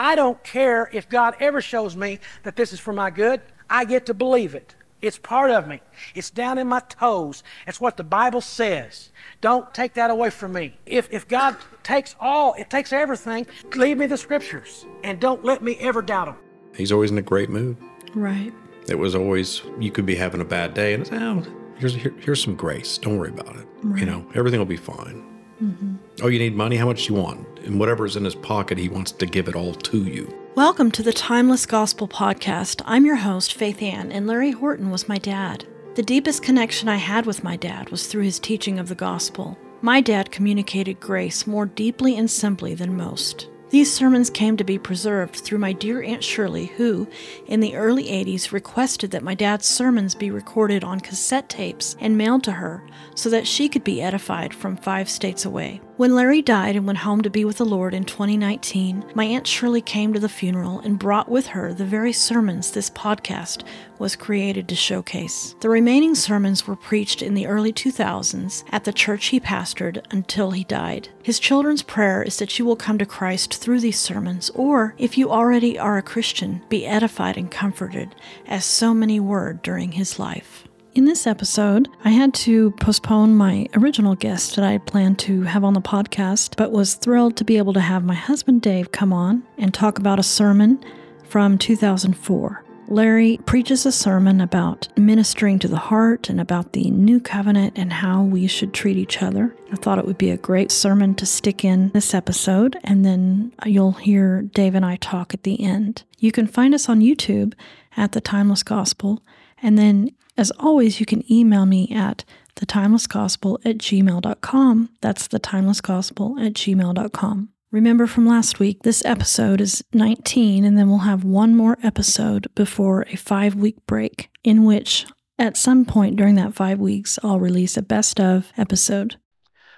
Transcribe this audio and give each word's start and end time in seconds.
I 0.00 0.14
don't 0.14 0.42
care 0.42 0.88
if 0.94 1.10
God 1.10 1.34
ever 1.40 1.60
shows 1.60 1.94
me 1.94 2.20
that 2.44 2.56
this 2.56 2.72
is 2.72 2.80
for 2.80 2.94
my 2.94 3.10
good. 3.10 3.42
I 3.68 3.84
get 3.84 4.06
to 4.06 4.14
believe 4.14 4.54
it. 4.54 4.74
It's 5.02 5.18
part 5.18 5.50
of 5.50 5.68
me. 5.68 5.82
It's 6.14 6.30
down 6.30 6.56
in 6.56 6.68
my 6.68 6.80
toes. 6.80 7.42
It's 7.66 7.82
what 7.82 7.98
the 7.98 8.02
Bible 8.02 8.40
says. 8.40 9.10
Don't 9.42 9.74
take 9.74 9.92
that 9.94 10.08
away 10.08 10.30
from 10.30 10.54
me. 10.54 10.78
If, 10.86 11.12
if 11.12 11.28
God 11.28 11.54
takes 11.82 12.16
all, 12.18 12.54
it 12.54 12.70
takes 12.70 12.94
everything, 12.94 13.46
leave 13.74 13.98
me 13.98 14.06
the 14.06 14.16
scriptures 14.16 14.86
and 15.04 15.20
don't 15.20 15.44
let 15.44 15.62
me 15.62 15.76
ever 15.80 16.00
doubt 16.00 16.26
them. 16.26 16.36
He's 16.74 16.92
always 16.92 17.10
in 17.10 17.18
a 17.18 17.22
great 17.22 17.50
mood. 17.50 17.76
Right. 18.14 18.54
It 18.88 18.98
was 18.98 19.14
always, 19.14 19.60
you 19.78 19.90
could 19.90 20.06
be 20.06 20.14
having 20.14 20.40
a 20.40 20.46
bad 20.46 20.72
day 20.72 20.94
and 20.94 21.02
it's, 21.02 21.12
oh, 21.12 21.44
here's, 21.76 21.94
here, 21.94 22.14
here's 22.20 22.42
some 22.42 22.56
grace. 22.56 22.96
Don't 22.96 23.18
worry 23.18 23.28
about 23.28 23.54
it. 23.56 23.66
You 23.98 24.06
know, 24.06 24.26
everything 24.34 24.60
will 24.60 24.64
be 24.64 24.78
fine. 24.78 25.26
Mm-hmm. 25.62 25.96
Oh, 26.22 26.28
you 26.28 26.38
need 26.38 26.54
money? 26.54 26.76
How 26.76 26.84
much 26.84 27.06
do 27.06 27.14
you 27.14 27.18
want? 27.18 27.60
And 27.60 27.80
whatever's 27.80 28.14
in 28.14 28.26
his 28.26 28.34
pocket, 28.34 28.76
he 28.76 28.90
wants 28.90 29.10
to 29.12 29.24
give 29.24 29.48
it 29.48 29.56
all 29.56 29.72
to 29.72 30.04
you. 30.04 30.30
Welcome 30.54 30.90
to 30.90 31.02
the 31.02 31.14
Timeless 31.14 31.64
Gospel 31.64 32.06
Podcast. 32.06 32.82
I'm 32.84 33.06
your 33.06 33.16
host, 33.16 33.54
Faith 33.54 33.80
Ann, 33.80 34.12
and 34.12 34.26
Larry 34.26 34.50
Horton 34.50 34.90
was 34.90 35.08
my 35.08 35.16
dad. 35.16 35.66
The 35.94 36.02
deepest 36.02 36.42
connection 36.42 36.90
I 36.90 36.96
had 36.96 37.24
with 37.24 37.42
my 37.42 37.56
dad 37.56 37.88
was 37.88 38.06
through 38.06 38.24
his 38.24 38.38
teaching 38.38 38.78
of 38.78 38.90
the 38.90 38.94
gospel. 38.94 39.56
My 39.80 40.02
dad 40.02 40.30
communicated 40.30 41.00
grace 41.00 41.46
more 41.46 41.64
deeply 41.64 42.18
and 42.18 42.30
simply 42.30 42.74
than 42.74 42.98
most. 42.98 43.48
These 43.70 43.90
sermons 43.90 44.28
came 44.28 44.58
to 44.58 44.64
be 44.64 44.78
preserved 44.78 45.36
through 45.36 45.58
my 45.58 45.72
dear 45.72 46.02
Aunt 46.02 46.22
Shirley, 46.22 46.66
who, 46.66 47.08
in 47.46 47.60
the 47.60 47.76
early 47.76 48.04
80s, 48.04 48.52
requested 48.52 49.12
that 49.12 49.22
my 49.22 49.34
dad's 49.34 49.66
sermons 49.66 50.14
be 50.14 50.30
recorded 50.30 50.84
on 50.84 51.00
cassette 51.00 51.48
tapes 51.48 51.96
and 51.98 52.18
mailed 52.18 52.44
to 52.44 52.52
her 52.52 52.84
so 53.14 53.30
that 53.30 53.46
she 53.46 53.70
could 53.70 53.84
be 53.84 54.02
edified 54.02 54.52
from 54.52 54.76
five 54.76 55.08
states 55.08 55.46
away. 55.46 55.80
When 56.00 56.14
Larry 56.14 56.40
died 56.40 56.76
and 56.76 56.86
went 56.86 57.00
home 57.00 57.20
to 57.20 57.28
be 57.28 57.44
with 57.44 57.58
the 57.58 57.66
Lord 57.66 57.92
in 57.92 58.04
2019, 58.04 59.12
my 59.14 59.24
Aunt 59.24 59.46
Shirley 59.46 59.82
came 59.82 60.14
to 60.14 60.18
the 60.18 60.30
funeral 60.30 60.80
and 60.80 60.98
brought 60.98 61.28
with 61.28 61.48
her 61.48 61.74
the 61.74 61.84
very 61.84 62.10
sermons 62.10 62.70
this 62.70 62.88
podcast 62.88 63.64
was 63.98 64.16
created 64.16 64.66
to 64.68 64.74
showcase. 64.74 65.54
The 65.60 65.68
remaining 65.68 66.14
sermons 66.14 66.66
were 66.66 66.74
preached 66.74 67.20
in 67.20 67.34
the 67.34 67.46
early 67.46 67.70
2000s 67.70 68.64
at 68.70 68.84
the 68.84 68.94
church 68.94 69.26
he 69.26 69.40
pastored 69.40 70.02
until 70.10 70.52
he 70.52 70.64
died. 70.64 71.10
His 71.22 71.38
children's 71.38 71.82
prayer 71.82 72.22
is 72.22 72.38
that 72.38 72.58
you 72.58 72.64
will 72.64 72.76
come 72.76 72.96
to 72.96 73.04
Christ 73.04 73.56
through 73.56 73.80
these 73.80 74.00
sermons, 74.00 74.48
or 74.54 74.94
if 74.96 75.18
you 75.18 75.30
already 75.30 75.78
are 75.78 75.98
a 75.98 76.02
Christian, 76.02 76.62
be 76.70 76.86
edified 76.86 77.36
and 77.36 77.50
comforted, 77.50 78.14
as 78.46 78.64
so 78.64 78.94
many 78.94 79.20
were 79.20 79.52
during 79.62 79.92
his 79.92 80.18
life. 80.18 80.66
In 80.92 81.04
this 81.04 81.24
episode, 81.24 81.88
I 82.04 82.10
had 82.10 82.34
to 82.34 82.72
postpone 82.72 83.36
my 83.36 83.68
original 83.74 84.16
guest 84.16 84.56
that 84.56 84.64
I 84.64 84.72
had 84.72 84.86
planned 84.86 85.20
to 85.20 85.42
have 85.42 85.62
on 85.62 85.74
the 85.74 85.80
podcast, 85.80 86.56
but 86.56 86.72
was 86.72 86.94
thrilled 86.94 87.36
to 87.36 87.44
be 87.44 87.58
able 87.58 87.72
to 87.74 87.80
have 87.80 88.04
my 88.04 88.14
husband 88.14 88.62
Dave 88.62 88.90
come 88.90 89.12
on 89.12 89.44
and 89.56 89.72
talk 89.72 90.00
about 90.00 90.18
a 90.18 90.24
sermon 90.24 90.84
from 91.22 91.58
2004. 91.58 92.64
Larry 92.88 93.38
preaches 93.46 93.86
a 93.86 93.92
sermon 93.92 94.40
about 94.40 94.88
ministering 94.98 95.60
to 95.60 95.68
the 95.68 95.76
heart 95.76 96.28
and 96.28 96.40
about 96.40 96.72
the 96.72 96.90
new 96.90 97.20
covenant 97.20 97.74
and 97.78 97.92
how 97.92 98.24
we 98.24 98.48
should 98.48 98.74
treat 98.74 98.96
each 98.96 99.22
other. 99.22 99.54
I 99.70 99.76
thought 99.76 100.00
it 100.00 100.06
would 100.06 100.18
be 100.18 100.32
a 100.32 100.36
great 100.36 100.72
sermon 100.72 101.14
to 101.14 101.24
stick 101.24 101.64
in 101.64 101.90
this 101.90 102.14
episode, 102.14 102.76
and 102.82 103.04
then 103.04 103.52
you'll 103.64 103.92
hear 103.92 104.42
Dave 104.42 104.74
and 104.74 104.84
I 104.84 104.96
talk 104.96 105.34
at 105.34 105.44
the 105.44 105.62
end. 105.62 106.02
You 106.18 106.32
can 106.32 106.48
find 106.48 106.74
us 106.74 106.88
on 106.88 106.98
YouTube 106.98 107.54
at 107.96 108.10
The 108.10 108.20
Timeless 108.20 108.64
Gospel, 108.64 109.22
and 109.62 109.78
then, 109.78 110.10
as 110.40 110.50
always, 110.58 110.98
you 110.98 111.04
can 111.04 111.30
email 111.30 111.66
me 111.66 111.86
at 111.90 112.24
thetimelessgospel 112.56 113.58
at 113.62 113.76
gmail.com. 113.76 114.88
That's 115.02 115.28
thetimelessgospel 115.28 116.46
at 116.46 116.54
gmail.com. 116.54 117.48
Remember 117.70 118.06
from 118.06 118.26
last 118.26 118.58
week, 118.58 118.82
this 118.82 119.04
episode 119.04 119.60
is 119.60 119.84
19, 119.92 120.64
and 120.64 120.78
then 120.78 120.88
we'll 120.88 121.00
have 121.00 121.24
one 121.24 121.54
more 121.54 121.76
episode 121.82 122.48
before 122.54 123.04
a 123.10 123.16
five 123.16 123.54
week 123.54 123.76
break, 123.86 124.30
in 124.42 124.64
which 124.64 125.06
at 125.38 125.58
some 125.58 125.84
point 125.84 126.16
during 126.16 126.36
that 126.36 126.54
five 126.54 126.80
weeks, 126.80 127.18
I'll 127.22 127.38
release 127.38 127.76
a 127.76 127.82
best 127.82 128.18
of 128.18 128.50
episode. 128.56 129.16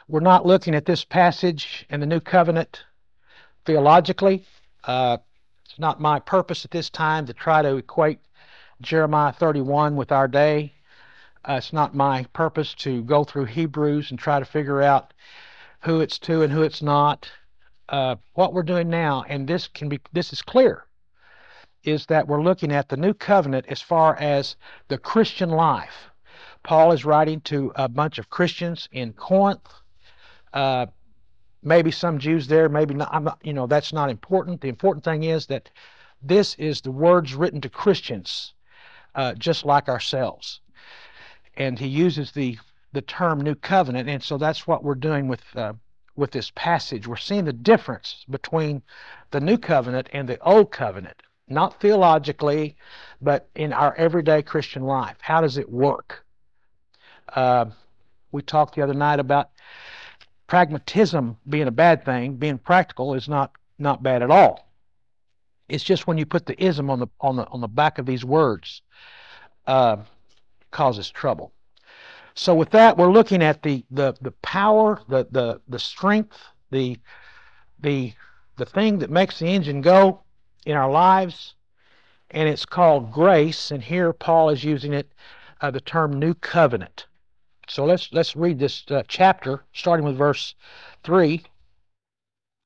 We're 0.07 0.21
not 0.21 0.47
looking 0.47 0.77
at 0.77 0.87
this 0.87 1.05
passage 1.05 1.87
in 1.91 1.99
the 1.99 2.07
New 2.07 2.21
Covenant 2.21 2.85
theologically. 3.67 4.47
Uh, 4.85 5.19
it's 5.65 5.79
not 5.81 6.01
my 6.01 6.21
purpose 6.21 6.65
at 6.65 6.71
this 6.71 6.89
time 6.89 7.27
to 7.27 7.33
try 7.33 7.63
to 7.63 7.77
equate 7.79 8.21
Jeremiah 8.83 9.33
31 9.33 9.97
with 9.97 10.13
our 10.13 10.29
day. 10.29 10.75
Uh, 11.49 11.55
it's 11.55 11.73
not 11.73 11.95
my 11.95 12.25
purpose 12.33 12.75
to 12.75 13.03
go 13.03 13.25
through 13.25 13.47
Hebrews 13.47 14.11
and 14.11 14.19
try 14.19 14.39
to 14.39 14.45
figure 14.45 14.83
out 14.83 15.15
who 15.81 16.01
it's 16.01 16.19
to 16.21 16.43
and 16.43 16.53
who 16.53 16.63
it's 16.63 16.83
not. 16.83 17.31
Uh, 17.89 18.17
what 18.35 18.53
we're 18.53 18.63
doing 18.63 18.89
now, 18.89 19.25
and 19.29 19.49
this 19.49 19.69
can 19.69 19.89
be 19.89 20.01
this 20.13 20.33
is 20.33 20.43
clear, 20.43 20.87
is 21.85 22.07
that 22.07 22.27
we're 22.29 22.43
looking 22.43 22.73
at 22.73 22.89
the 22.89 22.97
new 22.97 23.15
covenant 23.15 23.67
as 23.69 23.81
far 23.81 24.17
as 24.17 24.57
the 24.89 24.99
Christian 24.99 25.51
life. 25.51 26.11
Paul 26.63 26.93
is 26.93 27.05
writing 27.05 27.41
to 27.43 27.73
a 27.75 27.89
bunch 27.89 28.19
of 28.19 28.31
Christians 28.31 28.89
in 28.93 29.13
Corinth. 29.13 29.69
Uh, 30.53 30.87
maybe 31.63 31.91
some 31.91 32.19
Jews 32.19 32.47
there, 32.47 32.69
maybe 32.69 32.95
not. 32.95 33.09
I'm 33.13 33.25
not. 33.25 33.39
You 33.43 33.53
know, 33.53 33.67
that's 33.67 33.93
not 33.93 34.11
important. 34.11 34.61
The 34.61 34.69
important 34.69 35.05
thing 35.05 35.25
is 35.25 35.47
that 35.47 35.71
this 36.23 36.55
is 36.55 36.81
the 36.81 36.93
words 36.93 37.35
written 37.35 37.61
to 37.63 37.69
Christians, 37.69 38.55
uh, 39.15 39.35
just 39.35 39.65
like 39.65 39.89
ourselves. 39.89 40.61
And 41.57 41.79
he 41.79 41.87
uses 41.87 42.33
the 42.33 42.59
the 42.93 43.03
term 43.03 43.41
new 43.41 43.55
covenant, 43.55 44.09
and 44.09 44.23
so 44.23 44.37
that's 44.37 44.67
what 44.67 44.85
we're 44.85 44.95
doing 44.95 45.29
with 45.29 45.43
uh, 45.57 45.73
with 46.15 46.31
this 46.31 46.53
passage. 46.55 47.07
We're 47.07 47.17
seeing 47.17 47.45
the 47.45 47.53
difference 47.53 48.25
between 48.29 48.83
the 49.31 49.41
new 49.41 49.59
covenant 49.59 50.09
and 50.13 50.29
the 50.29 50.39
old 50.41 50.71
covenant, 50.71 51.23
not 51.49 51.81
theologically, 51.81 52.77
but 53.21 53.49
in 53.55 53.73
our 53.73 53.95
everyday 53.97 54.43
Christian 54.43 54.83
life. 54.83 55.17
How 55.21 55.41
does 55.41 55.57
it 55.57 55.71
work? 55.71 56.25
Uh, 57.35 57.67
we 58.31 58.43
talked 58.43 58.75
the 58.75 58.83
other 58.83 58.95
night 58.95 59.21
about 59.21 59.51
pragmatism 60.47 61.39
being 61.49 61.69
a 61.69 61.73
bad 61.73 62.05
thing. 62.05 62.37
Being 62.37 62.59
practical 62.59 63.15
is 63.15 63.29
not 63.29 63.53
not 63.79 64.03
bad 64.03 64.23
at 64.23 64.31
all. 64.31 64.69
It's 65.69 65.85
just 65.85 66.07
when 66.07 66.19
you 66.19 66.27
put 66.27 66.47
the 66.47 66.63
ism 66.63 66.91
on 66.91 67.01
the 67.01 67.09
on 67.21 67.37
the 67.37 67.47
on 67.49 67.61
the 67.61 67.69
back 67.69 67.99
of 67.99 68.07
these 68.07 68.25
words, 68.25 68.83
uh, 69.67 69.97
causes 70.71 71.11
trouble. 71.11 71.53
So 72.35 72.55
with 72.55 72.71
that, 72.71 72.97
we're 72.97 73.13
looking 73.13 73.43
at 73.43 73.63
the 73.63 73.85
the 73.91 74.15
the 74.21 74.33
power, 74.43 75.01
the 75.09 75.27
the 75.31 75.61
the 75.69 75.79
strength, 75.79 76.39
the 76.71 76.99
the 77.81 78.13
the 78.57 78.67
thing 78.67 78.99
that 78.99 79.11
makes 79.11 79.39
the 79.39 79.47
engine 79.47 79.81
go 79.81 80.23
in 80.67 80.77
our 80.77 80.91
lives, 80.91 81.55
and 82.31 82.49
it's 82.49 82.67
called 82.67 83.13
grace. 83.13 83.71
And 83.71 83.83
here 83.83 84.13
Paul 84.13 84.51
is 84.51 84.65
using 84.65 84.93
it, 84.93 85.13
uh, 85.61 85.71
the 85.71 85.81
term 85.81 86.19
new 86.19 86.35
covenant. 86.35 87.07
So 87.69 87.85
let's 87.85 88.13
let's 88.13 88.37
read 88.37 88.59
this 88.59 88.85
uh, 88.91 89.03
chapter, 89.09 89.65
starting 89.73 90.05
with 90.05 90.17
verse 90.17 90.55
three, 91.05 91.43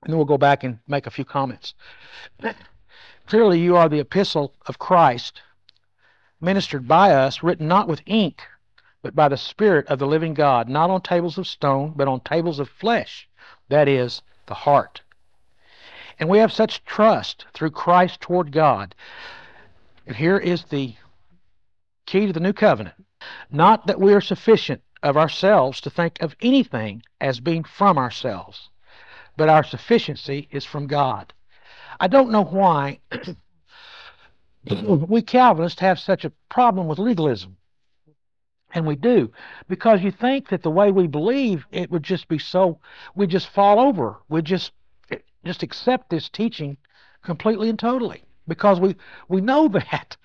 and 0.03 0.13
then 0.13 0.17
we'll 0.17 0.25
go 0.25 0.39
back 0.39 0.65
and 0.65 0.79
make 0.89 1.07
a 1.07 1.11
few 1.11 1.25
comments. 1.25 1.75
Clearly, 3.27 3.61
you 3.61 3.77
are 3.77 3.89
the 3.89 4.01
epistle 4.01 4.55
of 4.67 4.79
Christ, 4.79 5.43
ministered 6.41 6.87
by 6.87 7.13
us, 7.13 7.43
written 7.43 7.69
not 7.69 7.89
with 7.89 8.03
ink 8.07 8.43
but 9.07 9.15
by 9.15 9.29
the 9.29 9.37
Spirit 9.37 9.87
of 9.87 10.01
the 10.01 10.07
living 10.07 10.35
God, 10.35 10.69
not 10.69 10.91
on 10.91 11.01
tables 11.01 11.39
of 11.39 11.47
stone, 11.47 11.93
but 11.95 12.09
on 12.09 12.19
tables 12.19 12.59
of 12.59 12.69
flesh, 12.69 13.29
that 13.69 13.87
is, 13.87 14.21
the 14.47 14.55
heart. 14.55 15.01
And 16.19 16.29
we 16.29 16.39
have 16.39 16.53
such 16.53 16.85
trust 16.85 17.47
through 17.55 17.71
Christ 17.71 18.21
toward 18.21 18.51
God. 18.51 18.97
And 20.09 20.17
here 20.17 20.37
is 20.37 20.65
the 20.65 20.97
key 22.07 22.27
to 22.27 22.33
the 22.33 22.41
new 22.41 22.53
covenant. 22.53 22.97
Not 23.49 23.87
that 23.87 24.01
we 24.01 24.13
are 24.13 24.21
sufficient 24.21 24.83
of 25.05 25.17
ourselves 25.17 25.81
to 25.83 25.91
think 25.91 26.21
of 26.21 26.35
anything 26.41 27.05
as 27.21 27.39
being 27.39 27.63
from 27.63 27.99
ourselves, 27.99 28.71
but 29.37 29.49
our 29.49 29.63
sufficiency 29.63 30.49
is 30.51 30.65
from 30.65 30.89
God. 30.89 31.33
I 31.99 32.09
don't 32.09 32.31
know 32.31 32.45
why 32.45 33.01
we 34.85 35.23
Calvinists 35.23 35.81
have 35.81 35.99
such 35.99 36.25
a 36.25 36.33
problem 36.49 36.87
with 36.87 36.99
legalism. 36.99 37.57
And 38.75 38.87
we 38.87 38.97
do 38.97 39.33
because 39.69 40.03
you 40.03 40.11
think 40.11 40.49
that 40.49 40.63
the 40.63 40.71
way 40.71 40.91
we 40.91 41.07
believe 41.07 41.67
it 41.71 41.91
would 41.91 42.03
just 42.03 42.29
be 42.29 42.39
so 42.39 42.79
we 43.15 43.27
just 43.27 43.49
fall 43.49 43.81
over. 43.81 44.19
We 44.29 44.43
just 44.43 44.73
just 45.45 45.63
accept 45.63 46.11
this 46.11 46.29
teaching 46.29 46.77
completely 47.23 47.71
and 47.71 47.79
totally 47.79 48.25
because 48.47 48.81
we 48.81 48.97
we 49.29 49.41
know 49.41 49.69
that 49.93 50.17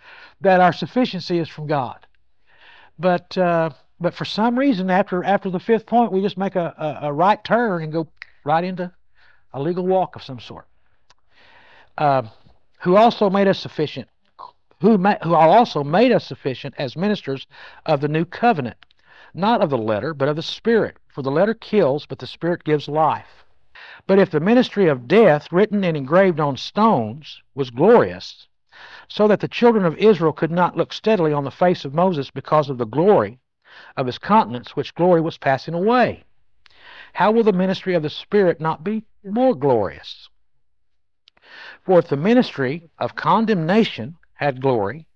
that 0.41 0.59
our 0.59 0.73
sufficiency 0.73 1.37
is 1.37 1.47
from 1.47 1.67
God. 1.67 2.05
But 2.99 3.37
uh, 3.37 3.69
but 3.99 4.15
for 4.15 4.25
some 4.25 4.57
reason 4.57 4.89
after 4.89 5.23
after 5.23 5.49
the 5.49 5.59
fifth 5.59 5.85
point 5.85 6.11
we 6.11 6.21
just 6.21 6.37
make 6.37 6.55
a, 6.55 6.73
a, 6.77 7.07
a 7.07 7.13
right 7.13 7.41
turn 7.43 7.83
and 7.83 7.93
go 7.93 8.07
right 8.43 8.63
into 8.63 8.91
a 9.53 9.61
legal 9.61 9.85
walk 9.85 10.15
of 10.15 10.23
some 10.23 10.39
sort. 10.39 10.67
Uh, 12.01 12.23
who 12.79 12.95
also 12.95 13.29
made 13.29 13.47
us 13.47 13.59
sufficient 13.59 14.07
who, 14.81 14.97
ma- 14.97 15.19
who 15.21 15.35
also 15.35 15.83
made 15.83 16.11
us 16.11 16.25
sufficient 16.25 16.73
as 16.79 16.97
ministers 16.97 17.45
of 17.85 18.01
the 18.01 18.07
new 18.07 18.25
covenant, 18.25 18.77
not 19.35 19.61
of 19.61 19.69
the 19.69 19.77
letter, 19.77 20.11
but 20.15 20.27
of 20.27 20.35
the 20.35 20.41
Spirit. 20.41 20.97
For 21.07 21.21
the 21.21 21.29
letter 21.29 21.53
kills, 21.53 22.07
but 22.07 22.17
the 22.17 22.25
Spirit 22.25 22.63
gives 22.63 22.87
life. 22.87 23.45
But 24.07 24.17
if 24.17 24.31
the 24.31 24.39
ministry 24.39 24.87
of 24.87 25.07
death, 25.07 25.51
written 25.51 25.83
and 25.83 25.95
engraved 25.95 26.39
on 26.39 26.57
stones, 26.57 27.43
was 27.53 27.69
glorious, 27.69 28.47
so 29.07 29.27
that 29.27 29.39
the 29.39 29.47
children 29.47 29.85
of 29.85 29.95
Israel 29.97 30.33
could 30.33 30.51
not 30.51 30.75
look 30.75 30.93
steadily 30.93 31.31
on 31.31 31.43
the 31.43 31.51
face 31.51 31.85
of 31.85 31.93
Moses 31.93 32.31
because 32.31 32.67
of 32.69 32.79
the 32.79 32.85
glory 32.85 33.37
of 33.95 34.07
his 34.07 34.17
countenance, 34.17 34.75
which 34.75 34.95
glory 34.95 35.21
was 35.21 35.37
passing 35.37 35.75
away, 35.75 36.23
how 37.13 37.31
will 37.31 37.43
the 37.43 37.53
ministry 37.53 37.93
of 37.93 38.01
the 38.01 38.09
Spirit 38.09 38.59
not 38.59 38.83
be 38.83 39.03
more 39.23 39.53
glorious? 39.53 40.30
For 41.85 41.99
if 41.99 42.07
the 42.07 42.17
ministry 42.17 42.89
of 42.99 43.15
condemnation 43.15 44.17
had 44.33 44.61
glory, 44.61 45.07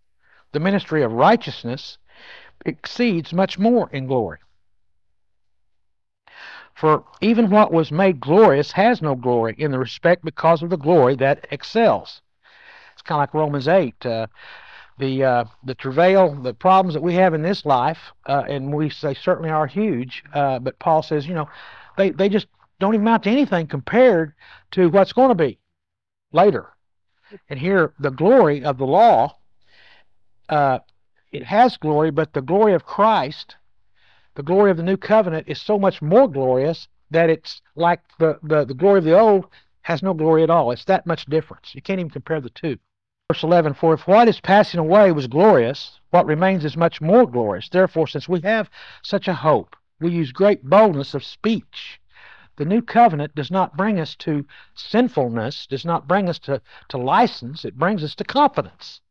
the 0.51 0.59
ministry 0.59 1.03
of 1.03 1.11
righteousness 1.11 1.97
exceeds 2.65 3.33
much 3.33 3.59
more 3.59 3.89
in 3.91 4.07
glory. 4.07 4.39
For 6.73 7.03
even 7.21 7.49
what 7.49 7.71
was 7.71 7.91
made 7.91 8.19
glorious 8.19 8.71
has 8.73 9.01
no 9.01 9.15
glory 9.15 9.55
in 9.57 9.71
the 9.71 9.79
respect 9.79 10.25
because 10.25 10.61
of 10.61 10.69
the 10.69 10.77
glory 10.77 11.15
that 11.15 11.47
excels. 11.51 12.21
It's 12.93 13.01
kind 13.01 13.17
of 13.17 13.23
like 13.23 13.33
Romans 13.33 13.67
8. 13.67 14.05
Uh, 14.05 14.27
the 14.97 15.23
uh, 15.23 15.45
the 15.65 15.75
travail, 15.75 16.33
the 16.35 16.53
problems 16.53 16.93
that 16.93 17.03
we 17.03 17.15
have 17.15 17.33
in 17.33 17.41
this 17.41 17.65
life, 17.65 17.99
uh, 18.27 18.43
and 18.47 18.73
we 18.73 18.89
say 18.89 19.13
certainly 19.13 19.49
are 19.49 19.67
huge. 19.67 20.23
Uh, 20.33 20.59
but 20.59 20.79
Paul 20.79 21.03
says, 21.03 21.27
you 21.27 21.33
know, 21.33 21.49
they 21.97 22.11
they 22.11 22.29
just 22.29 22.47
don't 22.79 22.93
even 22.93 23.05
amount 23.05 23.23
to 23.23 23.29
anything 23.29 23.67
compared 23.67 24.33
to 24.71 24.89
what's 24.89 25.11
going 25.11 25.29
to 25.29 25.35
be 25.35 25.59
later. 26.31 26.69
And 27.49 27.59
here, 27.59 27.93
the 27.99 28.11
glory 28.11 28.63
of 28.63 28.77
the 28.77 28.85
law, 28.85 29.37
uh, 30.49 30.79
it 31.31 31.43
has 31.43 31.77
glory, 31.77 32.11
but 32.11 32.33
the 32.33 32.41
glory 32.41 32.73
of 32.73 32.85
Christ 32.85 33.55
the 34.35 34.43
glory 34.43 34.69
of 34.69 34.77
the 34.77 34.83
new 34.83 34.97
covenant 34.97 35.47
is 35.47 35.61
so 35.61 35.79
much 35.79 36.01
more 36.01 36.27
glorious 36.27 36.89
that 37.09 37.29
it's 37.29 37.61
like 37.75 38.01
the, 38.19 38.37
the, 38.43 38.65
the 38.65 38.73
glory 38.73 38.99
of 38.99 39.05
the 39.05 39.17
old 39.17 39.47
has 39.81 40.03
no 40.03 40.13
glory 40.13 40.43
at 40.43 40.49
all. 40.49 40.71
It's 40.71 40.85
that 40.85 41.05
much 41.05 41.25
difference. 41.25 41.73
You 41.73 41.81
can't 41.81 41.99
even 41.99 42.09
compare 42.09 42.41
the 42.41 42.49
two. 42.49 42.77
Verse 43.31 43.43
11 43.43 43.75
For 43.75 43.93
if 43.93 44.07
what 44.07 44.27
is 44.27 44.41
passing 44.41 44.79
away 44.79 45.11
was 45.11 45.27
glorious, 45.27 45.99
what 46.09 46.25
remains 46.25 46.65
is 46.65 46.75
much 46.75 46.99
more 46.99 47.25
glorious. 47.25 47.69
Therefore, 47.69 48.07
since 48.07 48.27
we 48.27 48.41
have 48.41 48.69
such 49.03 49.27
a 49.27 49.33
hope, 49.33 49.75
we 50.01 50.11
use 50.11 50.31
great 50.31 50.63
boldness 50.65 51.13
of 51.13 51.23
speech. 51.23 52.01
The 52.57 52.65
new 52.65 52.81
covenant 52.81 53.35
does 53.35 53.51
not 53.51 53.75
bring 53.75 53.99
us 53.99 54.15
to 54.17 54.45
sinfulness, 54.75 55.67
does 55.67 55.83
not 55.83 56.07
bring 56.07 56.29
us 56.29 56.39
to, 56.39 56.61
to 56.89 56.97
license, 56.97 57.65
it 57.65 57.77
brings 57.77 58.03
us 58.03 58.15
to 58.15 58.23
confidence. 58.23 59.01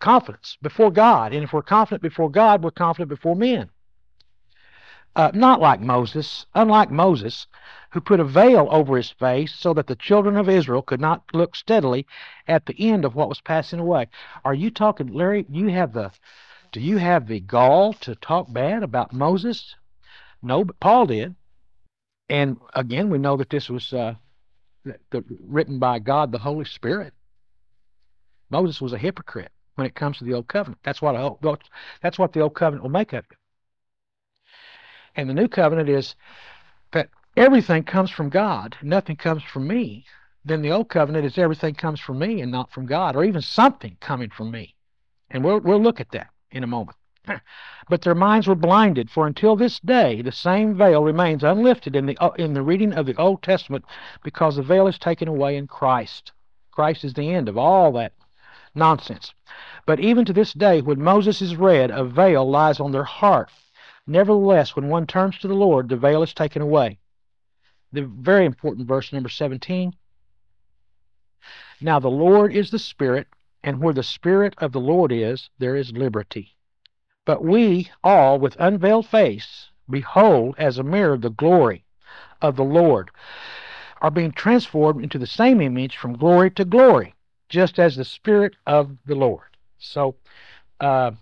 Confidence 0.00 0.58
before 0.60 0.90
God. 0.90 1.32
And 1.32 1.44
if 1.44 1.52
we're 1.52 1.62
confident 1.62 2.02
before 2.02 2.30
God, 2.30 2.64
we're 2.64 2.72
confident 2.72 3.08
before 3.08 3.36
men. 3.36 3.70
Uh, 5.16 5.30
not 5.32 5.60
like 5.60 5.80
Moses, 5.80 6.46
unlike 6.56 6.90
Moses, 6.90 7.46
who 7.92 8.00
put 8.00 8.18
a 8.18 8.24
veil 8.24 8.66
over 8.72 8.96
his 8.96 9.10
face 9.10 9.54
so 9.54 9.72
that 9.74 9.86
the 9.86 9.94
children 9.94 10.36
of 10.36 10.48
Israel 10.48 10.82
could 10.82 11.00
not 11.00 11.22
look 11.32 11.54
steadily 11.54 12.04
at 12.48 12.66
the 12.66 12.74
end 12.76 13.04
of 13.04 13.14
what 13.14 13.28
was 13.28 13.40
passing 13.40 13.78
away. 13.78 14.08
Are 14.44 14.54
you 14.54 14.72
talking, 14.72 15.06
Larry? 15.06 15.46
You 15.48 15.68
have 15.68 15.92
the, 15.92 16.10
do 16.72 16.80
you 16.80 16.96
have 16.96 17.28
the 17.28 17.38
gall 17.38 17.92
to 17.92 18.16
talk 18.16 18.52
bad 18.52 18.82
about 18.82 19.12
Moses? 19.12 19.76
No, 20.42 20.64
but 20.64 20.80
Paul 20.80 21.06
did. 21.06 21.36
And 22.28 22.56
again, 22.74 23.10
we 23.10 23.18
know 23.18 23.36
that 23.36 23.50
this 23.50 23.68
was 23.68 23.92
uh, 23.92 24.14
the, 24.84 25.24
written 25.40 25.78
by 25.78 25.98
God, 25.98 26.32
the 26.32 26.38
Holy 26.38 26.64
Spirit. 26.64 27.12
Moses 28.50 28.80
was 28.80 28.92
a 28.92 28.98
hypocrite 28.98 29.52
when 29.74 29.86
it 29.86 29.94
comes 29.94 30.18
to 30.18 30.24
the 30.24 30.34
old 30.34 30.48
covenant. 30.48 30.80
That's 30.84 31.02
what 31.02 31.14
a, 31.14 31.58
that's 32.02 32.18
what 32.18 32.32
the 32.32 32.40
old 32.40 32.54
covenant 32.54 32.82
will 32.82 32.90
make 32.90 33.12
of 33.12 33.24
you. 33.30 33.36
And 35.16 35.28
the 35.28 35.34
new 35.34 35.48
covenant 35.48 35.88
is 35.88 36.14
that 36.92 37.08
everything 37.36 37.84
comes 37.84 38.10
from 38.10 38.28
God, 38.30 38.76
nothing 38.82 39.16
comes 39.16 39.42
from 39.42 39.66
me. 39.66 40.04
Then 40.44 40.62
the 40.62 40.72
old 40.72 40.88
covenant 40.88 41.24
is 41.24 41.38
everything 41.38 41.74
comes 41.74 42.00
from 42.00 42.18
me 42.18 42.40
and 42.42 42.52
not 42.52 42.70
from 42.70 42.86
God, 42.86 43.16
or 43.16 43.24
even 43.24 43.40
something 43.40 43.96
coming 44.00 44.30
from 44.30 44.50
me. 44.50 44.74
And 45.30 45.42
we'll, 45.42 45.60
we'll 45.60 45.82
look 45.82 46.00
at 46.00 46.10
that 46.12 46.28
in 46.50 46.62
a 46.62 46.66
moment. 46.66 46.96
but 47.88 48.02
their 48.02 48.14
minds 48.14 48.46
were 48.46 48.54
blinded, 48.54 49.10
for 49.10 49.26
until 49.26 49.56
this 49.56 49.80
day 49.80 50.22
the 50.22 50.32
same 50.32 50.76
veil 50.76 51.02
remains 51.02 51.44
unlifted 51.44 51.96
in 51.96 52.06
the, 52.06 52.18
uh, 52.18 52.30
in 52.32 52.54
the 52.54 52.62
reading 52.62 52.92
of 52.92 53.06
the 53.06 53.16
Old 53.16 53.42
Testament 53.42 53.84
because 54.22 54.56
the 54.56 54.62
veil 54.62 54.86
is 54.86 54.98
taken 54.98 55.28
away 55.28 55.56
in 55.56 55.66
Christ. 55.66 56.32
Christ 56.70 57.04
is 57.04 57.14
the 57.14 57.30
end 57.30 57.48
of 57.48 57.56
all 57.56 57.92
that 57.92 58.12
nonsense. 58.74 59.32
But 59.86 60.00
even 60.00 60.24
to 60.24 60.32
this 60.32 60.52
day, 60.52 60.80
when 60.80 61.02
Moses 61.02 61.40
is 61.40 61.56
read, 61.56 61.90
a 61.90 62.04
veil 62.04 62.48
lies 62.48 62.80
on 62.80 62.92
their 62.92 63.04
heart 63.04 63.50
Nevertheless, 64.06 64.76
when 64.76 64.88
one 64.88 65.06
turns 65.06 65.38
to 65.38 65.48
the 65.48 65.54
Lord, 65.54 65.88
the 65.88 65.96
veil 65.96 66.22
is 66.22 66.34
taken 66.34 66.60
away. 66.60 66.98
The 67.92 68.02
very 68.02 68.44
important 68.44 68.86
verse, 68.86 69.12
number 69.12 69.30
17. 69.30 69.94
Now 71.80 71.98
the 71.98 72.10
Lord 72.10 72.52
is 72.52 72.70
the 72.70 72.78
Spirit, 72.78 73.28
and 73.62 73.80
where 73.80 73.94
the 73.94 74.02
Spirit 74.02 74.54
of 74.58 74.72
the 74.72 74.80
Lord 74.80 75.10
is, 75.10 75.48
there 75.58 75.74
is 75.74 75.92
liberty. 75.92 76.56
But 77.24 77.42
we 77.42 77.90
all, 78.02 78.38
with 78.38 78.56
unveiled 78.58 79.06
face, 79.06 79.70
behold 79.88 80.54
as 80.58 80.78
a 80.78 80.82
mirror 80.82 81.16
the 81.16 81.30
glory 81.30 81.84
of 82.42 82.56
the 82.56 82.64
Lord, 82.64 83.10
are 84.02 84.10
being 84.10 84.32
transformed 84.32 85.02
into 85.02 85.18
the 85.18 85.26
same 85.26 85.60
image 85.60 85.96
from 85.96 86.18
glory 86.18 86.50
to 86.52 86.64
glory, 86.64 87.14
just 87.48 87.78
as 87.78 87.96
the 87.96 88.04
Spirit 88.04 88.56
of 88.66 88.98
the 89.06 89.14
Lord. 89.14 89.56
So, 89.78 90.16
uh, 90.80 91.12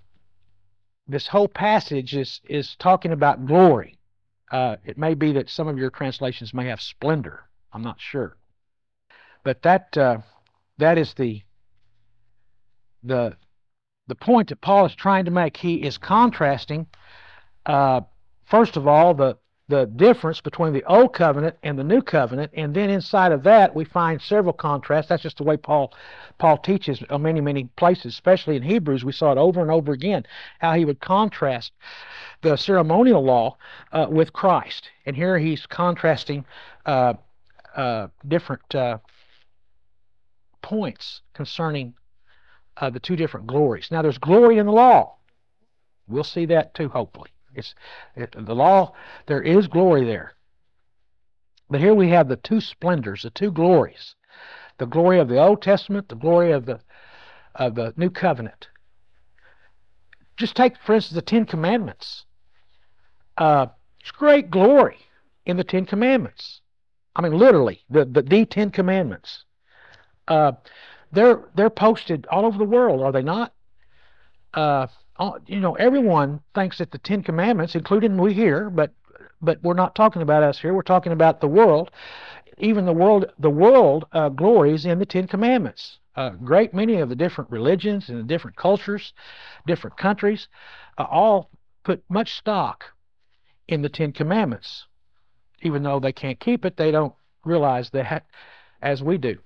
this 1.06 1.28
whole 1.28 1.49
passage 1.49 2.16
is 2.16 2.40
is 2.48 2.75
talking 2.76 3.12
about 3.12 3.46
glory. 3.46 3.98
Uh, 4.50 4.76
it 4.84 4.98
may 4.98 5.14
be 5.14 5.32
that 5.32 5.48
some 5.48 5.69
of 5.69 5.78
your 5.78 5.90
translations 5.90 6.52
may 6.52 6.66
have 6.66 6.81
splendor. 6.81 7.48
I'm 7.72 7.82
not 7.82 8.00
sure, 8.00 8.37
but 9.44 9.62
that 9.62 9.96
uh, 9.96 10.19
that 10.78 10.98
is 10.98 11.14
the 11.14 11.43
the 13.02 13.37
the 14.06 14.14
point 14.14 14.49
that 14.49 14.60
Paul 14.60 14.87
is 14.87 14.94
trying 14.94 15.25
to 15.25 15.31
make. 15.31 15.56
He 15.56 15.76
is 15.76 15.99
contrasting, 15.99 16.87
uh, 17.66 18.02
first 18.44 18.76
of 18.76 18.87
all, 18.87 19.14
the 19.14 19.38
the 19.69 19.87
difference 19.87 20.40
between 20.40 20.75
the 20.75 20.84
old 20.84 21.14
covenant 21.14 21.56
and 21.62 21.78
the 21.78 21.84
new 21.84 22.02
covenant, 22.02 22.50
and 22.52 22.75
then 22.75 22.90
inside 22.90 23.32
of 23.32 23.44
that 23.44 23.75
we 23.75 23.84
find 23.84 24.20
several 24.20 24.52
contrasts. 24.52 25.08
That's 25.08 25.22
just 25.22 25.38
the 25.38 25.44
way 25.44 25.56
Paul 25.56 25.94
Paul 26.38 26.58
teaches 26.58 27.02
on 27.08 27.22
many 27.22 27.40
many 27.40 27.64
places, 27.76 28.12
especially 28.12 28.56
in 28.56 28.62
Hebrews. 28.62 29.04
We 29.04 29.12
saw 29.12 29.32
it 29.32 29.38
over 29.38 29.62
and 29.62 29.70
over 29.70 29.93
again 29.93 30.26
how 30.58 30.75
he 30.75 30.84
would 30.84 31.00
contrast 31.00 31.72
the 32.43 32.56
ceremonial 32.56 33.25
law 33.25 33.56
uh, 33.93 34.06
with 34.10 34.32
Christ, 34.32 34.90
and 35.06 35.16
here 35.16 35.38
he's 35.38 35.64
contrasting 35.64 36.44
uh, 36.84 37.14
uh, 37.76 38.08
different 38.26 38.75
uh, 38.75 38.98
points 40.60 41.22
concerning 41.34 41.94
uh, 42.76 42.91
the 42.91 43.00
two 43.00 43.17
different 43.17 43.46
glories. 43.46 43.88
Now, 43.91 44.02
there's 44.02 44.19
glory 44.19 44.58
in 44.58 44.67
the 44.67 44.72
law. 44.72 45.17
We'll 46.08 46.24
see 46.24 46.46
that 46.46 46.74
too, 46.74 46.88
hopefully. 46.88 47.31
It's 47.55 47.74
it, 48.17 48.34
the 48.38 48.55
law. 48.55 48.94
There 49.26 49.43
is 49.43 49.69
glory 49.69 50.05
there. 50.05 50.34
But 51.70 51.81
here 51.81 51.94
we 51.94 52.08
have 52.10 52.29
the 52.29 52.36
two 52.36 52.60
splendors, 52.60 53.22
the 53.22 53.31
two 53.31 53.50
glories, 53.50 54.14
the 54.79 54.86
glory 54.86 55.19
of 55.20 55.29
the 55.29 55.43
Old 55.43 55.62
Testament, 55.62 56.08
the 56.08 56.17
glory 56.17 56.52
of 56.52 56.67
the 56.67 56.81
of 57.55 57.74
the 57.74 57.93
New 57.96 58.10
Covenant. 58.10 58.69
Just 60.36 60.56
take, 60.56 60.76
for 60.79 60.94
instance, 60.94 61.14
the 61.14 61.22
Ten 61.22 61.44
Commandments. 61.44 62.24
Uh, 63.36 63.67
it's 64.00 64.10
great 64.10 64.50
glory 64.50 64.98
in 65.46 65.56
the 65.56 65.64
Ten 65.64 65.84
Commandments. 65.84 66.60
I 67.14 67.22
mean, 67.22 67.32
literally, 67.32 67.84
the 67.91 68.05
the, 68.05 68.22
the 68.22 68.44
Ten 68.46 68.70
Commandments. 68.70 69.44
Uh, 70.29 70.52
they're 71.12 71.48
they're 71.54 71.70
posted 71.70 72.26
all 72.31 72.44
over 72.44 72.58
the 72.58 72.64
world, 72.64 73.02
are 73.02 73.12
they 73.12 73.22
not? 73.22 73.52
Uh, 74.54 74.86
you 75.46 75.60
know, 75.60 75.74
everyone 75.74 76.40
thinks 76.54 76.78
that 76.78 76.90
the 76.90 76.98
Ten 76.98 77.22
Commandments, 77.22 77.74
including 77.74 78.19
we 78.19 78.32
here, 78.32 78.70
but 78.70 78.92
but 79.40 79.62
we're 79.62 79.74
not 79.74 79.94
talking 79.94 80.22
about 80.22 80.42
us 80.42 80.58
here. 80.58 80.72
We're 80.72 80.82
talking 80.82 81.12
about 81.12 81.40
the 81.40 81.48
world. 81.48 81.90
Even 82.58 82.86
the 82.86 82.92
world, 82.92 83.26
the 83.38 83.50
world 83.50 84.06
uh, 84.12 84.28
glories 84.28 84.86
in 84.86 84.98
the 84.98 85.06
Ten 85.06 85.26
Commandments. 85.26 85.98
A 86.16 86.31
great 86.31 86.74
many 86.74 86.98
of 86.98 87.08
the 87.08 87.16
different 87.16 87.50
religions 87.50 88.08
and 88.08 88.19
the 88.19 88.24
different 88.24 88.56
cultures, 88.56 89.12
different 89.66 89.96
countries, 89.96 90.48
uh, 90.98 91.06
all 91.10 91.50
put 91.84 92.02
much 92.08 92.34
stock 92.34 92.84
in 93.69 93.82
the 93.82 93.88
Ten 93.88 94.12
Commandments. 94.12 94.86
Even 95.62 95.82
though 95.82 95.98
they 95.98 96.12
can't 96.12 96.38
keep 96.38 96.64
it, 96.64 96.76
they 96.76 96.90
don't 96.90 97.14
realize 97.44 97.90
that 97.90 98.26
as 98.82 99.02
we 99.02 99.19
do. 99.19 99.38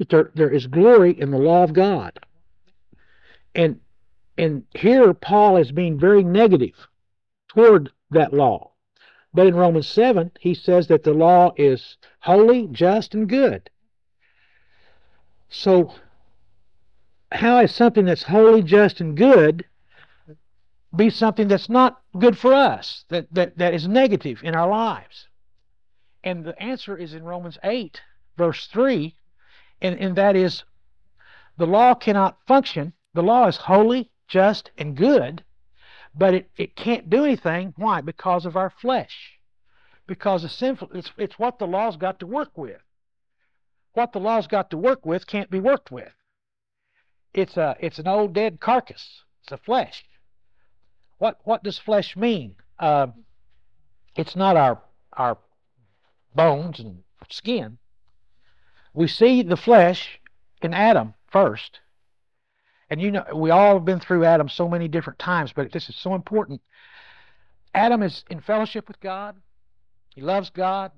But 0.00 0.08
there, 0.08 0.30
there 0.34 0.48
is 0.48 0.66
glory 0.66 1.12
in 1.20 1.30
the 1.30 1.36
law 1.36 1.62
of 1.62 1.74
God. 1.74 2.18
And 3.54 3.80
and 4.38 4.64
here 4.74 5.12
Paul 5.12 5.58
is 5.58 5.72
being 5.72 6.00
very 6.00 6.24
negative 6.24 6.88
toward 7.48 7.92
that 8.10 8.32
law. 8.32 8.70
But 9.34 9.46
in 9.46 9.54
Romans 9.54 9.86
7, 9.88 10.30
he 10.40 10.54
says 10.54 10.86
that 10.86 11.02
the 11.02 11.12
law 11.12 11.52
is 11.54 11.98
holy, 12.20 12.66
just, 12.68 13.14
and 13.14 13.28
good. 13.28 13.68
So, 15.50 15.92
how 17.30 17.58
is 17.58 17.74
something 17.74 18.06
that's 18.06 18.22
holy, 18.22 18.62
just, 18.62 19.02
and 19.02 19.14
good 19.14 19.66
be 20.96 21.10
something 21.10 21.46
that's 21.46 21.68
not 21.68 22.00
good 22.18 22.38
for 22.38 22.54
us, 22.54 23.04
that, 23.10 23.26
that, 23.34 23.58
that 23.58 23.74
is 23.74 23.86
negative 23.86 24.40
in 24.42 24.54
our 24.54 24.70
lives? 24.70 25.28
And 26.24 26.42
the 26.42 26.58
answer 26.58 26.96
is 26.96 27.12
in 27.12 27.22
Romans 27.22 27.58
8, 27.62 28.00
verse 28.38 28.66
3, 28.68 29.14
and, 29.80 29.98
and 29.98 30.16
that 30.16 30.36
is 30.36 30.64
the 31.56 31.66
law 31.66 31.94
cannot 31.94 32.38
function. 32.46 32.92
The 33.14 33.22
law 33.22 33.46
is 33.46 33.56
holy, 33.56 34.10
just, 34.28 34.70
and 34.78 34.96
good, 34.96 35.44
but 36.14 36.34
it, 36.34 36.50
it 36.56 36.76
can't 36.76 37.10
do 37.10 37.24
anything. 37.24 37.74
Why? 37.76 38.00
Because 38.00 38.46
of 38.46 38.56
our 38.56 38.70
flesh. 38.70 39.38
Because 40.06 40.44
it's 40.44 40.54
sinful. 40.54 40.90
It's, 40.94 41.12
it's 41.16 41.38
what 41.38 41.58
the 41.58 41.66
law's 41.66 41.96
got 41.96 42.20
to 42.20 42.26
work 42.26 42.56
with. 42.56 42.80
What 43.92 44.12
the 44.12 44.20
law's 44.20 44.46
got 44.46 44.70
to 44.70 44.76
work 44.76 45.04
with 45.04 45.26
can't 45.26 45.50
be 45.50 45.60
worked 45.60 45.90
with. 45.90 46.12
It's 47.32 47.56
a 47.56 47.76
it's 47.78 47.98
an 47.98 48.08
old 48.08 48.32
dead 48.32 48.60
carcass. 48.60 49.22
It's 49.42 49.52
a 49.52 49.56
flesh. 49.56 50.04
What 51.18 51.38
what 51.44 51.62
does 51.62 51.78
flesh 51.78 52.16
mean? 52.16 52.56
Uh, 52.78 53.08
it's 54.16 54.34
not 54.34 54.56
our 54.56 54.82
our 55.12 55.38
bones 56.34 56.80
and 56.80 57.02
skin. 57.28 57.78
We 58.92 59.06
see 59.06 59.42
the 59.42 59.56
flesh 59.56 60.20
in 60.62 60.74
Adam 60.74 61.14
first. 61.30 61.80
And 62.88 63.00
you 63.00 63.12
know, 63.12 63.24
we 63.34 63.50
all 63.50 63.74
have 63.74 63.84
been 63.84 64.00
through 64.00 64.24
Adam 64.24 64.48
so 64.48 64.68
many 64.68 64.88
different 64.88 65.18
times, 65.18 65.52
but 65.52 65.70
this 65.70 65.88
is 65.88 65.96
so 65.96 66.14
important. 66.14 66.60
Adam 67.72 68.02
is 68.02 68.24
in 68.28 68.40
fellowship 68.40 68.88
with 68.88 68.98
God. 69.00 69.36
He 70.14 70.20
loves 70.20 70.50
God. 70.50 70.90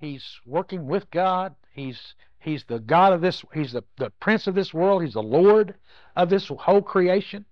He's 0.00 0.40
working 0.44 0.86
with 0.86 1.10
God. 1.10 1.54
He's 1.72 2.14
he's 2.40 2.64
the 2.64 2.80
God 2.80 3.12
of 3.12 3.20
this. 3.20 3.44
He's 3.54 3.72
the, 3.72 3.84
the 3.98 4.10
prince 4.18 4.46
of 4.48 4.54
this 4.54 4.74
world. 4.74 5.02
He's 5.02 5.14
the 5.14 5.22
Lord 5.22 5.74
of 6.16 6.28
this 6.28 6.48
whole 6.48 6.82
creation. 6.82 7.44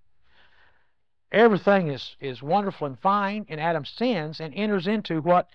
Everything 1.30 1.88
is 1.88 2.16
is 2.20 2.42
wonderful 2.42 2.88
and 2.88 2.98
fine, 2.98 3.46
and 3.48 3.60
Adam 3.60 3.84
sins 3.84 4.40
and 4.40 4.52
enters 4.54 4.86
into 4.86 5.20
what, 5.20 5.48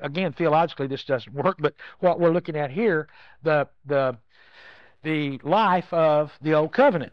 again, 0.00 0.32
theologically 0.32 0.86
this 0.86 1.04
doesn't 1.04 1.34
work, 1.34 1.56
but 1.58 1.74
what 2.00 2.20
we're 2.20 2.32
looking 2.32 2.56
at 2.56 2.70
here, 2.70 3.08
the 3.42 3.68
the 3.86 4.16
the 5.02 5.38
life 5.42 5.92
of 5.92 6.32
the 6.40 6.54
old 6.54 6.72
covenant. 6.72 7.12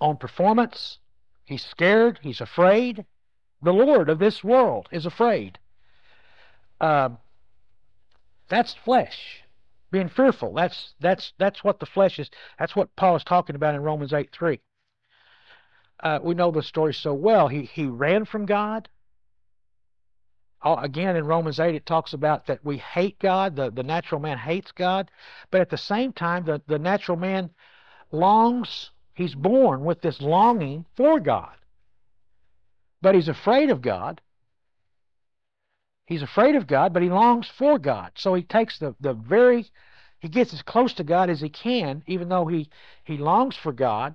On 0.00 0.16
performance, 0.16 0.98
he's 1.44 1.64
scared, 1.64 2.18
he's 2.22 2.40
afraid. 2.40 3.04
The 3.62 3.72
Lord 3.72 4.08
of 4.08 4.18
this 4.18 4.44
world 4.44 4.88
is 4.92 5.06
afraid. 5.06 5.58
Um, 6.80 7.18
that's 8.48 8.74
flesh. 8.74 9.42
Being 9.90 10.08
fearful. 10.08 10.52
That's 10.52 10.94
that's 11.00 11.32
that's 11.38 11.62
what 11.62 11.78
the 11.80 11.86
flesh 11.86 12.18
is. 12.18 12.30
That's 12.58 12.74
what 12.74 12.94
Paul 12.96 13.16
is 13.16 13.24
talking 13.24 13.56
about 13.56 13.74
in 13.74 13.82
Romans 13.82 14.12
8 14.12 14.30
3. 14.32 14.60
Uh, 16.00 16.18
we 16.22 16.34
know 16.34 16.50
the 16.50 16.62
story 16.62 16.92
so 16.92 17.14
well. 17.14 17.48
He 17.48 17.62
he 17.62 17.86
ran 17.86 18.24
from 18.24 18.44
God. 18.44 18.88
Again, 20.64 21.16
in 21.16 21.26
Romans 21.26 21.60
8, 21.60 21.74
it 21.74 21.86
talks 21.86 22.12
about 22.12 22.46
that 22.46 22.64
we 22.64 22.78
hate 22.78 23.18
God. 23.18 23.56
The, 23.56 23.70
the 23.70 23.82
natural 23.82 24.20
man 24.20 24.38
hates 24.38 24.72
God. 24.72 25.10
But 25.50 25.60
at 25.60 25.70
the 25.70 25.76
same 25.76 26.12
time, 26.12 26.44
the, 26.44 26.62
the 26.66 26.78
natural 26.78 27.18
man 27.18 27.50
longs, 28.10 28.90
he's 29.14 29.34
born 29.34 29.84
with 29.84 30.00
this 30.00 30.20
longing 30.20 30.86
for 30.96 31.20
God. 31.20 31.56
But 33.02 33.14
he's 33.14 33.28
afraid 33.28 33.70
of 33.70 33.82
God. 33.82 34.22
He's 36.06 36.22
afraid 36.22 36.54
of 36.54 36.66
God, 36.66 36.92
but 36.92 37.02
he 37.02 37.08
longs 37.08 37.48
for 37.48 37.78
God. 37.78 38.12
So 38.16 38.34
he 38.34 38.42
takes 38.42 38.78
the, 38.78 38.94
the 39.00 39.14
very, 39.14 39.66
he 40.18 40.28
gets 40.28 40.52
as 40.52 40.62
close 40.62 40.92
to 40.94 41.04
God 41.04 41.30
as 41.30 41.40
he 41.40 41.48
can, 41.48 42.02
even 42.06 42.28
though 42.28 42.46
he, 42.46 42.70
he 43.04 43.16
longs 43.16 43.56
for 43.56 43.72
God. 43.72 44.14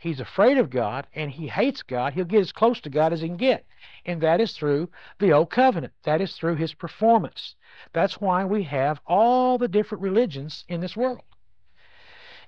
He's 0.00 0.18
afraid 0.18 0.56
of 0.56 0.70
God 0.70 1.06
and 1.14 1.30
he 1.30 1.46
hates 1.46 1.82
God. 1.82 2.14
He'll 2.14 2.24
get 2.24 2.40
as 2.40 2.52
close 2.52 2.80
to 2.80 2.88
God 2.88 3.12
as 3.12 3.20
he 3.20 3.28
can 3.28 3.36
get. 3.36 3.66
And 4.06 4.22
that 4.22 4.40
is 4.40 4.52
through 4.52 4.88
the 5.18 5.30
Old 5.30 5.50
Covenant. 5.50 5.92
That 6.04 6.22
is 6.22 6.34
through 6.34 6.54
his 6.54 6.72
performance. 6.72 7.54
That's 7.92 8.18
why 8.18 8.46
we 8.46 8.62
have 8.62 8.98
all 9.06 9.58
the 9.58 9.68
different 9.68 10.00
religions 10.00 10.64
in 10.68 10.80
this 10.80 10.96
world. 10.96 11.20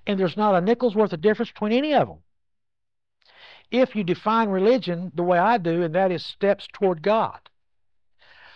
And 0.07 0.19
there's 0.19 0.37
not 0.37 0.55
a 0.55 0.63
nickel's 0.63 0.97
worth 0.97 1.13
of 1.13 1.21
difference 1.21 1.51
between 1.51 1.73
any 1.73 1.93
of 1.93 2.09
them. 2.09 2.21
If 3.71 3.95
you 3.95 4.03
define 4.03 4.49
religion 4.49 5.13
the 5.15 5.23
way 5.23 5.39
I 5.39 5.59
do, 5.59 5.83
and 5.83 5.95
that 5.95 6.11
is 6.11 6.25
steps 6.25 6.67
toward 6.73 7.03
God. 7.03 7.39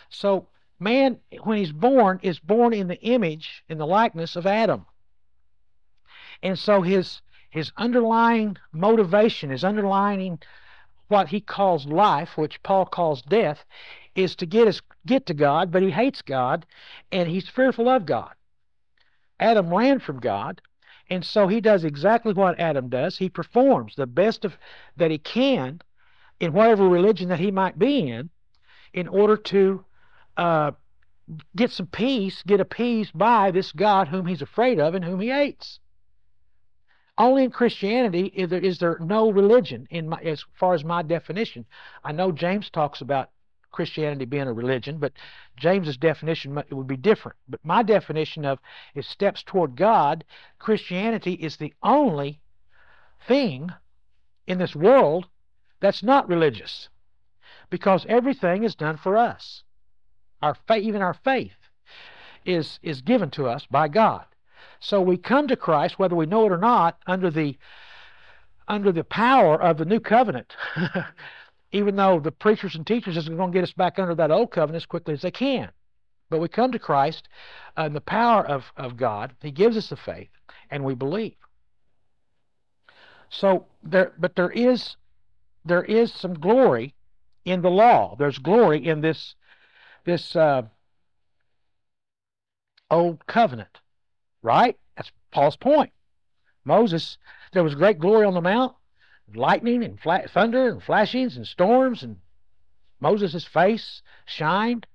So 0.08 0.48
man, 0.80 1.20
when 1.42 1.58
he's 1.58 1.72
born, 1.72 2.18
is 2.22 2.38
born 2.38 2.72
in 2.72 2.88
the 2.88 3.00
image, 3.02 3.62
in 3.68 3.76
the 3.76 3.86
likeness 3.86 4.36
of 4.36 4.46
Adam. 4.46 4.86
And 6.42 6.58
so 6.58 6.80
his 6.80 7.20
his 7.56 7.72
underlying 7.78 8.58
motivation, 8.70 9.48
his 9.48 9.64
underlying 9.64 10.38
what 11.08 11.28
he 11.28 11.40
calls 11.40 11.86
life, 11.86 12.36
which 12.36 12.62
Paul 12.62 12.84
calls 12.84 13.22
death, 13.22 13.64
is 14.14 14.36
to 14.36 14.46
get 14.46 14.80
get 15.06 15.24
to 15.26 15.34
God, 15.34 15.72
but 15.72 15.82
he 15.82 15.90
hates 15.90 16.20
God 16.20 16.66
and 17.10 17.28
he's 17.28 17.48
fearful 17.48 17.88
of 17.88 18.04
God. 18.04 18.32
Adam 19.40 19.72
ran 19.72 20.00
from 20.00 20.20
God, 20.20 20.60
and 21.08 21.24
so 21.24 21.46
he 21.46 21.62
does 21.62 21.82
exactly 21.84 22.34
what 22.34 22.60
Adam 22.60 22.90
does. 22.90 23.16
He 23.16 23.30
performs 23.30 23.94
the 23.94 24.06
best 24.06 24.44
of 24.44 24.58
that 24.96 25.10
he 25.10 25.18
can 25.18 25.80
in 26.38 26.52
whatever 26.52 26.86
religion 26.86 27.30
that 27.30 27.40
he 27.40 27.50
might 27.50 27.78
be 27.78 28.10
in, 28.10 28.28
in 28.92 29.08
order 29.08 29.36
to 29.36 29.82
uh, 30.36 30.72
get 31.54 31.70
some 31.70 31.86
peace, 31.86 32.42
get 32.42 32.60
appeased 32.60 33.16
by 33.16 33.50
this 33.50 33.72
God 33.72 34.08
whom 34.08 34.26
he's 34.26 34.42
afraid 34.42 34.78
of 34.78 34.94
and 34.94 35.04
whom 35.04 35.20
he 35.20 35.30
hates. 35.30 35.80
Only 37.18 37.44
in 37.44 37.50
Christianity 37.50 38.26
is 38.34 38.50
there, 38.50 38.60
is 38.60 38.78
there 38.78 38.98
no 39.00 39.30
religion, 39.30 39.86
in 39.90 40.08
my, 40.08 40.20
as 40.20 40.44
far 40.54 40.74
as 40.74 40.84
my 40.84 41.02
definition. 41.02 41.64
I 42.04 42.12
know 42.12 42.30
James 42.30 42.68
talks 42.68 43.00
about 43.00 43.30
Christianity 43.72 44.24
being 44.26 44.48
a 44.48 44.52
religion, 44.52 44.98
but 44.98 45.12
James's 45.56 45.96
definition 45.96 46.62
would 46.70 46.86
be 46.86 46.96
different. 46.96 47.36
But 47.48 47.64
my 47.64 47.82
definition 47.82 48.44
of 48.44 48.58
is 48.94 49.06
steps 49.06 49.42
toward 49.42 49.76
God. 49.76 50.24
Christianity 50.58 51.32
is 51.32 51.56
the 51.56 51.74
only 51.82 52.40
thing 53.26 53.70
in 54.46 54.58
this 54.58 54.76
world 54.76 55.26
that's 55.80 56.02
not 56.02 56.28
religious, 56.28 56.88
because 57.70 58.06
everything 58.08 58.62
is 58.62 58.74
done 58.74 58.96
for 58.96 59.16
us. 59.16 59.62
Our 60.42 60.54
faith, 60.68 60.84
even 60.84 61.02
our 61.02 61.14
faith, 61.14 61.56
is 62.44 62.78
is 62.82 63.00
given 63.02 63.30
to 63.30 63.46
us 63.46 63.66
by 63.70 63.88
God. 63.88 64.24
So 64.80 65.00
we 65.00 65.16
come 65.16 65.48
to 65.48 65.56
Christ, 65.56 65.98
whether 65.98 66.14
we 66.14 66.26
know 66.26 66.46
it 66.46 66.52
or 66.52 66.58
not, 66.58 66.98
under 67.06 67.30
the 67.30 67.58
under 68.68 68.92
the 68.92 69.04
power 69.04 69.60
of 69.60 69.78
the 69.78 69.84
new 69.84 70.00
covenant. 70.00 70.54
Even 71.72 71.96
though 71.96 72.20
the 72.20 72.32
preachers 72.32 72.74
and 72.74 72.86
teachers 72.86 73.16
is 73.16 73.28
going 73.28 73.52
to 73.52 73.56
get 73.56 73.64
us 73.64 73.72
back 73.72 73.98
under 73.98 74.14
that 74.14 74.30
old 74.30 74.50
covenant 74.50 74.82
as 74.82 74.86
quickly 74.86 75.14
as 75.14 75.22
they 75.22 75.30
can. 75.30 75.70
But 76.30 76.40
we 76.40 76.48
come 76.48 76.72
to 76.72 76.78
Christ 76.78 77.28
and 77.76 77.94
the 77.94 78.00
power 78.00 78.44
of, 78.44 78.64
of 78.76 78.96
God. 78.96 79.34
He 79.42 79.50
gives 79.50 79.76
us 79.76 79.90
the 79.90 79.96
faith, 79.96 80.30
and 80.70 80.84
we 80.84 80.94
believe. 80.94 81.36
So 83.28 83.66
there, 83.82 84.12
but 84.18 84.36
there 84.36 84.50
is 84.50 84.96
there 85.64 85.84
is 85.84 86.12
some 86.12 86.34
glory 86.34 86.94
in 87.44 87.62
the 87.62 87.70
law. 87.70 88.16
There's 88.16 88.38
glory 88.38 88.86
in 88.86 89.00
this 89.00 89.34
this 90.04 90.36
uh, 90.36 90.62
old 92.90 93.26
covenant. 93.26 93.80
Right? 94.42 94.76
That's 94.96 95.10
Paul's 95.30 95.56
point. 95.56 95.92
Moses, 96.64 97.18
there 97.52 97.62
was 97.62 97.74
great 97.74 97.98
glory 97.98 98.26
on 98.26 98.34
the 98.34 98.40
mount, 98.40 98.74
lightning 99.34 99.84
and 99.84 99.98
thunder 100.00 100.68
and 100.68 100.82
flashings 100.82 101.36
and 101.36 101.46
storms, 101.46 102.02
and 102.02 102.16
Moses' 103.00 103.44
face 103.44 104.02
shined 104.24 104.86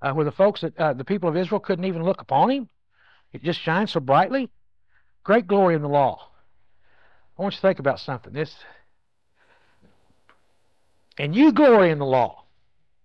uh, 0.00 0.12
where 0.12 0.24
the 0.24 0.32
folks 0.32 0.62
that 0.62 0.78
uh, 0.78 0.92
the 0.92 1.04
people 1.04 1.28
of 1.28 1.36
Israel 1.36 1.60
couldn't 1.60 1.84
even 1.84 2.02
look 2.02 2.20
upon 2.20 2.50
him. 2.50 2.68
It 3.32 3.42
just 3.42 3.60
shined 3.60 3.90
so 3.90 4.00
brightly. 4.00 4.50
Great 5.24 5.46
glory 5.46 5.74
in 5.74 5.82
the 5.82 5.88
law. 5.88 6.30
I 7.38 7.42
want 7.42 7.54
you 7.54 7.56
to 7.56 7.62
think 7.62 7.78
about 7.78 8.00
something. 8.00 8.32
This, 8.32 8.54
and 11.18 11.34
you 11.34 11.52
glory 11.52 11.90
in 11.90 11.98
the 11.98 12.06
law. 12.06 12.44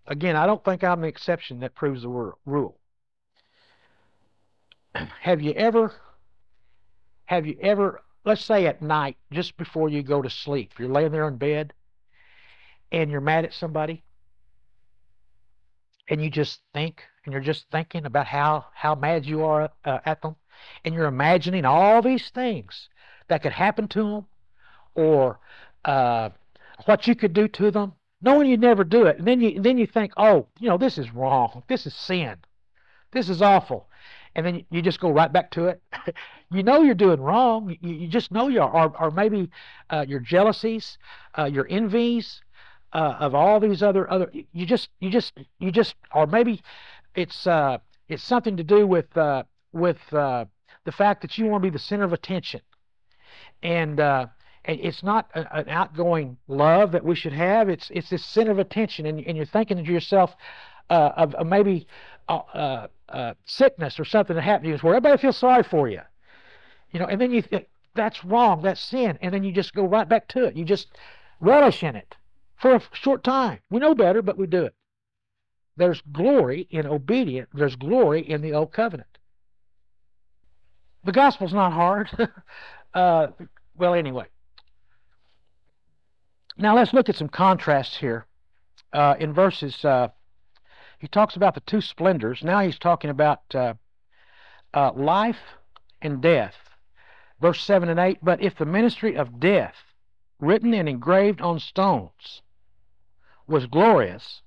Again, 0.08 0.36
I 0.36 0.46
don't 0.46 0.64
think 0.64 0.84
I'm 0.84 1.02
the 1.02 1.08
exception 1.08 1.60
that 1.62 1.76
proves 1.76 2.02
the 2.02 2.34
rule 2.46 2.79
have 5.22 5.42
you 5.42 5.52
ever 5.54 5.94
have 7.26 7.46
you 7.46 7.58
ever 7.62 8.02
let's 8.26 8.44
say 8.44 8.66
at 8.66 8.82
night 8.82 9.18
just 9.32 9.58
before 9.58 9.90
you 9.90 10.04
go 10.04 10.22
to 10.22 10.30
sleep 10.30 10.74
you're 10.80 10.90
laying 10.90 11.12
there 11.12 11.28
in 11.28 11.38
bed 11.38 11.74
and 12.92 13.12
you're 13.12 13.22
mad 13.22 13.46
at 13.46 13.54
somebody 13.54 14.04
and 16.10 16.22
you 16.22 16.30
just 16.30 16.62
think 16.74 17.04
and 17.26 17.34
you're 17.34 17.42
just 17.42 17.66
thinking 17.72 18.06
about 18.06 18.26
how 18.26 18.66
how 18.74 18.96
mad 18.96 19.26
you 19.26 19.44
are 19.44 19.70
uh, 19.86 20.00
at 20.06 20.22
them 20.22 20.36
and 20.84 20.94
you're 20.94 21.06
imagining 21.06 21.66
all 21.66 22.02
these 22.02 22.30
things 22.32 22.90
that 23.28 23.42
could 23.44 23.52
happen 23.52 23.88
to 23.88 24.04
them 24.04 24.26
or 24.96 25.40
uh, 25.86 26.30
what 26.86 27.08
you 27.08 27.16
could 27.16 27.34
do 27.34 27.48
to 27.48 27.72
them 27.72 27.94
knowing 28.22 28.50
you'd 28.50 28.60
never 28.60 28.84
do 28.84 29.06
it. 29.06 29.18
And 29.18 29.28
then 29.28 29.42
you 29.42 29.62
then 29.62 29.78
you 29.78 29.88
think 29.88 30.14
oh 30.18 30.48
you 30.60 30.70
know 30.70 30.78
this 30.78 30.98
is 30.98 31.14
wrong. 31.14 31.64
This 31.68 31.86
is 31.86 31.94
sin. 31.94 32.38
This 33.12 33.30
is 33.30 33.42
awful 33.42 33.89
and 34.36 34.46
then 34.46 34.66
you 34.70 34.82
just 34.82 35.00
go 35.00 35.10
right 35.10 35.32
back 35.32 35.52
to 35.52 35.66
it. 35.66 35.82
you 36.52 36.64
know 36.64 36.82
you're 36.82 36.96
doing 36.96 37.20
wrong. 37.20 37.76
You, 37.82 37.94
you 37.94 38.08
just 38.08 38.32
know 38.32 38.48
you 38.48 38.62
are, 38.62 38.70
or, 38.70 39.06
or 39.06 39.12
maybe 39.12 39.50
uh, 39.90 40.06
your 40.08 40.20
jealousies, 40.20 40.98
uh, 41.38 41.46
your 41.46 41.68
envies 41.70 42.42
uh, 42.94 43.16
of 43.20 43.36
all 43.36 43.60
these 43.60 43.84
other 43.84 44.10
other. 44.12 44.32
You 44.54 44.66
just 44.66 44.90
you 45.00 45.10
just 45.10 45.34
you 45.60 45.72
just 45.72 45.96
or 46.14 46.28
maybe 46.28 46.62
it's 47.16 47.48
uh, 47.48 47.80
it's 48.08 48.24
something 48.24 48.58
to 48.58 48.64
do 48.64 48.86
with 48.88 49.16
uh, 49.18 49.44
with 49.74 50.00
uh, 50.14 50.46
the 50.86 50.92
fact 50.92 51.22
that 51.22 51.38
you 51.38 51.46
want 51.46 51.64
to 51.64 51.70
be 51.70 51.74
the 51.74 51.80
center 51.80 52.04
of 52.04 52.14
attention, 52.14 52.62
and 53.64 54.00
it's 54.66 55.04
not 55.04 55.30
an 55.34 55.70
outgoing 55.70 56.38
love 56.48 56.92
that 56.92 57.04
we 57.04 57.16
should 57.16 57.34
have. 57.34 57.70
It's 57.70 57.90
it's 57.92 58.10
this 58.10 58.26
center 58.26 58.52
of 58.52 58.60
attention, 58.60 59.06
and, 59.06 59.20
and 59.26 59.36
you're 59.36 59.46
thinking 59.46 59.84
to 59.84 59.92
yourself 59.92 60.36
uh, 60.90 61.12
of, 61.16 61.36
of 61.36 61.48
maybe 61.48 61.88
uh, 62.30 62.42
uh, 62.54 62.88
uh, 63.10 63.34
sickness 63.46 64.00
or 64.00 64.06
something 64.06 64.36
that 64.36 64.44
happened 64.44 64.66
to 64.66 64.70
you, 64.70 64.78
where 64.78 64.96
everybody 64.96 65.20
feels 65.20 65.38
sorry 65.38 65.64
for 65.64 65.90
you, 65.90 66.02
you 66.92 67.00
know, 67.00 67.08
and 67.08 67.20
then 67.20 67.32
you 67.32 67.42
think 67.42 67.68
that's 67.96 68.24
wrong, 68.24 68.62
that's 68.62 68.80
sin, 68.80 69.18
and 69.22 69.34
then 69.34 69.44
you 69.44 69.52
just 69.52 69.74
go 69.74 69.86
right 69.86 70.08
back 70.08 70.28
to 70.30 70.46
it. 70.46 70.56
You 70.56 70.64
just 70.64 70.88
relish 71.40 71.84
in 71.84 71.96
it 71.96 72.16
for 72.56 72.76
a 72.76 72.82
short 72.94 73.24
time. 73.24 73.60
We 73.70 73.80
know 73.80 73.96
better, 73.96 74.22
but 74.22 74.38
we 74.38 74.48
do 74.48 74.66
it. 74.66 74.76
There's 75.76 76.02
glory 76.12 76.68
in 76.70 76.86
obedience. 76.86 77.50
There's 77.54 77.76
glory 77.76 78.22
in 78.22 78.42
the 78.42 78.54
old 78.54 78.72
covenant. 78.72 79.18
The 81.06 81.12
gospel's 81.12 81.54
not 81.54 81.74
hard. 81.74 82.10
uh, 82.94 83.28
well, 83.76 83.94
anyway. 83.94 84.26
Now 86.58 86.76
let's 86.76 86.94
look 86.94 87.08
at 87.10 87.16
some 87.16 87.30
contrasts 87.30 87.98
here. 87.98 88.26
Uh, 88.92 89.16
in 89.20 89.34
verses, 89.34 89.86
uh, 89.86 90.10
he 91.00 91.08
talks 91.08 91.36
about 91.36 91.56
the 91.56 91.62
two 91.62 91.82
splendors. 91.82 92.44
Now 92.44 92.60
he's 92.60 92.78
talking 92.78 93.10
about 93.10 93.42
uh, 93.56 93.74
uh, 94.74 94.92
life 94.94 95.40
and 96.02 96.22
death. 96.22 96.56
Verse 97.40 97.64
7 97.64 97.88
and 97.88 98.00
8 98.00 98.20
But 98.22 98.42
if 98.42 98.58
the 98.58 98.66
ministry 98.66 99.16
of 99.16 99.40
death, 99.40 99.76
written 100.40 100.74
and 100.74 100.90
engraved 100.90 101.42
on 101.42 101.60
stones, 101.60 102.42
was 103.48 103.66
glorious, 103.66 104.42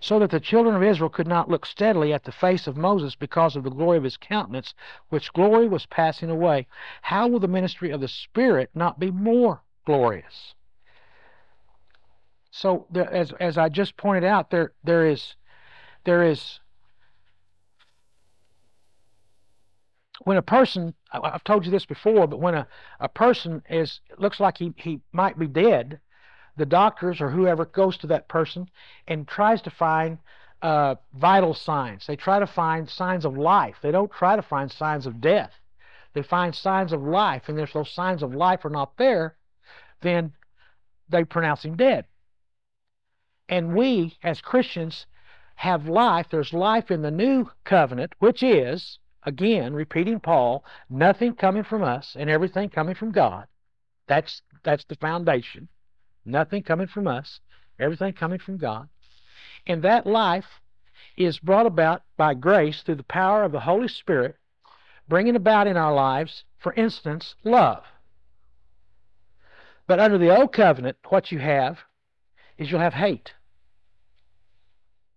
so 0.00 0.18
that 0.18 0.30
the 0.30 0.40
children 0.40 0.74
of 0.74 0.82
Israel 0.82 1.08
could 1.08 1.28
not 1.28 1.48
look 1.48 1.64
steadily 1.64 2.12
at 2.12 2.24
the 2.24 2.32
face 2.32 2.66
of 2.66 2.76
Moses 2.76 3.14
because 3.14 3.54
of 3.54 3.62
the 3.62 3.70
glory 3.70 3.96
of 3.96 4.04
his 4.04 4.16
countenance, 4.16 4.74
which 5.08 5.32
glory 5.32 5.68
was 5.68 5.86
passing 5.86 6.30
away, 6.30 6.66
how 7.02 7.28
will 7.28 7.40
the 7.40 7.48
ministry 7.48 7.90
of 7.90 8.00
the 8.00 8.08
Spirit 8.08 8.70
not 8.74 8.98
be 8.98 9.10
more 9.10 9.62
glorious? 9.84 10.54
So, 12.50 12.86
there, 12.90 13.12
as 13.12 13.32
as 13.32 13.58
I 13.58 13.68
just 13.68 13.96
pointed 13.96 14.24
out, 14.24 14.50
there 14.50 14.72
there 14.82 15.06
is 15.06 15.36
there 16.06 16.22
is 16.22 16.60
when 20.24 20.38
a 20.38 20.42
person 20.42 20.94
I've 21.12 21.44
told 21.44 21.66
you 21.66 21.70
this 21.70 21.84
before, 21.84 22.26
but 22.26 22.40
when 22.40 22.54
a, 22.54 22.66
a 23.00 23.08
person 23.08 23.62
is 23.68 24.00
looks 24.16 24.40
like 24.40 24.56
he, 24.56 24.72
he 24.76 25.00
might 25.12 25.38
be 25.38 25.46
dead, 25.46 26.00
the 26.56 26.64
doctors 26.64 27.20
or 27.20 27.30
whoever 27.30 27.66
goes 27.66 27.98
to 27.98 28.06
that 28.06 28.28
person 28.28 28.70
and 29.06 29.28
tries 29.28 29.60
to 29.62 29.70
find 29.70 30.18
uh, 30.62 30.94
vital 31.12 31.52
signs. 31.52 32.06
They 32.06 32.16
try 32.16 32.38
to 32.38 32.46
find 32.46 32.88
signs 32.88 33.26
of 33.26 33.36
life. 33.36 33.76
They 33.82 33.92
don't 33.92 34.10
try 34.10 34.36
to 34.36 34.42
find 34.42 34.72
signs 34.72 35.06
of 35.06 35.20
death. 35.20 35.52
They 36.14 36.22
find 36.22 36.54
signs 36.54 36.94
of 36.94 37.02
life, 37.02 37.48
and 37.48 37.60
if 37.60 37.74
those 37.74 37.90
signs 37.90 38.22
of 38.22 38.34
life 38.34 38.64
are 38.64 38.70
not 38.70 38.96
there, 38.96 39.36
then 40.00 40.32
they 41.10 41.24
pronounce 41.24 41.62
him 41.62 41.76
dead. 41.76 42.06
And 43.50 43.76
we, 43.76 44.16
as 44.22 44.40
Christians, 44.40 45.06
have 45.56 45.88
life. 45.88 46.26
There's 46.30 46.52
life 46.52 46.90
in 46.90 47.02
the 47.02 47.10
new 47.10 47.50
covenant, 47.64 48.14
which 48.18 48.42
is, 48.42 48.98
again, 49.24 49.74
repeating 49.74 50.20
Paul, 50.20 50.64
nothing 50.88 51.34
coming 51.34 51.64
from 51.64 51.82
us 51.82 52.14
and 52.18 52.30
everything 52.30 52.68
coming 52.68 52.94
from 52.94 53.10
God. 53.10 53.46
That's 54.06 54.42
that's 54.62 54.84
the 54.84 54.96
foundation. 54.96 55.68
Nothing 56.24 56.62
coming 56.62 56.86
from 56.86 57.06
us, 57.06 57.40
everything 57.78 58.12
coming 58.12 58.38
from 58.38 58.58
God. 58.58 58.88
And 59.66 59.82
that 59.82 60.06
life 60.06 60.60
is 61.16 61.38
brought 61.38 61.66
about 61.66 62.02
by 62.16 62.34
grace 62.34 62.82
through 62.82 62.96
the 62.96 63.02
power 63.02 63.42
of 63.42 63.52
the 63.52 63.60
Holy 63.60 63.88
Spirit, 63.88 64.36
bringing 65.08 65.36
about 65.36 65.66
in 65.66 65.76
our 65.76 65.94
lives, 65.94 66.44
for 66.58 66.72
instance, 66.74 67.34
love. 67.44 67.84
But 69.86 70.00
under 70.00 70.18
the 70.18 70.36
old 70.36 70.52
covenant, 70.52 70.98
what 71.08 71.30
you 71.30 71.38
have 71.38 71.78
is 72.58 72.70
you'll 72.70 72.80
have 72.80 72.94
hate. 72.94 73.32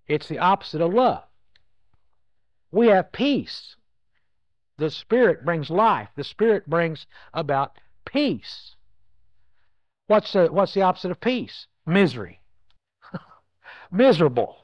It's 0.09 0.27
the 0.27 0.39
opposite 0.39 0.81
of 0.81 0.93
love. 0.93 1.23
We 2.71 2.87
have 2.87 3.11
peace. 3.11 3.75
The 4.77 4.89
Spirit 4.89 5.45
brings 5.45 5.69
life. 5.69 6.09
The 6.15 6.23
Spirit 6.23 6.67
brings 6.67 7.05
about 7.33 7.77
peace. 8.05 8.75
What's 10.07 10.33
the, 10.33 10.47
what's 10.47 10.73
the 10.73 10.81
opposite 10.81 11.11
of 11.11 11.21
peace? 11.21 11.67
Misery. 11.85 12.41
Miserable. 13.91 14.57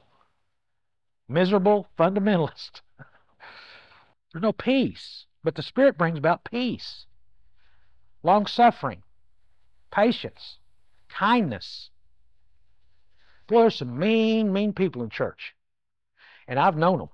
Miserable 1.28 1.86
fundamentalist. 1.96 2.80
There's 4.32 4.42
no 4.42 4.52
peace. 4.52 5.26
But 5.44 5.54
the 5.54 5.62
Spirit 5.62 5.96
brings 5.96 6.18
about 6.18 6.42
peace, 6.42 7.06
long 8.24 8.46
suffering, 8.46 9.04
patience, 9.92 10.58
kindness, 11.08 11.90
Boy, 13.46 13.62
there's 13.62 13.76
some 13.76 13.98
mean, 13.98 14.52
mean 14.52 14.72
people 14.72 15.02
in 15.02 15.10
church. 15.10 15.54
And 16.48 16.58
I've 16.58 16.76
known 16.76 16.98
them. 16.98 17.08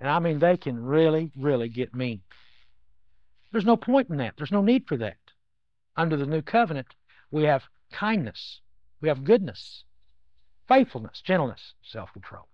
And 0.00 0.08
I 0.08 0.18
mean, 0.18 0.38
they 0.38 0.56
can 0.56 0.84
really, 0.84 1.30
really 1.36 1.68
get 1.68 1.94
mean. 1.94 2.20
There's 3.52 3.64
no 3.64 3.76
point 3.76 4.10
in 4.10 4.16
that. 4.18 4.34
There's 4.36 4.52
no 4.52 4.62
need 4.62 4.86
for 4.86 4.96
that. 4.96 5.16
Under 5.96 6.16
the 6.16 6.26
new 6.26 6.42
covenant, 6.42 6.88
we 7.30 7.44
have 7.44 7.64
kindness, 7.92 8.60
we 9.00 9.08
have 9.08 9.24
goodness, 9.24 9.84
faithfulness, 10.66 11.20
gentleness, 11.20 11.74
self-control. 11.82 12.48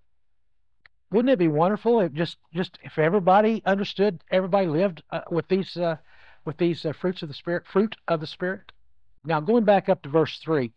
Wouldn't 1.11 1.33
it 1.33 1.39
be 1.39 1.49
wonderful 1.49 2.01
if 2.01 2.13
just 2.13 2.37
just 2.55 2.79
if 2.83 2.99
everybody 2.99 3.63
understood, 3.67 4.23
everybody 4.31 4.67
lived 4.67 5.03
uh, 5.11 5.23
with 5.31 5.49
these 5.49 5.77
uh, 5.77 5.97
with 6.45 6.57
these 6.59 6.85
uh, 6.85 6.93
fruits 6.93 7.23
of 7.23 7.29
the 7.29 7.35
spirit, 7.35 7.67
fruit 7.67 7.97
of 8.07 8.21
the 8.21 8.27
spirit? 8.27 8.71
Now 9.25 9.41
going 9.41 9.65
back 9.65 9.89
up 9.89 10.03
to 10.03 10.09
verse 10.09 10.39
three, 10.39 10.73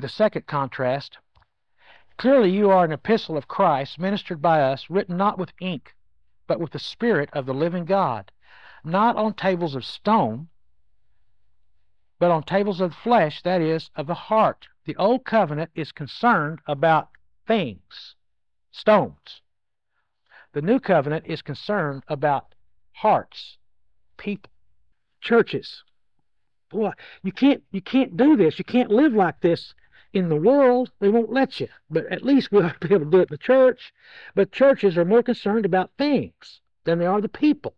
the 0.00 0.08
second 0.08 0.46
contrast 0.46 1.18
clearly 2.16 2.50
you 2.50 2.70
are 2.70 2.84
an 2.84 2.92
epistle 2.92 3.36
of 3.36 3.48
Christ, 3.48 3.98
ministered 3.98 4.40
by 4.40 4.62
us, 4.62 4.88
written 4.88 5.16
not 5.16 5.38
with 5.38 5.52
ink, 5.60 5.94
but 6.46 6.60
with 6.60 6.72
the 6.72 6.78
Spirit 6.78 7.28
of 7.32 7.46
the 7.46 7.54
living 7.54 7.84
God, 7.84 8.30
not 8.84 9.16
on 9.16 9.34
tables 9.34 9.74
of 9.74 9.84
stone, 9.84 10.48
but 12.18 12.30
on 12.30 12.42
tables 12.42 12.80
of 12.80 12.94
flesh, 12.94 13.42
that 13.42 13.60
is, 13.60 13.90
of 13.96 14.06
the 14.06 14.14
heart. 14.14 14.68
The 14.84 14.96
old 14.96 15.24
covenant 15.24 15.70
is 15.74 15.92
concerned 15.92 16.60
about 16.66 17.08
things, 17.46 18.14
stones. 18.70 19.42
The 20.52 20.62
new 20.62 20.78
covenant 20.78 21.26
is 21.26 21.42
concerned 21.42 22.04
about 22.06 22.54
hearts, 22.92 23.58
people, 24.16 24.50
churches, 25.20 25.82
boy, 26.70 26.92
you 27.22 27.32
can't 27.32 27.62
you 27.70 27.80
can't 27.80 28.16
do 28.16 28.36
this. 28.36 28.58
You 28.58 28.64
can't 28.64 28.90
live 28.90 29.14
like 29.14 29.40
this 29.40 29.74
in 30.12 30.28
the 30.28 30.36
world. 30.36 30.90
They 31.00 31.08
won't 31.08 31.32
let 31.32 31.60
you. 31.60 31.68
But 31.90 32.06
at 32.06 32.22
least 32.22 32.52
we 32.52 32.62
ought 32.62 32.80
to 32.80 32.88
be 32.88 32.94
able 32.94 33.06
to 33.06 33.10
do 33.10 33.18
it 33.18 33.30
in 33.30 33.34
the 33.34 33.38
church. 33.38 33.92
But 34.34 34.52
churches 34.52 34.96
are 34.96 35.04
more 35.04 35.22
concerned 35.22 35.64
about 35.64 35.90
things 35.98 36.60
than 36.84 36.98
they 36.98 37.06
are 37.06 37.20
the 37.20 37.28
people. 37.28 37.74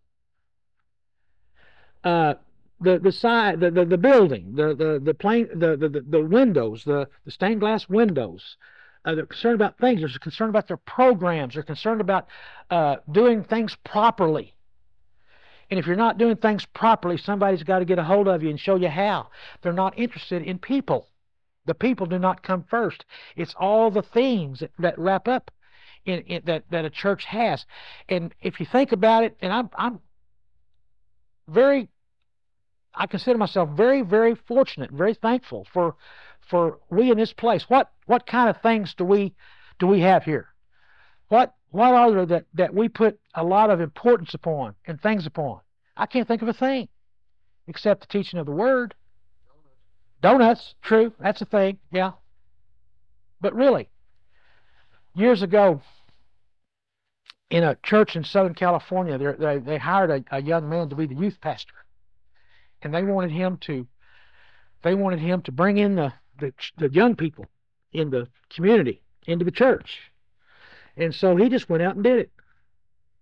Uh, 2.05 2.35
the 2.81 2.99
the 2.99 3.13
side 3.13 3.61
the, 3.61 3.71
the, 3.71 3.85
the 3.85 3.99
building 3.99 4.55
the 4.55 4.75
the 4.75 5.01
the 5.03 5.15
plane 5.15 5.49
the, 5.55 5.77
the 5.77 6.05
the 6.07 6.23
windows 6.23 6.85
the 6.85 7.09
the 7.25 7.31
stained 7.31 7.61
glass 7.61 7.89
windows 7.89 8.57
uh, 9.05 9.15
they're 9.15 9.27
concerned 9.27 9.55
about 9.55 9.79
things 9.79 10.01
they're 10.01 10.11
concerned 10.19 10.51
about 10.51 10.69
their 10.69 10.77
programs 10.77 11.55
they're 11.55 11.63
concerned 11.63 12.01
about 12.01 12.27
uh, 12.71 12.97
doing 13.11 13.43
things 13.43 13.77
properly 13.85 14.55
and 15.71 15.79
if 15.81 15.87
you're 15.87 15.97
not 15.97 16.19
doing 16.19 16.37
things 16.37 16.65
properly, 16.65 17.17
somebody's 17.17 17.63
got 17.63 17.81
to 17.81 17.85
get 17.85 17.99
a 17.99 18.05
hold 18.05 18.29
of 18.29 18.43
you 18.43 18.51
and 18.51 18.61
show 18.61 18.77
you 18.77 18.89
how. 18.89 19.29
They're 19.63 19.73
not 19.73 19.99
interested 19.99 20.43
in 20.43 20.59
people. 20.59 21.09
The 21.67 21.75
people 21.75 22.07
do 22.07 22.19
not 22.19 22.43
come 22.43 22.65
first. 22.71 23.05
It's 23.35 23.55
all 23.59 23.91
the 23.91 24.03
things 24.03 24.61
that, 24.61 24.71
that 24.79 24.99
wrap 24.99 25.27
up 25.27 25.51
in, 26.05 26.21
in, 26.21 26.43
that 26.47 26.65
that 26.71 26.85
a 26.85 26.91
church 26.91 27.25
has. 27.25 27.67
And 28.09 28.35
if 28.41 28.61
you 28.61 28.67
think 28.67 28.93
about 28.93 29.25
it, 29.25 29.37
and 29.43 29.53
I'm 29.53 29.71
I'm 29.77 30.01
very 31.49 31.89
I 32.95 33.07
consider 33.07 33.37
myself 33.37 33.71
very 33.71 34.03
very 34.03 34.35
fortunate, 34.35 34.91
very 34.93 35.15
thankful 35.15 35.67
for 35.73 35.97
for 36.49 36.79
we 36.91 37.11
in 37.11 37.19
this 37.19 37.33
place. 37.33 37.65
What 37.69 37.91
what 38.07 38.27
kind 38.27 38.49
of 38.49 38.63
things 38.63 38.95
do 38.95 39.05
we 39.05 39.35
do 39.81 39.89
we 39.89 40.01
have 40.01 40.23
here? 40.23 40.49
What 41.29 41.55
what 41.71 41.93
are 41.93 42.11
there 42.13 42.27
that, 42.27 42.45
that 42.55 42.75
we 42.75 42.89
put 42.89 43.19
a 43.35 43.45
lot 43.45 43.71
of 43.71 43.81
importance 43.81 44.35
upon 44.35 44.75
and 44.87 45.01
things 45.01 45.27
upon? 45.27 45.61
I 45.97 46.07
can't 46.07 46.27
think 46.27 46.43
of 46.43 46.49
a 46.49 46.53
thing 46.53 46.89
except 47.67 48.03
the 48.03 48.07
teaching 48.07 48.39
of 48.39 48.47
the 48.47 48.53
Word. 48.53 48.95
Donuts, 50.23 50.75
true, 50.83 51.13
that's 51.19 51.43
a 51.43 51.45
thing, 51.45 51.79
yeah. 51.91 52.13
But 53.41 53.55
really, 53.55 53.89
years 55.15 55.43
ago, 55.43 55.83
in 57.51 57.63
a 57.63 57.77
church 57.83 58.17
in 58.17 58.25
Southern 58.25 58.55
California, 58.55 59.19
they, 59.19 59.59
they 59.59 59.79
hired 59.79 60.11
a, 60.11 60.37
a 60.37 60.43
young 60.43 60.69
man 60.69 60.89
to 60.89 60.97
be 60.97 61.07
the 61.07 61.15
youth 61.15 61.41
pastor, 61.41 61.75
and 62.83 62.95
they 62.95 63.03
wanted 63.03 63.31
him 63.31 63.59
to 63.63 63.87
they 64.83 64.95
wanted 64.95 65.19
him 65.19 65.43
to 65.43 65.51
bring 65.51 65.79
in 65.79 65.97
the, 65.97 66.13
the, 66.39 66.53
the 66.77 66.89
young 66.91 67.17
people 67.17 67.47
in 67.93 68.11
the 68.11 68.29
community 68.51 69.03
into 69.27 69.45
the 69.45 69.51
church 69.51 69.99
And 70.97 71.15
so 71.15 71.37
he 71.37 71.49
just 71.49 71.69
went 71.69 71.83
out 71.83 71.95
and 71.97 72.05
did 72.05 72.19
it. 72.19 72.31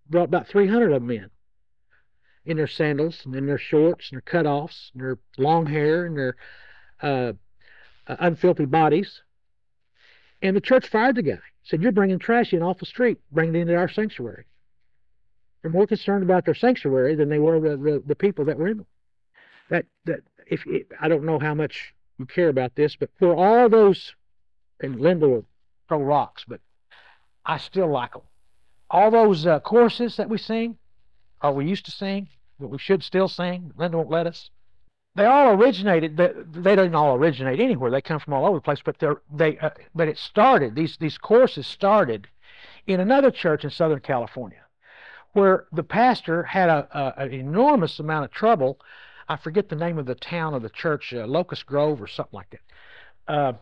Brought 0.08 0.24
about 0.24 0.48
300 0.48 0.92
of 0.92 1.02
them 1.02 1.10
in, 1.10 1.30
in 2.44 2.56
their 2.56 2.66
sandals 2.66 3.22
and 3.24 3.34
in 3.34 3.46
their 3.46 3.58
shorts 3.58 4.10
and 4.10 4.20
their 4.20 4.42
cutoffs 4.42 4.90
and 4.92 5.02
their 5.02 5.18
long 5.38 5.66
hair 5.66 6.04
and 6.04 6.16
their 6.16 6.36
uh, 7.02 7.32
uh, 8.06 8.16
unfilthy 8.16 8.70
bodies. 8.70 9.22
And 10.42 10.54
the 10.54 10.60
church 10.60 10.88
fired 10.88 11.16
the 11.16 11.22
guy. 11.22 11.38
Said, 11.62 11.82
"You're 11.82 11.92
bringing 11.92 12.18
trash 12.18 12.52
in 12.52 12.62
off 12.62 12.78
the 12.78 12.86
street, 12.86 13.18
bringing 13.32 13.56
it 13.56 13.60
into 13.60 13.76
our 13.76 13.88
sanctuary." 13.88 14.44
They're 15.62 15.70
more 15.70 15.86
concerned 15.86 16.22
about 16.22 16.44
their 16.44 16.54
sanctuary 16.54 17.14
than 17.14 17.30
they 17.30 17.38
were 17.38 17.58
the, 17.58 17.78
the, 17.78 18.02
the 18.04 18.14
people 18.14 18.44
that 18.44 18.58
were 18.58 18.68
in 18.68 18.76
them. 18.78 18.86
That 19.70 19.86
that 20.04 20.20
if 20.46 20.66
it, 20.66 20.88
I 21.00 21.08
don't 21.08 21.24
know 21.24 21.38
how 21.38 21.54
much 21.54 21.94
you 22.18 22.26
care 22.26 22.50
about 22.50 22.74
this, 22.74 22.96
but 22.96 23.08
for 23.18 23.34
all 23.34 23.70
those, 23.70 24.14
and 24.80 25.00
Linda 25.00 25.26
will 25.26 25.46
throw 25.88 26.02
rocks, 26.02 26.44
but 26.46 26.60
I 27.46 27.58
still 27.58 27.88
like 27.88 28.12
them. 28.12 28.22
All 28.90 29.10
those 29.10 29.46
uh, 29.46 29.60
choruses 29.60 30.16
that 30.16 30.28
we 30.28 30.38
sing, 30.38 30.76
or 31.42 31.52
we 31.52 31.66
used 31.66 31.84
to 31.86 31.90
sing, 31.90 32.28
that 32.60 32.68
we 32.68 32.78
should 32.78 33.02
still 33.02 33.28
sing, 33.28 33.72
Linda 33.76 33.96
won't 33.96 34.10
let 34.10 34.26
us. 34.26 34.50
They 35.16 35.26
all 35.26 35.50
originated. 35.50 36.16
They, 36.16 36.32
they 36.52 36.74
don't 36.74 36.94
all 36.94 37.14
originate 37.14 37.60
anywhere. 37.60 37.90
They 37.90 38.00
come 38.00 38.18
from 38.18 38.34
all 38.34 38.46
over 38.46 38.56
the 38.56 38.62
place. 38.62 38.80
But 38.84 38.96
they, 39.32 39.58
uh, 39.58 39.70
but 39.94 40.08
it 40.08 40.18
started. 40.18 40.74
These 40.74 40.96
these 40.96 41.18
courses 41.18 41.66
started 41.66 42.26
in 42.86 43.00
another 43.00 43.30
church 43.30 43.64
in 43.64 43.70
Southern 43.70 44.00
California, 44.00 44.62
where 45.32 45.66
the 45.72 45.84
pastor 45.84 46.42
had 46.42 46.68
a, 46.68 46.88
a 46.92 47.22
an 47.22 47.32
enormous 47.32 48.00
amount 48.00 48.24
of 48.24 48.32
trouble. 48.32 48.80
I 49.28 49.36
forget 49.36 49.68
the 49.68 49.76
name 49.76 49.98
of 49.98 50.06
the 50.06 50.16
town 50.16 50.52
of 50.52 50.62
the 50.62 50.68
church, 50.68 51.14
uh, 51.14 51.26
Locust 51.26 51.64
Grove 51.64 52.02
or 52.02 52.08
something 52.08 52.36
like 52.36 52.50
that. 52.50 53.32
Uh, 53.32 53.52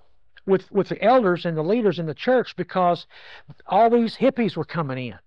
with 0.46 0.70
with 0.72 0.88
the 0.88 1.02
elders 1.02 1.44
and 1.44 1.56
the 1.56 1.62
leaders 1.62 1.98
in 1.98 2.06
the 2.06 2.14
church 2.14 2.56
because 2.56 3.06
all 3.66 3.90
these 3.90 4.16
hippies 4.16 4.56
were 4.56 4.64
coming 4.64 5.08
in. 5.08 5.18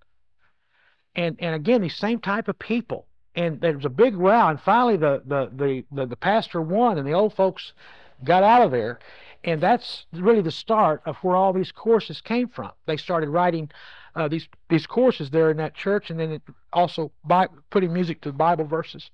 And 1.16 1.38
and 1.40 1.56
again, 1.56 1.82
these 1.82 1.96
same 1.96 2.20
type 2.20 2.48
of 2.48 2.60
people. 2.60 3.08
And 3.36 3.60
there 3.60 3.74
was 3.74 3.86
a 3.86 3.90
big 3.90 4.16
row, 4.16 4.48
and 4.48 4.60
finally 4.60 4.98
the 4.98 5.22
the 5.26 5.50
the 5.56 5.86
the, 5.92 6.06
the 6.06 6.16
pastor 6.16 6.62
won, 6.62 6.98
and 6.98 7.08
the 7.08 7.14
old 7.14 7.34
folks 7.34 7.74
got 8.24 8.44
out 8.44 8.62
of 8.62 8.72
there. 8.72 9.00
And 9.44 9.62
that's 9.62 10.08
really 10.12 10.42
the 10.42 10.52
start 10.52 11.04
of 11.06 11.18
where 11.18 11.36
all 11.36 11.54
these 11.54 11.72
courses 11.72 12.20
came 12.20 12.48
from. 12.48 12.72
They 12.88 12.98
started 12.98 13.30
writing 13.30 13.70
uh, 14.16 14.28
these 14.28 14.48
these 14.70 14.88
courses 14.88 15.30
there 15.30 15.52
in 15.52 15.58
that 15.58 15.76
church, 15.76 16.10
and 16.10 16.20
then 16.20 16.32
it 16.32 16.42
also 16.74 17.12
by 17.24 17.48
putting 17.70 17.94
music 17.94 18.22
to 18.22 18.30
the 18.30 18.38
Bible 18.38 18.66
verses. 18.66 19.10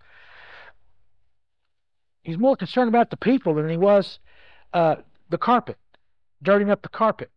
He's 2.24 2.38
more 2.38 2.56
concerned 2.56 2.88
about 2.88 3.10
the 3.10 3.18
people 3.18 3.56
than 3.56 3.68
he 3.68 3.78
was 3.78 4.20
uh, 4.74 4.98
the 5.30 5.40
carpet 5.40 5.78
dirtying 6.44 6.72
up 6.72 6.82
the 6.82 6.90
carpet 6.90 7.32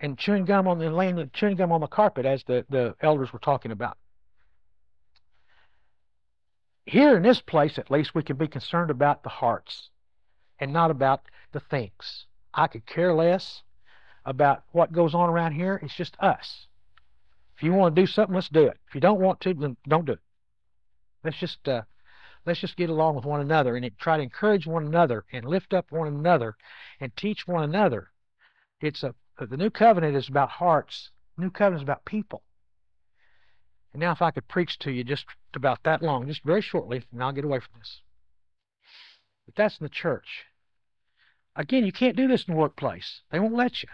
and 0.00 0.18
chewing 0.18 0.44
gum 0.44 0.68
on 0.68 0.78
the 0.78 1.30
chewing 1.32 1.56
gum 1.56 1.72
on 1.72 1.80
the 1.80 1.86
carpet 1.86 2.26
as 2.26 2.44
the, 2.44 2.64
the 2.68 2.94
elders 3.00 3.32
were 3.32 3.38
talking 3.38 3.70
about. 3.70 3.96
Here 6.84 7.16
in 7.16 7.22
this 7.22 7.40
place, 7.40 7.78
at 7.78 7.90
least, 7.90 8.14
we 8.14 8.22
can 8.22 8.36
be 8.36 8.46
concerned 8.46 8.90
about 8.90 9.22
the 9.22 9.28
hearts 9.28 9.90
and 10.60 10.72
not 10.72 10.90
about 10.90 11.22
the 11.52 11.60
things. 11.60 12.26
I 12.54 12.68
could 12.68 12.86
care 12.86 13.12
less 13.12 13.62
about 14.24 14.62
what 14.72 14.92
goes 14.92 15.14
on 15.14 15.28
around 15.28 15.52
here. 15.52 15.80
It's 15.82 15.94
just 15.94 16.16
us. 16.20 16.66
If 17.56 17.62
you 17.62 17.72
want 17.72 17.96
to 17.96 18.02
do 18.02 18.06
something, 18.06 18.34
let's 18.34 18.48
do 18.48 18.66
it. 18.66 18.78
If 18.88 18.94
you 18.94 19.00
don't 19.00 19.20
want 19.20 19.40
to, 19.40 19.54
then 19.54 19.76
don't 19.88 20.04
do 20.04 20.12
it. 20.12 20.20
Let's 21.24 21.38
just 21.38 21.66
uh, 21.66 21.82
let's 22.44 22.60
just 22.60 22.76
get 22.76 22.90
along 22.90 23.16
with 23.16 23.24
one 23.24 23.40
another 23.40 23.76
and 23.76 23.98
try 23.98 24.16
to 24.16 24.22
encourage 24.22 24.66
one 24.66 24.86
another 24.86 25.24
and 25.32 25.44
lift 25.44 25.74
up 25.74 25.90
one 25.90 26.06
another 26.06 26.56
and 27.00 27.16
teach 27.16 27.48
one 27.48 27.64
another 27.64 28.10
it's 28.80 29.02
a 29.02 29.14
the 29.38 29.56
new 29.56 29.70
covenant 29.70 30.16
is 30.16 30.28
about 30.28 30.48
hearts. 30.48 31.10
New 31.36 31.50
covenant 31.50 31.80
is 31.80 31.82
about 31.82 32.06
people. 32.06 32.42
And 33.92 34.00
now, 34.00 34.12
if 34.12 34.22
I 34.22 34.30
could 34.30 34.48
preach 34.48 34.78
to 34.80 34.90
you 34.90 35.04
just 35.04 35.26
about 35.54 35.82
that 35.84 36.02
long, 36.02 36.26
just 36.26 36.42
very 36.42 36.62
shortly, 36.62 37.04
and 37.12 37.22
I'll 37.22 37.32
get 37.32 37.44
away 37.44 37.60
from 37.60 37.78
this. 37.78 38.00
But 39.44 39.54
that's 39.54 39.78
in 39.78 39.84
the 39.84 39.90
church. 39.90 40.44
Again, 41.54 41.84
you 41.84 41.92
can't 41.92 42.16
do 42.16 42.28
this 42.28 42.44
in 42.44 42.54
the 42.54 42.60
workplace. 42.60 43.22
They 43.30 43.40
won't 43.40 43.54
let 43.54 43.82
you. 43.82 43.88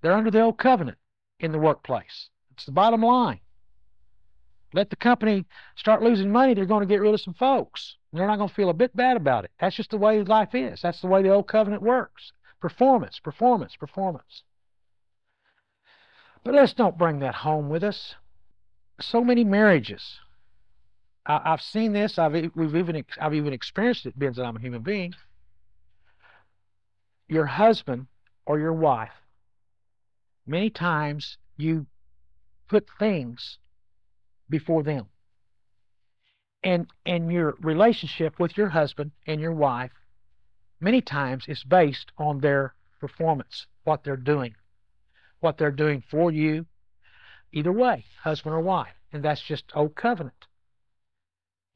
They're 0.00 0.12
under 0.12 0.30
the 0.30 0.40
old 0.40 0.58
covenant 0.58 0.98
in 1.38 1.52
the 1.52 1.58
workplace. 1.58 2.28
It's 2.52 2.66
the 2.66 2.72
bottom 2.72 3.02
line. 3.02 3.40
Let 4.74 4.90
the 4.90 4.96
company 4.96 5.44
start 5.76 6.02
losing 6.02 6.30
money, 6.30 6.54
they're 6.54 6.64
going 6.64 6.86
to 6.86 6.92
get 6.92 7.00
rid 7.00 7.14
of 7.14 7.20
some 7.20 7.34
folks. 7.34 7.96
They're 8.12 8.26
not 8.26 8.36
going 8.36 8.48
to 8.48 8.54
feel 8.54 8.70
a 8.70 8.74
bit 8.74 8.94
bad 8.96 9.16
about 9.16 9.44
it. 9.44 9.50
That's 9.60 9.76
just 9.76 9.90
the 9.90 9.98
way 9.98 10.22
life 10.22 10.54
is. 10.54 10.80
That's 10.82 11.00
the 11.00 11.08
way 11.08 11.22
the 11.22 11.30
old 11.30 11.46
covenant 11.46 11.82
works. 11.82 12.32
Performance, 12.62 13.18
performance, 13.18 13.74
performance. 13.74 14.44
But 16.44 16.54
let's 16.54 16.72
don't 16.72 16.96
bring 16.96 17.18
that 17.18 17.34
home 17.34 17.68
with 17.68 17.82
us. 17.82 18.14
So 19.00 19.24
many 19.24 19.42
marriages. 19.42 20.20
I, 21.26 21.40
have 21.44 21.60
seen 21.60 21.92
this. 21.92 22.20
I've 22.20 22.34
we've 22.54 22.76
even 22.76 23.04
I've 23.20 23.34
even 23.34 23.52
experienced 23.52 24.06
it. 24.06 24.16
Being 24.16 24.34
that 24.34 24.44
I'm 24.44 24.56
a 24.56 24.60
human 24.60 24.82
being. 24.82 25.12
Your 27.28 27.46
husband 27.46 28.06
or 28.46 28.60
your 28.60 28.72
wife. 28.72 29.10
Many 30.46 30.70
times 30.70 31.38
you 31.56 31.86
put 32.68 32.86
things 32.96 33.58
before 34.48 34.84
them. 34.84 35.06
And 36.62 36.86
and 37.04 37.32
your 37.32 37.56
relationship 37.60 38.38
with 38.38 38.56
your 38.56 38.68
husband 38.68 39.10
and 39.26 39.40
your 39.40 39.52
wife 39.52 39.90
many 40.82 41.00
times 41.00 41.44
it's 41.46 41.64
based 41.64 42.12
on 42.18 42.40
their 42.40 42.74
performance, 43.00 43.66
what 43.84 44.04
they're 44.04 44.16
doing, 44.16 44.54
what 45.40 45.56
they're 45.56 45.70
doing 45.70 46.02
for 46.10 46.30
you, 46.30 46.66
either 47.52 47.72
way, 47.72 48.04
husband 48.22 48.54
or 48.54 48.60
wife. 48.60 48.94
And 49.12 49.22
that's 49.22 49.42
just 49.42 49.64
old 49.74 49.94
covenant. 49.94 50.46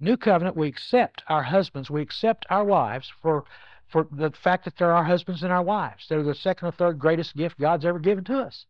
New 0.01 0.17
covenant, 0.17 0.57
we 0.57 0.69
accept 0.69 1.23
our 1.29 1.45
husbands, 1.45 1.89
we 1.89 2.03
accept 2.03 2.45
our 2.51 2.65
wives 2.65 3.11
for 3.23 3.45
for 3.89 4.09
the 4.11 4.33
fact 4.43 4.65
that 4.65 4.77
they're 4.77 4.91
our 4.91 5.05
husbands 5.05 5.45
and 5.45 5.53
our 5.53 5.63
wives. 5.63 6.07
They're 6.09 6.25
the 6.25 6.35
second 6.35 6.67
or 6.67 6.73
third 6.73 6.99
greatest 6.99 7.37
gift 7.37 7.57
God's 7.61 7.85
ever 7.85 8.01
given 8.01 8.25
to 8.25 8.41
us. 8.41 8.67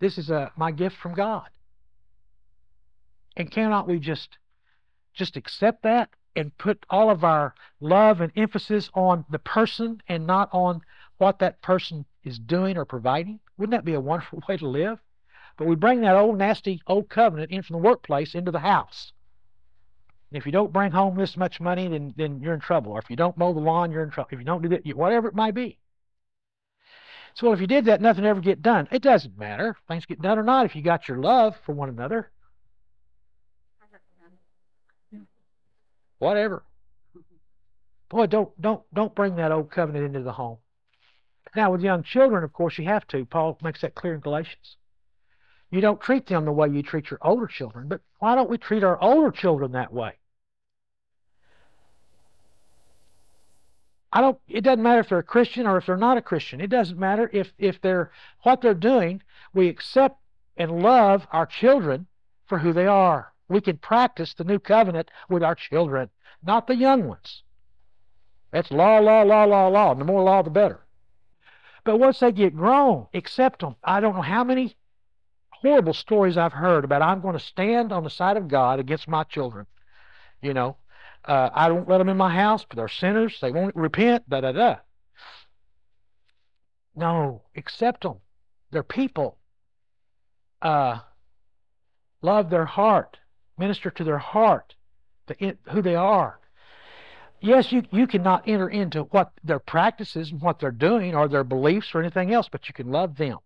This 0.00 0.16
is 0.16 0.30
a, 0.30 0.50
my 0.56 0.70
gift 0.70 0.96
from 0.96 1.12
God. 1.14 1.48
And 3.36 3.50
cannot 3.50 3.86
we 3.86 3.98
just 3.98 4.38
just 5.12 5.36
accept 5.36 5.82
that 5.82 6.08
and 6.36 6.56
put 6.58 6.84
all 6.90 7.10
of 7.10 7.24
our 7.24 7.54
love 7.80 8.20
and 8.20 8.30
emphasis 8.36 8.90
on 8.94 9.24
the 9.30 9.38
person 9.38 10.02
and 10.08 10.26
not 10.26 10.48
on 10.52 10.82
what 11.18 11.38
that 11.38 11.62
person 11.62 12.04
is 12.22 12.38
doing 12.38 12.76
or 12.76 12.84
providing? 12.84 13.40
Wouldn't 13.56 13.72
that 13.72 13.84
be 13.84 13.94
a 13.94 14.00
wonderful 14.00 14.42
way 14.48 14.56
to 14.58 14.68
live? 14.68 15.00
But 15.56 15.66
we 15.66 15.74
bring 15.74 16.02
that 16.02 16.16
old 16.16 16.36
nasty 16.36 16.82
old 16.86 17.08
covenant 17.08 17.50
in 17.50 17.62
from 17.62 17.74
the 17.74 17.82
workplace 17.82 18.34
into 18.34 18.50
the 18.50 18.60
house. 18.60 19.12
And 20.30 20.36
if 20.36 20.44
you 20.44 20.52
don't 20.52 20.72
bring 20.72 20.92
home 20.92 21.16
this 21.16 21.36
much 21.36 21.60
money, 21.60 21.88
then 21.88 22.12
then 22.16 22.40
you're 22.40 22.54
in 22.54 22.60
trouble. 22.60 22.92
Or 22.92 22.98
if 22.98 23.08
you 23.08 23.16
don't 23.16 23.38
mow 23.38 23.54
the 23.54 23.60
lawn, 23.60 23.90
you're 23.90 24.02
in 24.02 24.10
trouble. 24.10 24.30
If 24.32 24.38
you 24.38 24.44
don't 24.44 24.62
do 24.62 24.68
that, 24.68 24.86
whatever 24.94 25.28
it 25.28 25.34
might 25.34 25.54
be. 25.54 25.78
So 27.34 27.46
well, 27.46 27.54
if 27.54 27.60
you 27.60 27.66
did 27.66 27.84
that, 27.86 28.00
nothing 28.00 28.24
ever 28.24 28.40
get 28.40 28.62
done. 28.62 28.88
It 28.90 29.02
doesn't 29.02 29.38
matter 29.38 29.76
things 29.88 30.06
get 30.06 30.22
done 30.22 30.38
or 30.38 30.42
not. 30.42 30.66
If 30.66 30.74
you 30.74 30.82
got 30.82 31.08
your 31.08 31.18
love 31.18 31.56
for 31.64 31.74
one 31.74 31.88
another, 31.88 32.30
whatever. 36.18 36.64
Boy, 38.08 38.26
don't 38.26 38.60
don't 38.60 38.82
don't 38.94 39.14
bring 39.14 39.36
that 39.36 39.52
old 39.52 39.70
covenant 39.70 40.04
into 40.04 40.22
the 40.22 40.32
home. 40.32 40.58
Now, 41.54 41.72
with 41.72 41.80
young 41.80 42.02
children, 42.02 42.44
of 42.44 42.52
course, 42.52 42.78
you 42.78 42.84
have 42.84 43.06
to. 43.08 43.24
Paul 43.24 43.58
makes 43.62 43.80
that 43.80 43.94
clear 43.94 44.14
in 44.14 44.20
Galatians. 44.20 44.76
You 45.70 45.80
don't 45.80 46.00
treat 46.00 46.26
them 46.26 46.44
the 46.44 46.52
way 46.52 46.68
you 46.68 46.82
treat 46.82 47.10
your 47.10 47.18
older 47.22 47.46
children, 47.46 47.88
but 47.88 48.00
why 48.18 48.34
don't 48.34 48.50
we 48.50 48.58
treat 48.58 48.84
our 48.84 49.00
older 49.02 49.30
children 49.30 49.72
that 49.72 49.92
way? 49.92 50.12
I 54.12 54.20
don't 54.20 54.38
it 54.48 54.62
doesn't 54.62 54.82
matter 54.82 55.00
if 55.00 55.08
they're 55.08 55.18
a 55.18 55.24
Christian 55.24 55.66
or 55.66 55.76
if 55.76 55.86
they're 55.86 55.96
not 55.96 56.16
a 56.16 56.22
Christian. 56.22 56.60
It 56.60 56.70
doesn't 56.70 56.98
matter 56.98 57.28
if 57.32 57.52
if 57.58 57.80
they're 57.80 58.12
what 58.42 58.60
they're 58.60 58.74
doing, 58.74 59.22
we 59.52 59.68
accept 59.68 60.20
and 60.56 60.80
love 60.82 61.26
our 61.32 61.46
children 61.46 62.06
for 62.46 62.58
who 62.58 62.72
they 62.72 62.86
are 62.86 63.32
we 63.48 63.60
can 63.60 63.78
practice 63.78 64.34
the 64.34 64.44
new 64.44 64.58
covenant 64.58 65.10
with 65.28 65.42
our 65.42 65.54
children, 65.54 66.10
not 66.42 66.66
the 66.66 66.76
young 66.76 67.06
ones. 67.06 67.42
That's 68.50 68.70
law, 68.70 68.98
law, 68.98 69.22
law, 69.22 69.44
law, 69.44 69.68
law. 69.68 69.92
And 69.92 70.00
the 70.00 70.04
more 70.04 70.22
law, 70.22 70.42
the 70.42 70.50
better. 70.50 70.80
But 71.84 71.98
once 71.98 72.20
they 72.20 72.32
get 72.32 72.56
grown, 72.56 73.06
accept 73.14 73.60
them. 73.60 73.76
I 73.84 74.00
don't 74.00 74.16
know 74.16 74.22
how 74.22 74.44
many 74.44 74.76
horrible 75.50 75.94
stories 75.94 76.36
I've 76.36 76.52
heard 76.52 76.84
about 76.84 77.02
I'm 77.02 77.20
going 77.20 77.38
to 77.38 77.44
stand 77.44 77.92
on 77.92 78.04
the 78.04 78.10
side 78.10 78.36
of 78.36 78.48
God 78.48 78.80
against 78.80 79.08
my 79.08 79.24
children. 79.24 79.66
You 80.42 80.54
know, 80.54 80.76
uh, 81.24 81.50
I 81.52 81.68
don't 81.68 81.88
let 81.88 81.98
them 81.98 82.08
in 82.08 82.16
my 82.16 82.34
house, 82.34 82.64
but 82.68 82.76
they're 82.76 82.88
sinners. 82.88 83.38
They 83.40 83.50
won't 83.50 83.76
repent, 83.76 84.28
da 84.28 84.40
da 84.40 84.52
da. 84.52 84.76
No, 86.94 87.42
accept 87.56 88.02
them. 88.02 88.16
They're 88.70 88.82
people. 88.82 89.38
Uh, 90.62 91.00
love 92.22 92.50
their 92.50 92.64
heart 92.64 93.18
minister 93.58 93.90
to 93.90 94.04
their 94.04 94.18
heart, 94.18 94.74
to 95.26 95.56
who 95.70 95.82
they 95.82 95.94
are. 95.94 96.38
Yes, 97.40 97.70
you, 97.70 97.82
you 97.90 98.06
cannot 98.06 98.48
enter 98.48 98.68
into 98.68 99.02
what 99.04 99.32
their 99.44 99.58
practices 99.58 100.32
and 100.32 100.40
what 100.40 100.58
they're 100.58 100.70
doing 100.70 101.14
or 101.14 101.28
their 101.28 101.44
beliefs 101.44 101.94
or 101.94 102.00
anything 102.00 102.32
else, 102.32 102.48
but 102.48 102.68
you 102.68 102.74
can 102.74 102.90
love 102.90 103.16
them. 103.16 103.38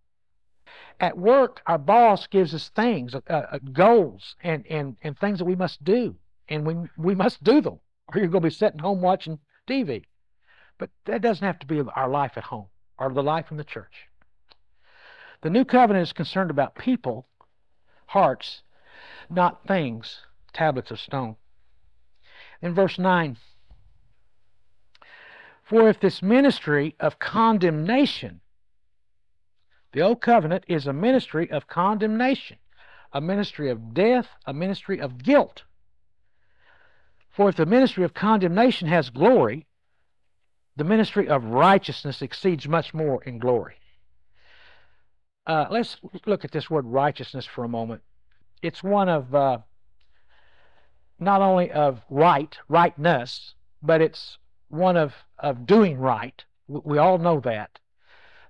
At 1.01 1.19
work, 1.19 1.61
our 1.67 1.79
boss 1.79 2.27
gives 2.27 2.55
us 2.55 2.69
things, 2.69 3.15
uh, 3.15 3.21
uh, 3.29 3.59
goals, 3.73 4.37
and, 4.43 4.65
and, 4.69 4.97
and 5.03 5.19
things 5.19 5.39
that 5.39 5.45
we 5.45 5.57
must 5.57 5.83
do, 5.83 6.17
and 6.49 6.65
we, 6.65 6.89
we 6.97 7.15
must 7.15 7.43
do 7.43 7.61
them, 7.61 7.81
or 8.09 8.21
you're 8.21 8.29
going 8.29 8.43
to 8.43 8.49
be 8.49 8.55
sitting 8.55 8.79
home 8.79 9.01
watching 9.01 9.39
TV. 9.67 10.05
But 10.79 10.91
that 11.07 11.23
doesn't 11.23 11.47
have 11.47 11.59
to 11.59 11.67
be 11.67 11.83
our 11.95 12.09
life 12.09 12.33
at 12.37 12.45
home 12.45 12.67
or 12.99 13.13
the 13.13 13.23
life 13.23 13.51
in 13.51 13.57
the 13.57 13.65
church. 13.65 14.09
The 15.43 15.51
new 15.51 15.65
covenant 15.65 16.05
is 16.05 16.13
concerned 16.13 16.51
about 16.51 16.75
people, 16.75 17.27
hearts, 18.07 18.63
not 19.29 19.67
things, 19.67 20.21
tablets 20.53 20.91
of 20.91 21.01
stone. 21.01 21.37
In 22.63 22.75
verse 22.75 22.99
9, 22.99 23.37
for 25.65 25.89
if 25.89 26.01
this 26.01 26.21
ministry 26.21 26.97
of 26.99 27.19
condemnation, 27.19 28.41
the 29.93 30.01
old 30.01 30.21
covenant 30.21 30.65
is 30.67 30.87
a 30.87 30.93
ministry 30.93 31.51
of 31.51 31.69
condemnation, 31.69 32.59
a 33.13 33.21
ministry 33.21 33.71
of 33.71 33.95
death, 33.95 34.29
a 34.47 34.53
ministry 34.53 35.01
of 35.01 35.19
guilt. 35.19 35.63
For 37.31 37.49
if 37.49 37.57
the 37.57 37.67
ministry 37.67 38.05
of 38.05 38.15
condemnation 38.15 38.89
has 38.89 39.11
glory, 39.11 39.67
the 40.77 40.85
ministry 40.85 41.29
of 41.29 41.45
righteousness 41.45 42.21
exceeds 42.23 42.67
much 42.67 42.93
more 42.93 43.23
in 43.25 43.39
glory. 43.39 43.77
Uh, 45.47 45.67
let's 45.71 45.97
look 46.27 46.45
at 46.45 46.53
this 46.53 46.69
word 46.69 46.87
righteousness 46.87 47.47
for 47.47 47.65
a 47.65 47.69
moment. 47.69 48.03
It's 48.63 48.83
one 48.83 49.09
of 49.09 49.35
uh, 49.35 49.59
not 51.19 51.43
only 51.43 51.71
of 51.71 52.01
right, 52.09 52.57
rightness, 52.69 53.55
but 53.83 54.01
it's 54.01 54.39
one 54.69 54.97
of, 54.97 55.15
of 55.39 55.67
doing 55.67 55.99
right. 55.99 56.45
We 56.67 56.99
all 56.99 57.19
know 57.19 57.41
that. 57.41 57.79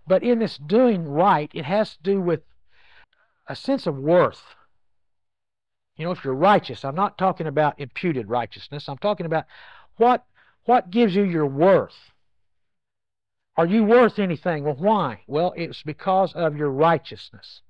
But 0.07 0.23
in 0.23 0.39
this 0.39 0.59
doing 0.59 1.09
right, 1.09 1.51
it 1.55 1.65
has 1.65 1.97
to 1.97 2.03
do 2.03 2.21
with 2.21 2.43
a 3.47 3.57
sense 3.57 3.87
of 3.87 3.97
worth. 3.97 4.43
You 5.97 6.05
know, 6.07 6.13
if 6.13 6.25
you're 6.25 6.35
righteous, 6.35 6.85
I'm 6.85 6.95
not 6.95 7.19
talking 7.19 7.47
about 7.47 7.81
imputed 7.81 8.29
righteousness. 8.29 8.89
I'm 8.89 8.99
talking 8.99 9.27
about 9.27 9.45
what 9.97 10.25
what 10.65 10.91
gives 10.91 11.15
you 11.15 11.23
your 11.23 11.47
worth. 11.47 12.13
Are 13.57 13.67
you 13.67 13.85
worth 13.85 14.19
anything? 14.19 14.65
Well, 14.65 14.77
why? 14.79 15.23
Well, 15.27 15.53
it's 15.57 15.83
because 15.83 16.33
of 16.33 16.57
your 16.57 16.71
righteousness. 16.71 17.63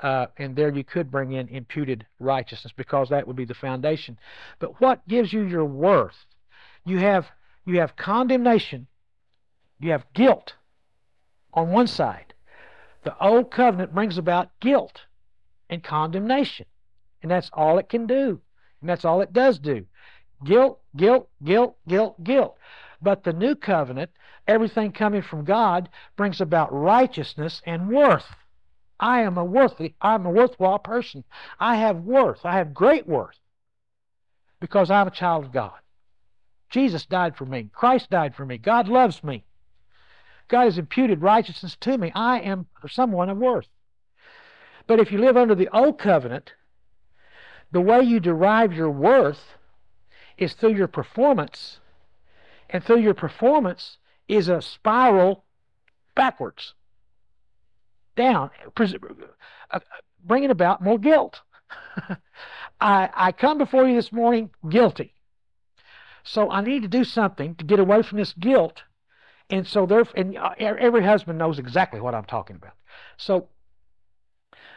Uh, 0.00 0.26
and 0.36 0.56
there 0.56 0.74
you 0.74 0.84
could 0.84 1.10
bring 1.10 1.32
in 1.32 1.48
imputed 1.48 2.04
righteousness 2.18 2.72
because 2.76 3.08
that 3.08 3.26
would 3.26 3.36
be 3.36 3.44
the 3.44 3.54
foundation. 3.54 4.18
But 4.58 4.80
what 4.80 5.06
gives 5.06 5.32
you 5.32 5.42
your 5.42 5.64
worth? 5.64 6.26
You 6.84 6.98
have 6.98 7.30
you 7.64 7.78
have 7.80 7.96
condemnation, 7.96 8.86
you 9.80 9.92
have 9.92 10.12
guilt 10.12 10.54
on 11.54 11.70
one 11.70 11.86
side. 11.86 12.34
The 13.04 13.16
old 13.18 13.50
covenant 13.50 13.94
brings 13.94 14.18
about 14.18 14.50
guilt 14.60 15.02
and 15.70 15.82
condemnation, 15.82 16.66
and 17.22 17.30
that's 17.30 17.50
all 17.52 17.78
it 17.78 17.88
can 17.88 18.06
do, 18.06 18.40
and 18.80 18.90
that's 18.90 19.04
all 19.04 19.22
it 19.22 19.32
does 19.32 19.58
do. 19.58 19.86
Guilt, 20.44 20.80
guilt, 20.96 21.28
guilt, 21.42 21.76
guilt, 21.88 22.22
guilt. 22.22 22.58
But 23.00 23.24
the 23.24 23.32
new 23.32 23.54
covenant, 23.54 24.10
everything 24.46 24.92
coming 24.92 25.22
from 25.22 25.44
God, 25.44 25.88
brings 26.16 26.40
about 26.40 26.72
righteousness 26.72 27.62
and 27.64 27.88
worth. 27.88 28.34
I 28.98 29.22
am 29.22 29.36
a 29.36 29.44
worthy, 29.44 29.94
I'm 30.00 30.26
a 30.26 30.30
worthwhile 30.30 30.78
person. 30.78 31.24
I 31.58 31.76
have 31.76 31.98
worth. 31.98 32.44
I 32.44 32.58
have 32.58 32.74
great 32.74 33.06
worth 33.06 33.38
because 34.60 34.90
I'm 34.90 35.08
a 35.08 35.10
child 35.10 35.44
of 35.44 35.52
God. 35.52 35.78
Jesus 36.70 37.06
died 37.06 37.36
for 37.36 37.44
me. 37.44 37.70
Christ 37.72 38.10
died 38.10 38.34
for 38.34 38.44
me. 38.44 38.58
God 38.58 38.88
loves 38.88 39.22
me. 39.22 39.44
God 40.48 40.64
has 40.64 40.78
imputed 40.78 41.22
righteousness 41.22 41.76
to 41.80 41.98
me. 41.98 42.12
I 42.14 42.40
am 42.40 42.66
someone 42.88 43.28
of 43.28 43.38
worth. 43.38 43.68
But 44.86 45.00
if 45.00 45.10
you 45.10 45.18
live 45.18 45.36
under 45.36 45.54
the 45.54 45.68
old 45.68 45.98
covenant, 45.98 46.52
the 47.72 47.80
way 47.80 48.02
you 48.02 48.20
derive 48.20 48.72
your 48.72 48.90
worth 48.90 49.56
is 50.36 50.54
through 50.54 50.74
your 50.74 50.88
performance 50.88 51.80
and 52.70 52.82
through 52.82 53.00
your 53.00 53.14
performance 53.14 53.98
is 54.28 54.48
a 54.48 54.60
spiral 54.62 55.44
backwards, 56.14 56.74
down, 58.14 58.50
uh, 59.70 59.80
bringing 60.24 60.50
about 60.50 60.82
more 60.82 60.98
guilt. 60.98 61.40
I, 62.80 63.10
I 63.14 63.32
come 63.32 63.58
before 63.58 63.86
you 63.88 63.94
this 63.94 64.12
morning 64.12 64.50
guilty. 64.68 65.14
So 66.22 66.50
I 66.50 66.62
need 66.62 66.82
to 66.82 66.88
do 66.88 67.04
something 67.04 67.54
to 67.56 67.64
get 67.64 67.78
away 67.78 68.02
from 68.02 68.18
this 68.18 68.32
guilt. 68.32 68.82
And 69.50 69.66
so 69.66 69.84
there, 69.84 70.04
and 70.16 70.36
uh, 70.36 70.54
every 70.58 71.04
husband 71.04 71.38
knows 71.38 71.58
exactly 71.58 72.00
what 72.00 72.14
I'm 72.14 72.24
talking 72.24 72.56
about. 72.56 72.72
So, 73.16 73.48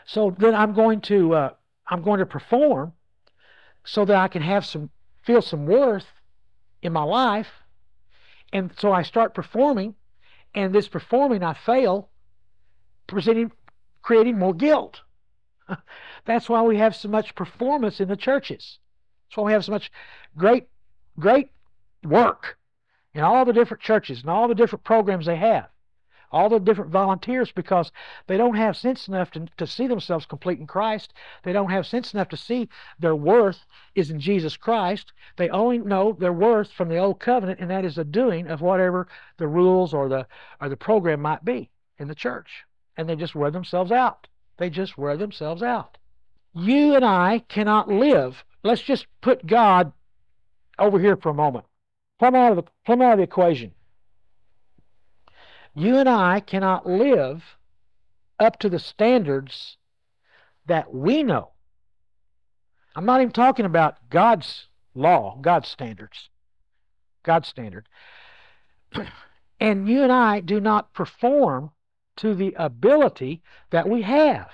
so 0.05 0.35
then 0.37 0.53
I'm 0.53 0.73
going 0.73 1.01
to, 1.01 1.33
uh, 1.33 1.49
I'm 1.87 2.01
going 2.01 2.19
to 2.19 2.25
perform 2.25 2.93
so 3.85 4.03
that 4.03 4.15
I 4.15 4.27
can 4.27 4.41
have 4.41 4.65
some, 4.65 4.89
feel 5.23 5.41
some 5.41 5.65
worth 5.65 6.07
in 6.81 6.91
my 6.91 7.03
life 7.03 7.47
and 8.53 8.71
so 8.77 8.91
I 8.93 9.03
start 9.03 9.33
performing, 9.33 9.95
and 10.55 10.73
this 10.73 10.87
performing 10.87 11.43
I 11.43 11.53
fail, 11.53 12.09
presenting, 13.07 13.51
creating 14.01 14.37
more 14.37 14.53
guilt. 14.53 15.01
That's 16.25 16.49
why 16.49 16.61
we 16.61 16.77
have 16.77 16.95
so 16.95 17.09
much 17.09 17.35
performance 17.35 17.99
in 17.99 18.07
the 18.07 18.15
churches. 18.15 18.79
That's 19.29 19.37
why 19.37 19.43
we 19.43 19.51
have 19.53 19.65
so 19.65 19.71
much 19.71 19.91
great, 20.37 20.67
great 21.19 21.51
work 22.03 22.57
in 23.13 23.21
all 23.21 23.45
the 23.45 23.53
different 23.53 23.81
churches 23.81 24.21
and 24.21 24.29
all 24.29 24.47
the 24.47 24.55
different 24.55 24.83
programs 24.83 25.25
they 25.25 25.37
have 25.37 25.69
all 26.31 26.49
the 26.49 26.59
different 26.59 26.91
volunteers 26.91 27.51
because 27.51 27.91
they 28.27 28.37
don't 28.37 28.55
have 28.55 28.75
sense 28.75 29.07
enough 29.07 29.31
to, 29.31 29.47
to 29.57 29.65
see 29.65 29.87
themselves 29.87 30.25
complete 30.25 30.59
in 30.59 30.67
Christ. 30.67 31.13
They 31.43 31.53
don't 31.53 31.71
have 31.71 31.87
sense 31.87 32.13
enough 32.13 32.29
to 32.29 32.37
see 32.37 32.69
their 32.99 33.15
worth 33.15 33.65
is 33.95 34.11
in 34.11 34.19
Jesus 34.19 34.57
Christ. 34.57 35.13
They 35.37 35.49
only 35.49 35.77
know 35.77 36.13
their 36.13 36.33
worth 36.33 36.71
from 36.71 36.89
the 36.89 36.97
old 36.97 37.19
covenant, 37.19 37.59
and 37.59 37.69
that 37.69 37.85
is 37.85 37.95
the 37.95 38.03
doing 38.03 38.47
of 38.47 38.61
whatever 38.61 39.07
the 39.37 39.47
rules 39.47 39.93
or 39.93 40.09
the 40.09 40.27
or 40.59 40.69
the 40.69 40.77
program 40.77 41.21
might 41.21 41.45
be 41.45 41.69
in 41.97 42.07
the 42.07 42.15
church. 42.15 42.65
And 42.97 43.07
they 43.07 43.15
just 43.15 43.35
wear 43.35 43.51
themselves 43.51 43.91
out. 43.91 44.27
They 44.57 44.69
just 44.69 44.97
wear 44.97 45.17
themselves 45.17 45.61
out. 45.61 45.97
You 46.53 46.95
and 46.95 47.05
I 47.05 47.43
cannot 47.47 47.87
live. 47.87 48.43
Let's 48.63 48.81
just 48.81 49.05
put 49.21 49.45
God 49.45 49.93
over 50.79 50.99
here 50.99 51.15
for 51.15 51.29
a 51.29 51.33
moment. 51.33 51.65
Plumb 52.19 52.35
out 52.35 52.57
of 52.57 52.65
the 52.65 52.91
out 52.91 53.13
of 53.13 53.17
the 53.17 53.23
equation. 53.23 53.71
You 55.75 55.97
and 55.97 56.09
I 56.09 56.39
cannot 56.39 56.87
live 56.87 57.43
up 58.39 58.57
to 58.59 58.69
the 58.69 58.79
standards 58.79 59.77
that 60.65 60.93
we 60.93 61.21
know. 61.21 61.51
I'm 62.95 63.05
not 63.05 63.21
even 63.21 63.31
talking 63.31 63.65
about 63.65 64.09
God's 64.09 64.67
law, 64.95 65.37
God's 65.39 65.67
standards. 65.67 66.29
God's 67.21 67.47
standard. 67.47 67.87
and 69.59 69.87
you 69.87 70.01
and 70.01 70.11
I 70.11 70.39
do 70.39 70.59
not 70.59 70.93
perform 70.93 71.71
to 72.17 72.33
the 72.33 72.53
ability 72.57 73.41
that 73.69 73.87
we 73.87 74.01
have. 74.03 74.49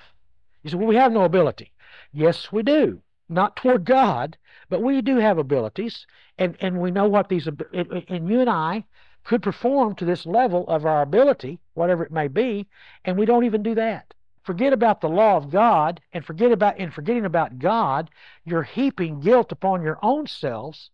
You 0.62 0.70
say, 0.70 0.76
well, 0.76 0.88
we 0.88 0.96
have 0.96 1.12
no 1.12 1.24
ability. 1.24 1.72
Yes, 2.12 2.52
we 2.52 2.62
do. 2.62 3.02
Not 3.28 3.56
toward 3.56 3.84
God, 3.84 4.36
but 4.68 4.82
we 4.82 5.00
do 5.00 5.16
have 5.16 5.38
abilities, 5.38 6.06
and, 6.38 6.56
and 6.60 6.80
we 6.80 6.90
know 6.90 7.08
what 7.08 7.28
these, 7.28 7.46
and 7.46 8.28
you 8.30 8.40
and 8.40 8.50
I 8.50 8.84
could 9.24 9.42
perform 9.42 9.94
to 9.96 10.04
this 10.04 10.26
level 10.26 10.66
of 10.68 10.84
our 10.84 11.02
ability, 11.02 11.58
whatever 11.72 12.04
it 12.04 12.12
may 12.12 12.28
be, 12.28 12.68
and 13.04 13.16
we 13.16 13.24
don't 13.24 13.44
even 13.44 13.62
do 13.62 13.74
that. 13.74 14.14
Forget 14.42 14.74
about 14.74 15.00
the 15.00 15.08
law 15.08 15.38
of 15.38 15.50
God 15.50 16.02
and 16.12 16.22
forget 16.24 16.52
about 16.52 16.78
in 16.78 16.90
forgetting 16.90 17.24
about 17.24 17.58
God, 17.58 18.10
you're 18.44 18.62
heaping 18.62 19.20
guilt 19.20 19.50
upon 19.50 19.82
your 19.82 19.98
own 20.02 20.26
selves 20.26 20.90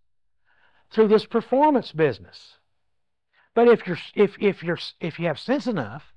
through 0.91 1.09
this 1.09 1.27
performance 1.27 1.91
business. 1.91 2.59
But 3.55 3.67
if 3.67 3.89
you're 3.89 3.99
if 4.15 4.37
if 4.39 4.63
you're 4.63 4.79
if 5.01 5.19
you 5.19 5.27
have 5.27 5.39
sense 5.41 5.67
enough 5.67 6.13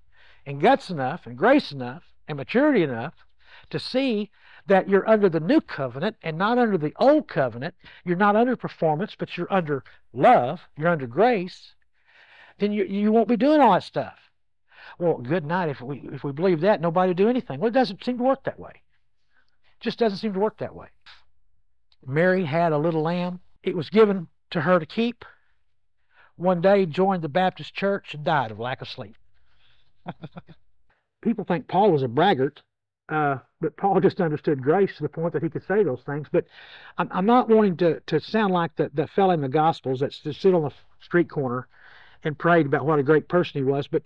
and 0.45 0.61
guts 0.61 0.89
enough 0.89 1.25
and 1.25 1.37
grace 1.37 1.71
enough 1.71 2.03
and 2.27 2.37
maturity 2.37 2.83
enough 2.83 3.13
to 3.69 3.79
see 3.79 4.29
that 4.67 4.87
you're 4.87 5.07
under 5.07 5.29
the 5.29 5.39
new 5.39 5.61
covenant 5.61 6.15
and 6.21 6.37
not 6.37 6.57
under 6.57 6.77
the 6.77 6.93
old 6.97 7.27
covenant, 7.27 7.75
you're 8.05 8.15
not 8.15 8.35
under 8.35 8.55
performance, 8.55 9.15
but 9.17 9.37
you're 9.37 9.51
under 9.51 9.83
love, 10.13 10.61
you're 10.77 10.89
under 10.89 11.07
grace, 11.07 11.73
then 12.59 12.71
you, 12.71 12.85
you 12.85 13.11
won't 13.11 13.27
be 13.27 13.37
doing 13.37 13.59
all 13.59 13.73
that 13.73 13.83
stuff. 13.83 14.19
Well, 14.99 15.17
good 15.17 15.45
night. 15.45 15.69
If 15.69 15.81
we 15.81 16.07
if 16.11 16.23
we 16.23 16.31
believe 16.31 16.61
that, 16.61 16.81
nobody 16.81 17.09
will 17.09 17.15
do 17.15 17.29
anything. 17.29 17.59
Well, 17.59 17.69
it 17.69 17.73
doesn't 17.73 18.03
seem 18.03 18.17
to 18.17 18.23
work 18.23 18.43
that 18.43 18.59
way. 18.59 18.71
It 18.75 19.81
just 19.81 19.97
doesn't 19.97 20.19
seem 20.19 20.33
to 20.33 20.39
work 20.39 20.57
that 20.59 20.75
way. 20.75 20.87
Mary 22.05 22.45
had 22.45 22.71
a 22.71 22.77
little 22.77 23.01
lamb. 23.01 23.39
It 23.63 23.75
was 23.75 23.89
given 23.89 24.27
to 24.51 24.61
her 24.61 24.79
to 24.79 24.85
keep. 24.85 25.25
One 26.35 26.61
day, 26.61 26.85
joined 26.85 27.21
the 27.21 27.29
Baptist 27.29 27.73
church 27.73 28.13
and 28.13 28.23
died 28.23 28.51
of 28.51 28.59
lack 28.59 28.81
of 28.81 28.89
sleep. 28.89 29.15
People 31.21 31.45
think 31.45 31.67
Paul 31.67 31.91
was 31.91 32.03
a 32.03 32.07
braggart, 32.07 32.61
uh, 33.09 33.37
but 33.61 33.77
Paul 33.77 33.99
just 34.01 34.21
understood 34.21 34.61
grace 34.63 34.95
to 34.97 35.03
the 35.03 35.09
point 35.09 35.33
that 35.33 35.43
he 35.43 35.49
could 35.49 35.65
say 35.65 35.83
those 35.83 36.01
things. 36.05 36.27
But 36.31 36.45
I'm, 36.97 37.09
I'm 37.11 37.25
not 37.25 37.49
wanting 37.49 37.77
to, 37.77 37.99
to 38.01 38.19
sound 38.19 38.53
like 38.53 38.75
the, 38.75 38.91
the 38.93 39.07
fellow 39.07 39.33
in 39.33 39.41
the 39.41 39.49
Gospels 39.49 39.99
that 40.01 40.13
sit 40.13 40.53
on 40.53 40.63
the 40.63 40.71
street 41.01 41.29
corner 41.29 41.67
and 42.23 42.37
prayed 42.37 42.65
about 42.65 42.85
what 42.85 42.99
a 42.99 43.03
great 43.03 43.27
person 43.27 43.59
he 43.59 43.63
was. 43.63 43.87
But 43.87 44.03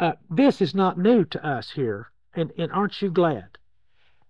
uh, 0.00 0.12
this 0.30 0.60
is 0.60 0.74
not 0.74 0.98
new 0.98 1.24
to 1.26 1.44
us 1.46 1.70
here 1.70 2.10
And, 2.34 2.52
and 2.58 2.72
aren't 2.72 3.00
you 3.02 3.10
glad? 3.10 3.58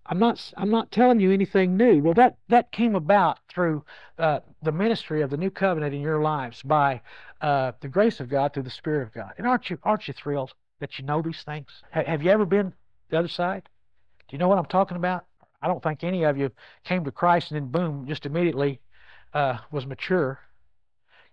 I'm 0.05 0.19
not 0.19 0.51
I'm 0.57 0.69
not 0.69 0.91
telling 0.91 1.19
you 1.19 1.31
anything 1.31 1.77
new. 1.77 2.01
Well, 2.01 2.13
that 2.15 2.37
that 2.49 2.71
came 2.71 2.95
about 2.95 3.39
through 3.47 3.85
uh, 4.17 4.39
the 4.61 4.71
ministry 4.71 5.21
of 5.21 5.29
the 5.29 5.37
new 5.37 5.49
covenant 5.49 5.95
in 5.95 6.01
your 6.01 6.21
lives 6.21 6.61
by 6.61 7.01
uh, 7.41 7.71
the 7.79 7.87
grace 7.87 8.19
of 8.19 8.29
God 8.29 8.53
through 8.53 8.63
the 8.63 8.69
Spirit 8.69 9.03
of 9.03 9.13
God. 9.13 9.33
And 9.37 9.47
aren't 9.47 9.69
you 9.69 9.79
aren't 9.83 10.07
you 10.07 10.13
thrilled 10.13 10.53
that 10.79 10.99
you 10.99 11.05
know 11.05 11.21
these 11.21 11.43
things? 11.43 11.67
Ha- 11.93 12.05
have 12.05 12.23
you 12.23 12.31
ever 12.31 12.45
been 12.45 12.73
the 13.09 13.19
other 13.19 13.27
side? 13.27 13.69
Do 14.27 14.35
you 14.35 14.39
know 14.39 14.47
what 14.47 14.57
I'm 14.57 14.65
talking 14.65 14.97
about? 14.97 15.25
I 15.61 15.67
don't 15.67 15.81
think 15.81 16.03
any 16.03 16.23
of 16.23 16.37
you 16.37 16.51
came 16.83 17.05
to 17.05 17.11
Christ 17.11 17.51
and 17.51 17.61
then 17.61 17.71
boom, 17.71 18.05
just 18.07 18.25
immediately 18.25 18.81
uh, 19.33 19.57
was 19.71 19.85
mature. 19.85 20.39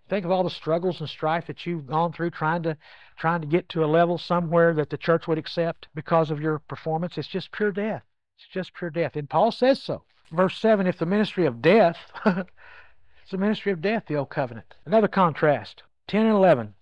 Think 0.09 0.25
of 0.25 0.31
all 0.31 0.43
the 0.43 0.51
struggles 0.51 1.01
and 1.01 1.09
strife 1.09 1.47
that 1.47 1.67
you've 1.67 1.87
gone 1.87 2.13
through 2.13 2.31
trying 2.31 2.65
to 2.65 2.77
trying 3.17 3.41
to 3.43 3.47
get 3.47 3.69
to 3.71 3.85
a 3.85 3.87
level 3.87 4.19
somewhere 4.19 4.75
that 4.75 4.91
the 4.91 4.97
church 4.97 5.29
would 5.29 5.39
accept 5.39 5.89
because 5.95 6.31
of 6.31 6.41
your 6.41 6.59
performance. 6.59 7.17
It's 7.17 7.29
just 7.29 7.53
pure 7.53 7.71
death. 7.71 8.03
It's 8.37 8.49
just 8.49 8.75
pure 8.75 8.91
death. 8.91 9.15
And 9.15 9.31
Paul 9.31 9.53
says 9.53 9.83
so. 9.83 10.03
Verse 10.33 10.59
7 10.59 10.87
if 10.87 10.99
the 10.99 11.07
ministry 11.07 11.47
of 11.47 11.63
death, 11.63 11.97
it's 12.27 13.31
the 13.31 13.39
ministry 13.39 13.73
of 13.73 13.81
death, 13.81 14.05
the 14.07 14.17
old 14.17 14.31
covenant. 14.31 14.75
Another 14.85 15.09
contrast 15.09 15.83
10 16.09 16.27
and 16.27 16.35
11. 16.35 16.75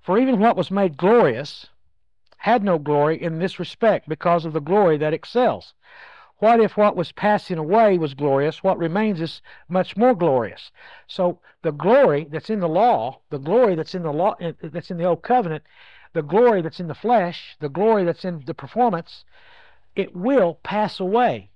For 0.00 0.18
even 0.18 0.40
what 0.40 0.56
was 0.56 0.70
made 0.70 0.96
glorious 0.96 1.68
had 2.42 2.64
no 2.64 2.76
glory 2.76 3.22
in 3.22 3.38
this 3.38 3.60
respect 3.60 4.08
because 4.08 4.44
of 4.44 4.52
the 4.52 4.60
glory 4.60 4.98
that 4.98 5.14
excels. 5.14 5.74
What 6.38 6.58
if 6.58 6.76
what 6.76 6.96
was 6.96 7.12
passing 7.12 7.56
away 7.56 7.98
was 7.98 8.14
glorious? 8.14 8.64
What 8.64 8.78
remains 8.78 9.20
is 9.20 9.42
much 9.68 9.96
more 9.96 10.12
glorious. 10.12 10.72
So 11.06 11.38
the 11.62 11.70
glory 11.70 12.26
that's 12.28 12.50
in 12.50 12.58
the 12.58 12.68
law, 12.68 13.20
the 13.30 13.38
glory 13.38 13.76
that's 13.76 13.94
in 13.94 14.02
the 14.02 14.12
law, 14.12 14.34
eh, 14.40 14.54
that's 14.60 14.90
in 14.90 14.96
the 14.96 15.04
old 15.04 15.22
covenant, 15.22 15.62
the 16.14 16.22
glory 16.22 16.62
that's 16.62 16.80
in 16.80 16.88
the 16.88 16.96
flesh, 16.96 17.56
the 17.60 17.68
glory 17.68 18.02
that's 18.02 18.24
in 18.24 18.42
the 18.44 18.54
performance, 18.54 19.24
it 19.94 20.16
will 20.16 20.58
pass 20.64 20.98
away. 20.98 21.50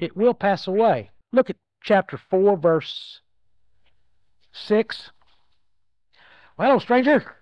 It 0.00 0.16
will 0.16 0.34
pass 0.34 0.66
away. 0.66 1.10
Look 1.30 1.48
at 1.48 1.56
chapter 1.80 2.16
4, 2.16 2.56
verse 2.56 3.20
6. 4.50 5.12
Well, 6.58 6.80
stranger, 6.80 7.36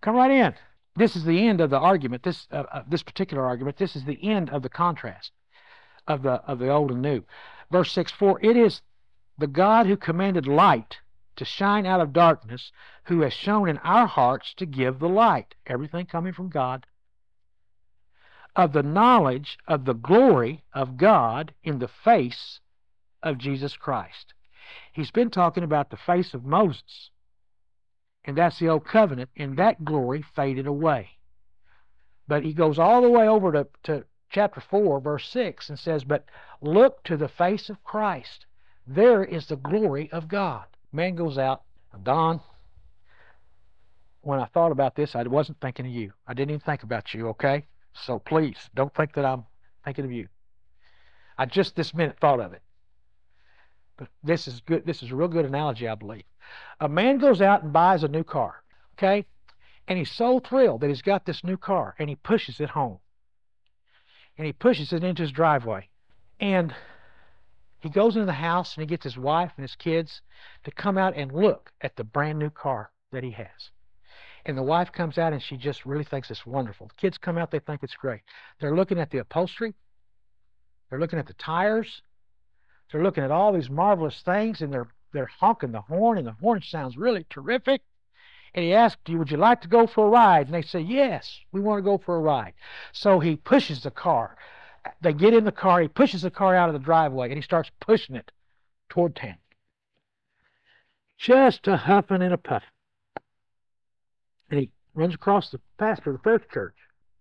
come 0.00 0.16
right 0.16 0.30
in. 0.30 0.54
This 0.96 1.14
is 1.14 1.24
the 1.24 1.46
end 1.46 1.60
of 1.60 1.70
the 1.70 1.78
argument, 1.78 2.22
this, 2.22 2.48
uh, 2.50 2.64
uh, 2.72 2.82
this 2.88 3.02
particular 3.02 3.44
argument. 3.44 3.76
This 3.76 3.96
is 3.96 4.04
the 4.04 4.22
end 4.22 4.50
of 4.50 4.62
the 4.62 4.68
contrast 4.68 5.32
of 6.08 6.22
the, 6.22 6.42
of 6.44 6.58
the 6.58 6.70
old 6.70 6.90
and 6.90 7.02
new. 7.02 7.22
Verse 7.70 7.92
6 7.92 8.12
For 8.12 8.40
it 8.42 8.56
is 8.56 8.82
the 9.36 9.46
God 9.46 9.86
who 9.86 9.96
commanded 9.96 10.46
light 10.46 11.00
to 11.36 11.44
shine 11.44 11.84
out 11.84 12.00
of 12.00 12.14
darkness, 12.14 12.72
who 13.04 13.20
has 13.20 13.32
shown 13.32 13.68
in 13.68 13.78
our 13.78 14.06
hearts 14.06 14.54
to 14.54 14.64
give 14.64 14.98
the 14.98 15.08
light. 15.08 15.54
Everything 15.66 16.06
coming 16.06 16.32
from 16.32 16.48
God 16.48 16.86
of 18.56 18.72
the 18.72 18.82
knowledge 18.82 19.58
of 19.68 19.84
the 19.84 19.94
glory 19.94 20.64
of 20.72 20.96
God 20.96 21.52
in 21.62 21.78
the 21.78 21.88
face 21.88 22.60
of 23.22 23.36
Jesus 23.36 23.76
Christ. 23.76 24.32
He's 24.92 25.10
been 25.10 25.30
talking 25.30 25.62
about 25.62 25.90
the 25.90 25.96
face 25.98 26.32
of 26.32 26.44
Moses, 26.44 27.10
and 28.26 28.36
that's 28.36 28.58
the 28.58 28.68
old 28.68 28.84
covenant, 28.84 29.30
and 29.36 29.56
that 29.56 29.84
glory 29.84 30.22
faded 30.34 30.66
away. 30.66 31.10
But 32.28 32.42
he 32.42 32.52
goes 32.52 32.78
all 32.78 33.02
the 33.02 33.10
way 33.10 33.28
over 33.28 33.52
to, 33.52 33.68
to 33.84 34.04
chapter 34.30 34.60
4, 34.60 35.00
verse 35.00 35.28
6, 35.28 35.70
and 35.70 35.78
says, 35.78 36.02
But 36.02 36.24
look 36.60 37.04
to 37.04 37.16
the 37.16 37.28
face 37.28 37.70
of 37.70 37.82
Christ. 37.84 38.46
There 38.86 39.24
is 39.24 39.46
the 39.46 39.56
glory 39.56 40.10
of 40.10 40.28
God. 40.28 40.64
Man 40.92 41.14
goes 41.14 41.38
out, 41.38 41.62
Don, 42.02 42.40
when 44.22 44.40
I 44.40 44.46
thought 44.46 44.72
about 44.72 44.96
this, 44.96 45.14
I 45.14 45.22
wasn't 45.22 45.60
thinking 45.60 45.86
of 45.86 45.92
you. 45.92 46.12
I 46.26 46.34
didn't 46.34 46.50
even 46.50 46.60
think 46.60 46.82
about 46.82 47.14
you, 47.14 47.28
okay? 47.28 47.66
So 47.94 48.18
please 48.18 48.56
don't 48.74 48.94
think 48.94 49.14
that 49.14 49.24
I'm 49.24 49.44
thinking 49.84 50.04
of 50.04 50.12
you. 50.12 50.28
I 51.38 51.46
just 51.46 51.76
this 51.76 51.94
minute 51.94 52.18
thought 52.20 52.40
of 52.40 52.52
it. 52.52 52.62
But 53.96 54.08
this 54.22 54.46
is 54.46 54.60
good. 54.60 54.84
This 54.84 55.02
is 55.02 55.10
a 55.10 55.16
real 55.16 55.28
good 55.28 55.46
analogy, 55.46 55.88
I 55.88 55.94
believe. 55.94 56.24
A 56.80 56.88
man 56.88 57.18
goes 57.18 57.40
out 57.40 57.62
and 57.62 57.72
buys 57.72 58.02
a 58.02 58.08
new 58.08 58.24
car, 58.24 58.62
okay? 58.94 59.24
And 59.88 59.98
he's 59.98 60.10
so 60.10 60.40
thrilled 60.40 60.80
that 60.80 60.88
he's 60.88 61.02
got 61.02 61.24
this 61.24 61.44
new 61.44 61.56
car, 61.56 61.94
and 61.98 62.08
he 62.08 62.16
pushes 62.16 62.60
it 62.60 62.70
home. 62.70 62.98
And 64.36 64.46
he 64.46 64.52
pushes 64.52 64.92
it 64.92 65.04
into 65.04 65.22
his 65.22 65.32
driveway. 65.32 65.88
And 66.40 66.74
he 67.80 67.88
goes 67.88 68.16
into 68.16 68.26
the 68.26 68.32
house 68.32 68.74
and 68.74 68.82
he 68.82 68.86
gets 68.86 69.04
his 69.04 69.16
wife 69.16 69.52
and 69.56 69.62
his 69.62 69.76
kids 69.76 70.20
to 70.64 70.70
come 70.70 70.98
out 70.98 71.14
and 71.14 71.32
look 71.32 71.72
at 71.80 71.96
the 71.96 72.04
brand 72.04 72.38
new 72.38 72.50
car 72.50 72.90
that 73.12 73.22
he 73.22 73.30
has. 73.30 73.70
And 74.44 74.56
the 74.56 74.62
wife 74.62 74.92
comes 74.92 75.18
out 75.18 75.32
and 75.32 75.42
she 75.42 75.56
just 75.56 75.86
really 75.86 76.04
thinks 76.04 76.30
it's 76.30 76.46
wonderful. 76.46 76.88
The 76.88 76.94
kids 76.94 77.18
come 77.18 77.38
out, 77.38 77.50
they 77.50 77.58
think 77.58 77.82
it's 77.82 77.94
great. 77.94 78.22
They're 78.60 78.76
looking 78.76 78.98
at 78.98 79.10
the 79.10 79.18
upholstery, 79.18 79.74
they're 80.88 81.00
looking 81.00 81.18
at 81.18 81.26
the 81.26 81.34
tires, 81.34 82.02
they're 82.90 83.02
looking 83.02 83.24
at 83.24 83.30
all 83.30 83.52
these 83.52 83.70
marvelous 83.70 84.20
things, 84.22 84.60
and 84.60 84.72
they're 84.72 84.88
they're 85.16 85.30
honking 85.40 85.72
the 85.72 85.80
horn, 85.80 86.18
and 86.18 86.26
the 86.26 86.32
horn 86.32 86.62
sounds 86.62 86.96
really 86.96 87.26
terrific. 87.30 87.82
And 88.54 88.64
he 88.64 88.72
asked, 88.72 89.08
Would 89.08 89.30
you 89.30 89.36
like 89.36 89.60
to 89.62 89.68
go 89.68 89.86
for 89.86 90.06
a 90.06 90.10
ride? 90.10 90.46
And 90.46 90.54
they 90.54 90.62
say, 90.62 90.80
Yes, 90.80 91.40
we 91.52 91.60
want 91.60 91.78
to 91.78 91.82
go 91.82 91.98
for 91.98 92.16
a 92.16 92.20
ride. 92.20 92.54
So 92.92 93.20
he 93.20 93.36
pushes 93.36 93.82
the 93.82 93.90
car. 93.90 94.36
They 95.00 95.12
get 95.12 95.34
in 95.34 95.44
the 95.44 95.52
car, 95.52 95.80
he 95.80 95.88
pushes 95.88 96.22
the 96.22 96.30
car 96.30 96.54
out 96.54 96.68
of 96.68 96.72
the 96.72 96.78
driveway, 96.78 97.28
and 97.28 97.36
he 97.36 97.42
starts 97.42 97.70
pushing 97.80 98.16
it 98.16 98.30
toward 98.88 99.16
town. 99.16 99.38
Just 101.18 101.66
a 101.66 101.76
huffing 101.76 102.22
and 102.22 102.32
a 102.32 102.38
puffing 102.38 102.68
and 104.50 104.60
he 104.60 104.70
runs 104.94 105.14
across 105.14 105.50
the 105.50 105.60
pastor 105.78 106.10
of 106.10 106.16
the 106.16 106.22
first 106.22 106.48
church. 106.50 106.74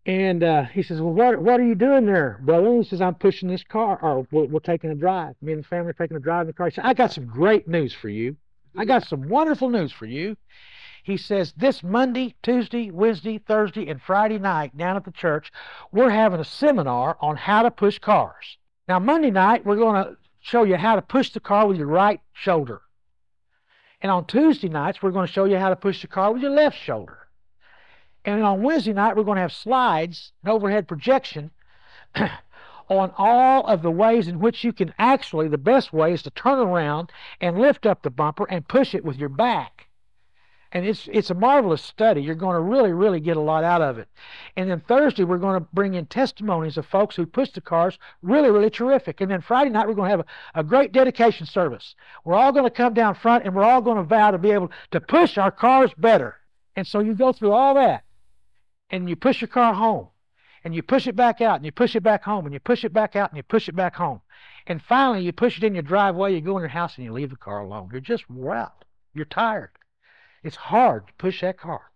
And 0.05 0.43
uh, 0.43 0.65
he 0.65 0.83
says, 0.83 1.01
"Well, 1.01 1.13
what 1.13 1.41
what 1.41 1.59
are 1.59 1.65
you 1.65 1.73
doing 1.73 2.05
there, 2.05 2.39
brother?" 2.43 2.77
He 2.77 2.83
says, 2.83 3.01
"I'm 3.01 3.15
pushing 3.15 3.49
this 3.49 3.63
car, 3.63 3.97
or 4.01 4.27
we're, 4.31 4.45
we're 4.45 4.59
taking 4.59 4.91
a 4.91 4.95
drive. 4.95 5.35
Me 5.41 5.53
and 5.53 5.63
the 5.63 5.67
family 5.67 5.89
are 5.89 5.93
taking 5.93 6.17
a 6.17 6.19
drive 6.19 6.41
in 6.41 6.47
the 6.47 6.53
car." 6.53 6.67
He 6.67 6.75
said, 6.75 6.85
"I 6.85 6.93
got 6.93 7.11
some 7.11 7.25
great 7.25 7.67
news 7.67 7.93
for 7.93 8.09
you. 8.09 8.35
I 8.77 8.85
got 8.85 9.07
some 9.07 9.27
wonderful 9.29 9.69
news 9.69 9.91
for 9.91 10.05
you." 10.05 10.37
He 11.03 11.17
says, 11.17 11.53
"This 11.57 11.81
Monday, 11.81 12.35
Tuesday, 12.43 12.91
Wednesday, 12.91 13.39
Thursday, 13.39 13.87
and 13.89 13.99
Friday 13.99 14.37
night 14.37 14.77
down 14.77 14.95
at 14.95 15.05
the 15.05 15.11
church, 15.11 15.51
we're 15.91 16.11
having 16.11 16.39
a 16.39 16.45
seminar 16.45 17.17
on 17.19 17.35
how 17.35 17.63
to 17.63 17.71
push 17.71 17.97
cars. 17.97 18.57
Now, 18.87 18.99
Monday 18.99 19.31
night, 19.31 19.65
we're 19.65 19.75
going 19.75 20.03
to 20.03 20.17
show 20.39 20.63
you 20.63 20.75
how 20.75 20.95
to 20.95 21.01
push 21.01 21.31
the 21.31 21.39
car 21.39 21.67
with 21.67 21.77
your 21.77 21.87
right 21.87 22.21
shoulder." 22.33 22.81
And 24.01 24.11
on 24.11 24.25
Tuesday 24.25 24.69
nights, 24.69 25.01
we're 25.01 25.09
going 25.09 25.25
to 25.25 25.33
show 25.33 25.45
you 25.45 25.57
how 25.57 25.69
to 25.69 25.75
push 25.75 26.01
the 26.01 26.07
car 26.07 26.31
with 26.31 26.43
your 26.43 26.51
left 26.51 26.77
shoulder. 26.77 27.24
And 28.25 28.43
on 28.43 28.63
Wednesday 28.63 28.91
night, 28.91 29.15
we're 29.15 29.23
going 29.23 29.35
to 29.35 29.43
have 29.43 29.53
slides, 29.53 30.31
an 30.43 30.49
overhead 30.49 30.87
projection 30.87 31.51
on 32.89 33.13
all 33.17 33.65
of 33.67 33.83
the 33.83 33.91
ways 33.91 34.27
in 34.27 34.39
which 34.39 34.63
you 34.63 34.73
can 34.73 34.95
actually, 34.97 35.47
the 35.47 35.59
best 35.59 35.93
way 35.93 36.11
is 36.11 36.23
to 36.23 36.31
turn 36.31 36.57
around 36.57 37.11
and 37.39 37.59
lift 37.59 37.85
up 37.85 38.01
the 38.01 38.09
bumper 38.09 38.45
and 38.49 38.67
push 38.67 38.95
it 38.95 39.05
with 39.05 39.17
your 39.17 39.29
back. 39.29 39.87
And 40.71 40.85
it's 40.85 41.07
it's 41.13 41.29
a 41.29 41.35
marvelous 41.35 41.83
study. 41.83 42.21
You're 42.21 42.35
going 42.35 42.55
to 42.55 42.61
really, 42.61 42.91
really 42.91 43.19
get 43.19 43.37
a 43.37 43.41
lot 43.41 43.63
out 43.63 43.81
of 43.81 43.97
it. 43.97 44.09
And 44.57 44.69
then 44.69 44.81
Thursday, 44.81 45.23
we're 45.23 45.37
going 45.37 45.61
to 45.61 45.67
bring 45.71 45.93
in 45.93 46.07
testimonies 46.07 46.77
of 46.77 46.85
folks 46.85 47.15
who 47.15 47.25
pushed 47.27 47.53
the 47.53 47.61
cars 47.61 47.97
really, 48.23 48.49
really 48.49 48.71
terrific. 48.71 49.21
And 49.21 49.29
then 49.29 49.39
Friday 49.39 49.69
night, 49.69 49.87
we're 49.87 49.93
going 49.93 50.09
to 50.09 50.17
have 50.17 50.27
a, 50.55 50.59
a 50.59 50.63
great 50.63 50.91
dedication 50.91 51.45
service. 51.45 51.95
We're 52.25 52.35
all 52.35 52.51
going 52.51 52.65
to 52.65 52.71
come 52.71 52.95
down 52.95 53.13
front 53.13 53.45
and 53.45 53.55
we're 53.55 53.63
all 53.63 53.81
going 53.81 53.97
to 53.97 54.03
vow 54.03 54.31
to 54.31 54.37
be 54.39 54.51
able 54.51 54.71
to 54.91 54.99
push 54.99 55.37
our 55.37 55.51
cars 55.51 55.91
better. 55.95 56.37
And 56.75 56.85
so 56.85 56.99
you 56.99 57.13
go 57.13 57.31
through 57.31 57.53
all 57.53 57.75
that 57.75 58.04
and 58.89 59.09
you 59.09 59.15
push 59.15 59.41
your 59.41 59.47
car 59.47 59.73
home 59.73 60.09
and 60.63 60.73
you 60.73 60.81
push 60.81 61.07
it 61.07 61.15
back 61.15 61.41
out 61.41 61.57
and 61.57 61.65
you 61.65 61.71
push 61.71 61.95
it 61.95 62.01
back 62.01 62.23
home 62.23 62.45
and 62.45 62.53
you 62.53 62.59
push 62.59 62.83
it 62.83 62.93
back 62.93 63.15
out 63.15 63.29
and 63.29 63.37
you 63.37 63.43
push 63.43 63.69
it 63.69 63.75
back 63.75 63.95
home. 63.95 64.21
And 64.67 64.81
finally, 64.81 65.23
you 65.23 65.31
push 65.31 65.57
it 65.57 65.63
in 65.63 65.75
your 65.75 65.83
driveway, 65.83 66.33
you 66.33 66.41
go 66.41 66.57
in 66.57 66.61
your 66.61 66.69
house 66.69 66.97
and 66.97 67.05
you 67.05 67.13
leave 67.13 67.29
the 67.29 67.35
car 67.35 67.59
alone. 67.59 67.89
You're 67.91 68.01
just 68.01 68.29
wore 68.29 68.55
out. 68.55 68.83
You're 69.13 69.25
tired. 69.25 69.69
It's 70.43 70.55
hard 70.55 71.07
to 71.07 71.13
push 71.13 71.41
that 71.41 71.57
car. 71.57 71.91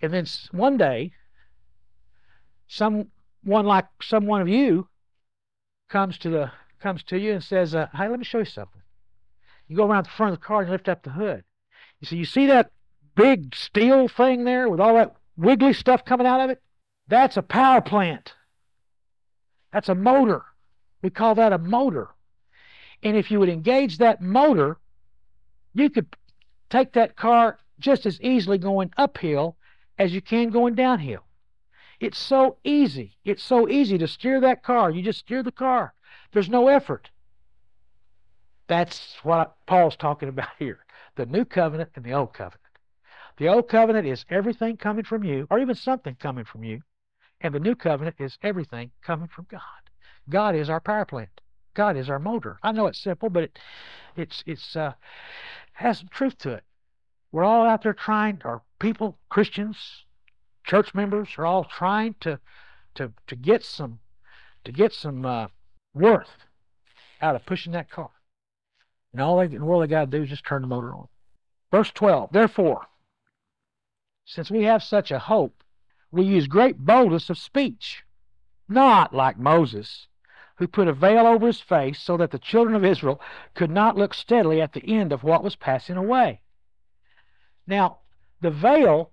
And 0.00 0.12
then 0.12 0.26
one 0.50 0.78
day, 0.78 1.12
someone 2.66 3.10
like 3.44 3.86
someone 4.02 4.40
of 4.40 4.48
you 4.48 4.88
comes 5.88 6.16
to 6.18 6.30
the 6.30 6.52
comes 6.80 7.02
to 7.04 7.18
you 7.18 7.32
and 7.32 7.44
says, 7.44 7.74
uh, 7.74 7.88
"Hey, 7.92 8.08
let 8.08 8.18
me 8.18 8.24
show 8.24 8.38
you 8.38 8.44
something." 8.46 8.80
You 9.68 9.76
go 9.76 9.86
around 9.86 10.06
the 10.06 10.10
front 10.10 10.32
of 10.32 10.40
the 10.40 10.46
car 10.46 10.62
and 10.62 10.70
lift 10.70 10.88
up 10.88 11.02
the 11.02 11.10
hood. 11.10 11.44
You 12.00 12.06
see, 12.06 12.16
you 12.16 12.24
see 12.24 12.46
that 12.46 12.72
big 13.14 13.54
steel 13.54 14.08
thing 14.08 14.44
there 14.44 14.68
with 14.68 14.80
all 14.80 14.94
that 14.94 15.16
wiggly 15.40 15.72
stuff 15.72 16.04
coming 16.04 16.26
out 16.26 16.40
of 16.40 16.50
it? 16.50 16.62
That's 17.08 17.36
a 17.36 17.42
power 17.42 17.80
plant. 17.80 18.34
That's 19.72 19.88
a 19.88 19.94
motor. 19.94 20.44
We 21.02 21.10
call 21.10 21.34
that 21.36 21.52
a 21.52 21.58
motor. 21.58 22.08
And 23.02 23.16
if 23.16 23.30
you 23.30 23.40
would 23.40 23.48
engage 23.48 23.98
that 23.98 24.20
motor, 24.20 24.78
you 25.74 25.90
could 25.90 26.14
take 26.68 26.92
that 26.92 27.16
car 27.16 27.58
just 27.78 28.06
as 28.06 28.20
easily 28.20 28.58
going 28.58 28.92
uphill 28.96 29.56
as 29.98 30.12
you 30.12 30.20
can 30.20 30.50
going 30.50 30.74
downhill. 30.74 31.24
It's 31.98 32.18
so 32.18 32.56
easy. 32.64 33.16
It's 33.24 33.42
so 33.42 33.68
easy 33.68 33.98
to 33.98 34.08
steer 34.08 34.40
that 34.40 34.62
car. 34.62 34.90
You 34.90 35.02
just 35.02 35.20
steer 35.20 35.42
the 35.42 35.52
car. 35.52 35.94
There's 36.32 36.48
no 36.48 36.68
effort. 36.68 37.10
That's 38.66 39.16
what 39.22 39.56
Paul's 39.66 39.96
talking 39.96 40.28
about 40.28 40.48
here 40.58 40.78
the 41.16 41.26
new 41.26 41.44
covenant 41.44 41.90
and 41.96 42.04
the 42.04 42.12
old 42.12 42.32
covenant. 42.32 42.69
The 43.40 43.48
old 43.48 43.68
covenant 43.68 44.06
is 44.06 44.26
everything 44.28 44.76
coming 44.76 45.02
from 45.02 45.24
you, 45.24 45.46
or 45.50 45.58
even 45.58 45.74
something 45.74 46.14
coming 46.14 46.44
from 46.44 46.62
you, 46.62 46.82
And 47.40 47.54
the 47.54 47.58
new 47.58 47.74
covenant 47.74 48.16
is 48.18 48.36
everything 48.42 48.90
coming 49.00 49.28
from 49.28 49.46
God. 49.48 49.62
God 50.28 50.54
is 50.54 50.68
our 50.68 50.78
power 50.78 51.06
plant. 51.06 51.40
God 51.72 51.96
is 51.96 52.10
our 52.10 52.18
motor. 52.18 52.58
I 52.62 52.72
know 52.72 52.86
it's 52.86 53.00
simple, 53.00 53.30
but 53.30 53.44
it, 53.44 53.58
it's 54.14 54.44
it's 54.44 54.76
uh, 54.76 54.92
has 55.72 56.00
some 56.00 56.08
truth 56.08 56.36
to 56.40 56.50
it. 56.50 56.64
We're 57.32 57.44
all 57.44 57.64
out 57.64 57.82
there 57.82 57.94
trying, 57.94 58.42
or 58.44 58.60
people, 58.78 59.16
Christians, 59.30 60.04
church 60.62 60.94
members, 60.94 61.30
are 61.38 61.46
all 61.46 61.64
trying 61.64 62.16
to 62.20 62.40
to 62.96 63.10
to 63.26 63.36
get 63.36 63.64
some 63.64 64.00
to 64.64 64.70
get 64.70 64.92
some 64.92 65.24
uh, 65.24 65.46
worth 65.94 66.44
out 67.22 67.36
of 67.36 67.46
pushing 67.46 67.72
that 67.72 67.88
car. 67.88 68.10
And 69.14 69.22
all 69.22 69.38
they, 69.38 69.46
in 69.46 69.60
the 69.60 69.64
world 69.64 69.82
they 69.82 69.86
got 69.86 70.10
to 70.10 70.18
do 70.18 70.24
is 70.24 70.28
just 70.28 70.44
turn 70.44 70.60
the 70.60 70.68
motor 70.68 70.94
on. 70.94 71.08
Verse 71.70 71.90
12. 71.92 72.32
Therefore, 72.32 72.86
since 74.30 74.48
we 74.48 74.62
have 74.62 74.80
such 74.80 75.10
a 75.10 75.18
hope, 75.18 75.64
we 76.12 76.22
use 76.22 76.46
great 76.46 76.78
boldness 76.78 77.30
of 77.30 77.38
speech, 77.38 78.04
not 78.68 79.12
like 79.12 79.36
Moses, 79.36 80.06
who 80.54 80.68
put 80.68 80.86
a 80.86 80.92
veil 80.92 81.26
over 81.26 81.48
his 81.48 81.60
face 81.60 82.00
so 82.00 82.16
that 82.16 82.30
the 82.30 82.38
children 82.38 82.76
of 82.76 82.84
Israel 82.84 83.20
could 83.54 83.70
not 83.70 83.96
look 83.96 84.14
steadily 84.14 84.60
at 84.60 84.72
the 84.72 84.86
end 84.86 85.12
of 85.12 85.24
what 85.24 85.42
was 85.42 85.56
passing 85.56 85.96
away. 85.96 86.40
Now, 87.66 87.98
the 88.40 88.52
veil 88.52 89.10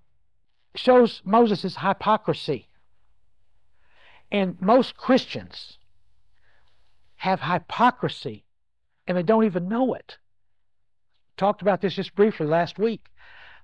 shows 0.76 1.20
Moses' 1.24 1.76
hypocrisy. 1.78 2.68
And 4.30 4.60
most 4.60 4.96
Christians 4.96 5.78
have 7.16 7.40
hypocrisy 7.40 8.44
and 9.08 9.16
they 9.16 9.24
don't 9.24 9.44
even 9.44 9.68
know 9.68 9.94
it. 9.94 10.18
Talked 11.36 11.62
about 11.62 11.80
this 11.80 11.94
just 11.94 12.14
briefly 12.14 12.46
last 12.46 12.78
week. 12.78 13.08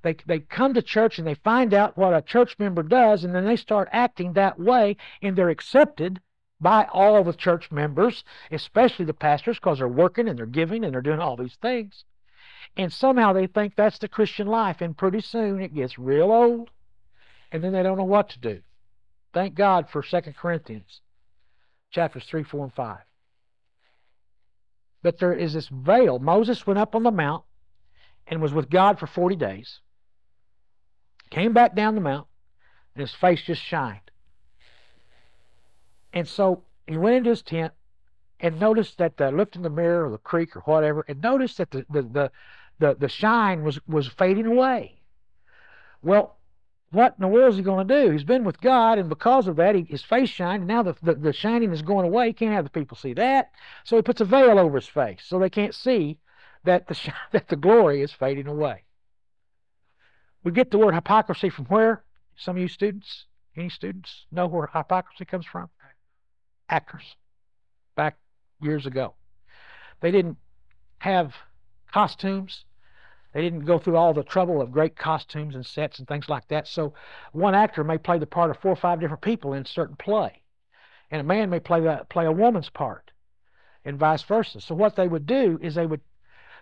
They, 0.04 0.16
they 0.26 0.40
come 0.40 0.74
to 0.74 0.82
church 0.82 1.18
and 1.18 1.26
they 1.26 1.34
find 1.34 1.72
out 1.72 1.96
what 1.96 2.12
a 2.12 2.20
church 2.20 2.58
member 2.58 2.82
does, 2.82 3.24
and 3.24 3.34
then 3.34 3.46
they 3.46 3.56
start 3.56 3.88
acting 3.90 4.34
that 4.34 4.60
way, 4.60 4.98
and 5.22 5.34
they're 5.34 5.48
accepted 5.48 6.20
by 6.60 6.84
all 6.92 7.24
the 7.24 7.32
church 7.32 7.72
members, 7.72 8.22
especially 8.52 9.06
the 9.06 9.14
pastors, 9.14 9.56
because 9.56 9.78
they're 9.78 9.88
working 9.88 10.28
and 10.28 10.38
they're 10.38 10.44
giving 10.44 10.84
and 10.84 10.92
they're 10.92 11.00
doing 11.00 11.20
all 11.20 11.36
these 11.36 11.56
things. 11.56 12.04
And 12.76 12.92
somehow 12.92 13.32
they 13.32 13.46
think 13.46 13.76
that's 13.76 13.98
the 13.98 14.08
Christian 14.08 14.46
life, 14.46 14.82
and 14.82 14.94
pretty 14.94 15.22
soon 15.22 15.62
it 15.62 15.74
gets 15.74 15.98
real 15.98 16.30
old, 16.30 16.70
and 17.50 17.64
then 17.64 17.72
they 17.72 17.82
don't 17.82 17.96
know 17.96 18.04
what 18.04 18.28
to 18.30 18.38
do. 18.38 18.60
Thank 19.32 19.54
God 19.54 19.88
for 19.88 20.02
2 20.02 20.20
Corinthians 20.38 21.00
chapters 21.90 22.24
3, 22.24 22.42
4, 22.42 22.64
and 22.64 22.74
5. 22.74 22.98
But 25.02 25.18
there 25.18 25.32
is 25.32 25.54
this 25.54 25.68
veil. 25.68 26.18
Moses 26.18 26.66
went 26.66 26.78
up 26.78 26.94
on 26.94 27.04
the 27.04 27.10
mount 27.10 27.44
and 28.26 28.42
was 28.42 28.52
with 28.52 28.68
God 28.68 28.98
for 28.98 29.06
40 29.06 29.36
days. 29.36 29.80
Came 31.34 31.52
back 31.52 31.74
down 31.74 31.96
the 31.96 32.00
mount, 32.00 32.28
and 32.94 33.00
his 33.00 33.12
face 33.12 33.42
just 33.42 33.60
shined. 33.60 34.12
And 36.12 36.28
so 36.28 36.62
he 36.86 36.96
went 36.96 37.16
into 37.16 37.30
his 37.30 37.42
tent 37.42 37.72
and 38.38 38.60
noticed 38.60 38.98
that 38.98 39.20
uh, 39.20 39.30
looked 39.30 39.56
in 39.56 39.62
the 39.62 39.68
mirror 39.68 40.06
or 40.06 40.10
the 40.12 40.18
creek 40.18 40.54
or 40.54 40.60
whatever, 40.60 41.04
and 41.08 41.20
noticed 41.20 41.58
that 41.58 41.72
the 41.72 41.84
the 41.90 42.02
the 42.02 42.30
the, 42.78 42.94
the 42.94 43.08
shine 43.08 43.64
was 43.64 43.80
was 43.88 44.06
fading 44.06 44.46
away. 44.46 45.00
Well, 46.02 46.36
what 46.92 47.16
in 47.18 47.22
the 47.22 47.26
world 47.26 47.50
is 47.50 47.56
he 47.56 47.64
going 47.64 47.88
to 47.88 48.02
do? 48.02 48.12
He's 48.12 48.22
been 48.22 48.44
with 48.44 48.60
God, 48.60 49.00
and 49.00 49.08
because 49.08 49.48
of 49.48 49.56
that, 49.56 49.74
he, 49.74 49.82
his 49.82 50.04
face 50.04 50.30
shined, 50.30 50.60
and 50.60 50.68
now 50.68 50.84
the, 50.84 50.94
the, 51.02 51.14
the 51.14 51.32
shining 51.32 51.72
is 51.72 51.82
going 51.82 52.06
away. 52.06 52.28
He 52.28 52.32
can't 52.32 52.52
have 52.52 52.62
the 52.62 52.70
people 52.70 52.96
see 52.96 53.12
that. 53.14 53.50
So 53.82 53.96
he 53.96 54.02
puts 54.02 54.20
a 54.20 54.24
veil 54.24 54.56
over 54.56 54.76
his 54.76 54.86
face 54.86 55.22
so 55.24 55.40
they 55.40 55.50
can't 55.50 55.74
see 55.74 56.20
that 56.62 56.86
the, 56.86 57.12
that 57.32 57.48
the 57.48 57.56
glory 57.56 58.02
is 58.02 58.12
fading 58.12 58.46
away. 58.46 58.83
We 60.44 60.52
get 60.52 60.70
the 60.70 60.78
word 60.78 60.94
hypocrisy 60.94 61.50
from 61.50 61.64
where? 61.66 62.04
Some 62.36 62.56
of 62.56 62.62
you 62.62 62.68
students, 62.68 63.26
any 63.56 63.68
students, 63.68 64.26
know 64.30 64.46
where 64.46 64.68
hypocrisy 64.72 65.24
comes 65.24 65.46
from? 65.46 65.68
Actors, 66.68 67.16
back 67.96 68.16
years 68.60 68.86
ago. 68.86 69.14
They 70.00 70.10
didn't 70.10 70.36
have 70.98 71.34
costumes 71.90 72.64
they 73.34 73.42
didn't 73.42 73.64
go 73.64 73.80
through 73.80 73.96
all 73.96 74.14
the 74.14 74.22
trouble 74.22 74.62
of 74.62 74.70
great 74.70 74.94
costumes 74.94 75.56
and 75.56 75.66
sets 75.66 75.98
and 75.98 76.06
things 76.06 76.28
like 76.28 76.46
that. 76.48 76.68
So 76.68 76.94
one 77.32 77.54
actor 77.54 77.82
may 77.82 77.98
play 77.98 78.16
the 78.18 78.26
part 78.26 78.50
of 78.50 78.58
four 78.58 78.70
or 78.70 78.76
five 78.76 79.00
different 79.00 79.22
people 79.22 79.54
in 79.54 79.62
a 79.62 79.66
certain 79.66 79.96
play. 79.96 80.44
And 81.10 81.20
a 81.20 81.24
man 81.24 81.50
may 81.50 81.58
play 81.58 81.80
that 81.80 82.08
play 82.08 82.26
a 82.26 82.32
woman's 82.32 82.70
part 82.70 83.10
and 83.84 83.98
vice 83.98 84.22
versa. 84.22 84.60
So 84.60 84.76
what 84.76 84.94
they 84.94 85.08
would 85.08 85.26
do 85.26 85.58
is 85.60 85.74
they 85.74 85.84
would 85.84 86.00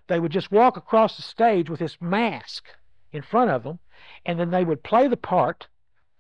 they 0.09 0.18
would 0.18 0.33
just 0.33 0.51
walk 0.51 0.78
across 0.78 1.16
the 1.16 1.22
stage 1.22 1.68
with 1.68 1.78
this 1.78 2.01
mask 2.01 2.64
in 3.13 3.23
front 3.23 3.51
of 3.51 3.63
them, 3.63 3.79
and 4.25 4.39
then 4.39 4.51
they 4.51 4.65
would 4.65 4.83
play 4.83 5.09
the 5.09 5.17
part 5.17 5.69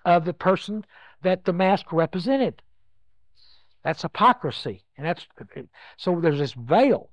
of 0.04 0.24
the 0.24 0.34
person 0.34 0.84
that 1.22 1.44
the 1.44 1.52
mask 1.52 1.92
represented. 1.92 2.62
That's 3.82 4.02
hypocrisy. 4.02 4.84
And 4.96 5.06
that's 5.06 5.26
so 5.96 6.20
there's 6.20 6.38
this 6.38 6.52
veil 6.52 7.10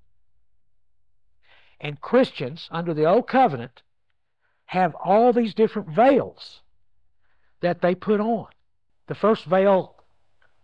and 1.82 2.02
Christians 2.02 2.68
under 2.72 2.94
the 2.94 3.06
Old 3.06 3.28
Covenant 3.28 3.82
have 4.66 4.96
all 4.96 5.34
these 5.34 5.54
different 5.54 5.90
veils 5.90 6.62
that 7.62 7.82
they 7.82 7.96
put 7.96 8.20
on. 8.20 8.48
The 9.08 9.16
first 9.16 9.46
veil, 9.46 9.96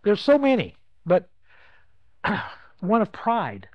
there's 0.04 0.20
so 0.20 0.38
many, 0.38 0.76
but 1.04 1.28
one 2.80 3.02
of 3.02 3.10
pride. 3.12 3.68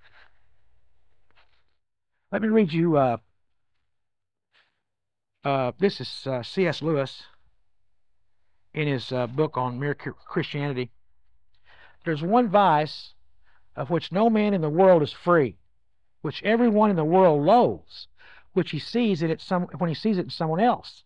Let 2.31 2.41
me 2.41 2.47
read 2.47 2.71
you. 2.71 2.97
Uh, 2.97 3.17
uh, 5.43 5.71
this 5.79 6.01
is 6.01 6.27
uh, 6.27 6.43
C.S. 6.43 6.81
Lewis 6.81 7.23
in 8.73 8.87
his 8.87 9.11
uh, 9.11 9.27
book 9.27 9.57
on 9.57 9.79
mere 9.79 9.95
Christianity. 9.95 10.91
There's 12.05 12.21
one 12.21 12.49
vice 12.49 13.13
of 13.75 13.89
which 13.89 14.11
no 14.11 14.29
man 14.29 14.53
in 14.53 14.61
the 14.61 14.69
world 14.69 15.03
is 15.03 15.13
free 15.13 15.57
which 16.21 16.43
everyone 16.43 16.89
in 16.89 16.95
the 16.95 17.03
world 17.03 17.43
loathes, 17.43 18.07
which 18.53 18.71
he 18.71 18.79
sees 18.79 19.21
in 19.21 19.31
it 19.31 19.41
some 19.41 19.63
when 19.77 19.87
he 19.87 19.95
sees 19.95 20.17
it 20.17 20.25
in 20.25 20.29
someone 20.29 20.59
else, 20.59 21.03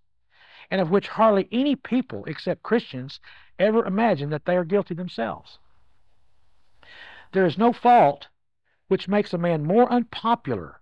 and 0.69 0.81
of 0.81 0.91
which 0.91 1.07
hardly 1.07 1.47
any 1.51 1.75
people 1.75 2.25
except 2.25 2.63
Christians 2.63 3.19
ever 3.57 3.85
imagine 3.85 4.29
that 4.29 4.45
they 4.45 4.57
are 4.57 4.65
guilty 4.65 4.93
themselves. 4.93 5.59
There 7.31 7.45
is 7.45 7.57
no 7.57 7.71
fault 7.71 8.27
which 8.87 9.07
makes 9.07 9.33
a 9.33 9.37
man 9.37 9.63
more 9.63 9.91
unpopular, 9.91 10.81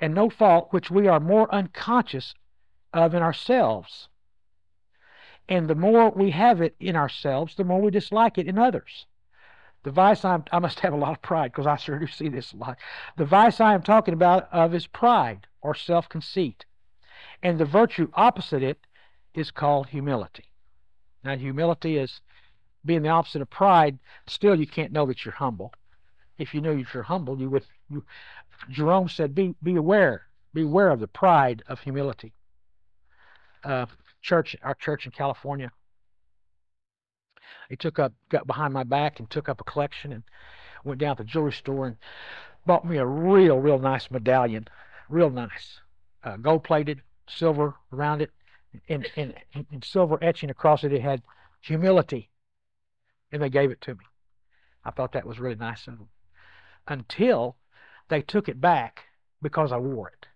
and 0.00 0.14
no 0.14 0.30
fault 0.30 0.72
which 0.72 0.90
we 0.90 1.06
are 1.06 1.20
more 1.20 1.54
unconscious 1.54 2.34
of 2.98 3.14
in 3.14 3.22
ourselves. 3.22 4.08
And 5.48 5.68
the 5.68 5.74
more 5.74 6.10
we 6.10 6.30
have 6.32 6.60
it 6.60 6.74
in 6.80 6.96
ourselves, 6.96 7.54
the 7.54 7.64
more 7.64 7.80
we 7.80 7.90
dislike 7.90 8.36
it 8.38 8.48
in 8.48 8.58
others. 8.58 9.06
The 9.84 9.92
vice 9.92 10.24
I'm, 10.24 10.44
I 10.50 10.58
must 10.58 10.80
have 10.80 10.92
a 10.92 10.96
lot 10.96 11.12
of 11.12 11.22
pride 11.22 11.52
because 11.52 11.66
I 11.66 11.76
sure 11.76 11.98
do 11.98 12.08
see 12.08 12.28
this 12.28 12.52
a 12.52 12.56
lot. 12.56 12.78
The 13.16 13.24
vice 13.24 13.60
I 13.60 13.74
am 13.74 13.82
talking 13.82 14.14
about 14.14 14.52
of 14.52 14.74
is 14.74 14.88
pride 14.88 15.46
or 15.62 15.74
self 15.76 16.08
conceit. 16.08 16.64
And 17.42 17.58
the 17.58 17.64
virtue 17.64 18.10
opposite 18.14 18.64
it 18.64 18.84
is 19.34 19.52
called 19.52 19.88
humility. 19.88 20.46
Now, 21.22 21.36
humility 21.36 21.98
is 21.98 22.20
being 22.84 23.02
the 23.02 23.10
opposite 23.10 23.42
of 23.42 23.50
pride. 23.50 23.98
Still, 24.26 24.58
you 24.58 24.66
can't 24.66 24.92
know 24.92 25.06
that 25.06 25.24
you're 25.24 25.34
humble. 25.34 25.72
If 26.38 26.54
you 26.54 26.60
knew 26.60 26.82
that 26.82 26.94
you're 26.94 27.02
humble, 27.04 27.38
you 27.38 27.50
would. 27.50 27.64
You, 27.88 28.04
Jerome 28.68 29.08
said, 29.08 29.34
"Be 29.34 29.54
be 29.62 29.76
aware, 29.76 30.26
be 30.52 30.62
aware 30.62 30.90
of 30.90 31.00
the 31.00 31.08
pride 31.08 31.62
of 31.68 31.80
humility." 31.80 32.32
Uh, 33.64 33.86
church, 34.22 34.56
our 34.62 34.74
church 34.74 35.06
in 35.06 35.12
California, 35.12 35.70
he 37.68 37.76
took 37.76 37.98
up, 37.98 38.12
got 38.28 38.46
behind 38.46 38.72
my 38.72 38.84
back 38.84 39.18
and 39.18 39.28
took 39.28 39.48
up 39.48 39.60
a 39.60 39.64
collection 39.64 40.12
and 40.12 40.22
went 40.84 41.00
down 41.00 41.16
to 41.16 41.22
the 41.22 41.28
jewelry 41.28 41.52
store 41.52 41.86
and 41.86 41.96
bought 42.64 42.86
me 42.86 42.96
a 42.96 43.06
real, 43.06 43.58
real 43.58 43.78
nice 43.78 44.10
medallion, 44.10 44.68
real 45.08 45.30
nice, 45.30 45.80
uh, 46.24 46.36
gold 46.36 46.64
plated, 46.64 47.00
silver 47.28 47.74
around 47.92 48.22
it, 48.22 48.30
and, 48.88 49.06
and, 49.16 49.34
and 49.54 49.84
silver 49.84 50.18
etching 50.22 50.50
across 50.50 50.84
it. 50.84 50.92
It 50.92 51.02
had 51.02 51.22
humility, 51.60 52.30
and 53.32 53.42
they 53.42 53.50
gave 53.50 53.70
it 53.70 53.80
to 53.82 53.94
me. 53.94 54.04
I 54.84 54.90
thought 54.90 55.12
that 55.12 55.26
was 55.26 55.40
really 55.40 55.56
nice 55.56 55.86
of 55.86 55.98
them. 55.98 56.08
Until 56.86 57.56
they 58.08 58.22
took 58.22 58.48
it 58.48 58.60
back 58.60 59.04
because 59.42 59.72
I 59.72 59.78
wore 59.78 60.08
it. 60.08 60.26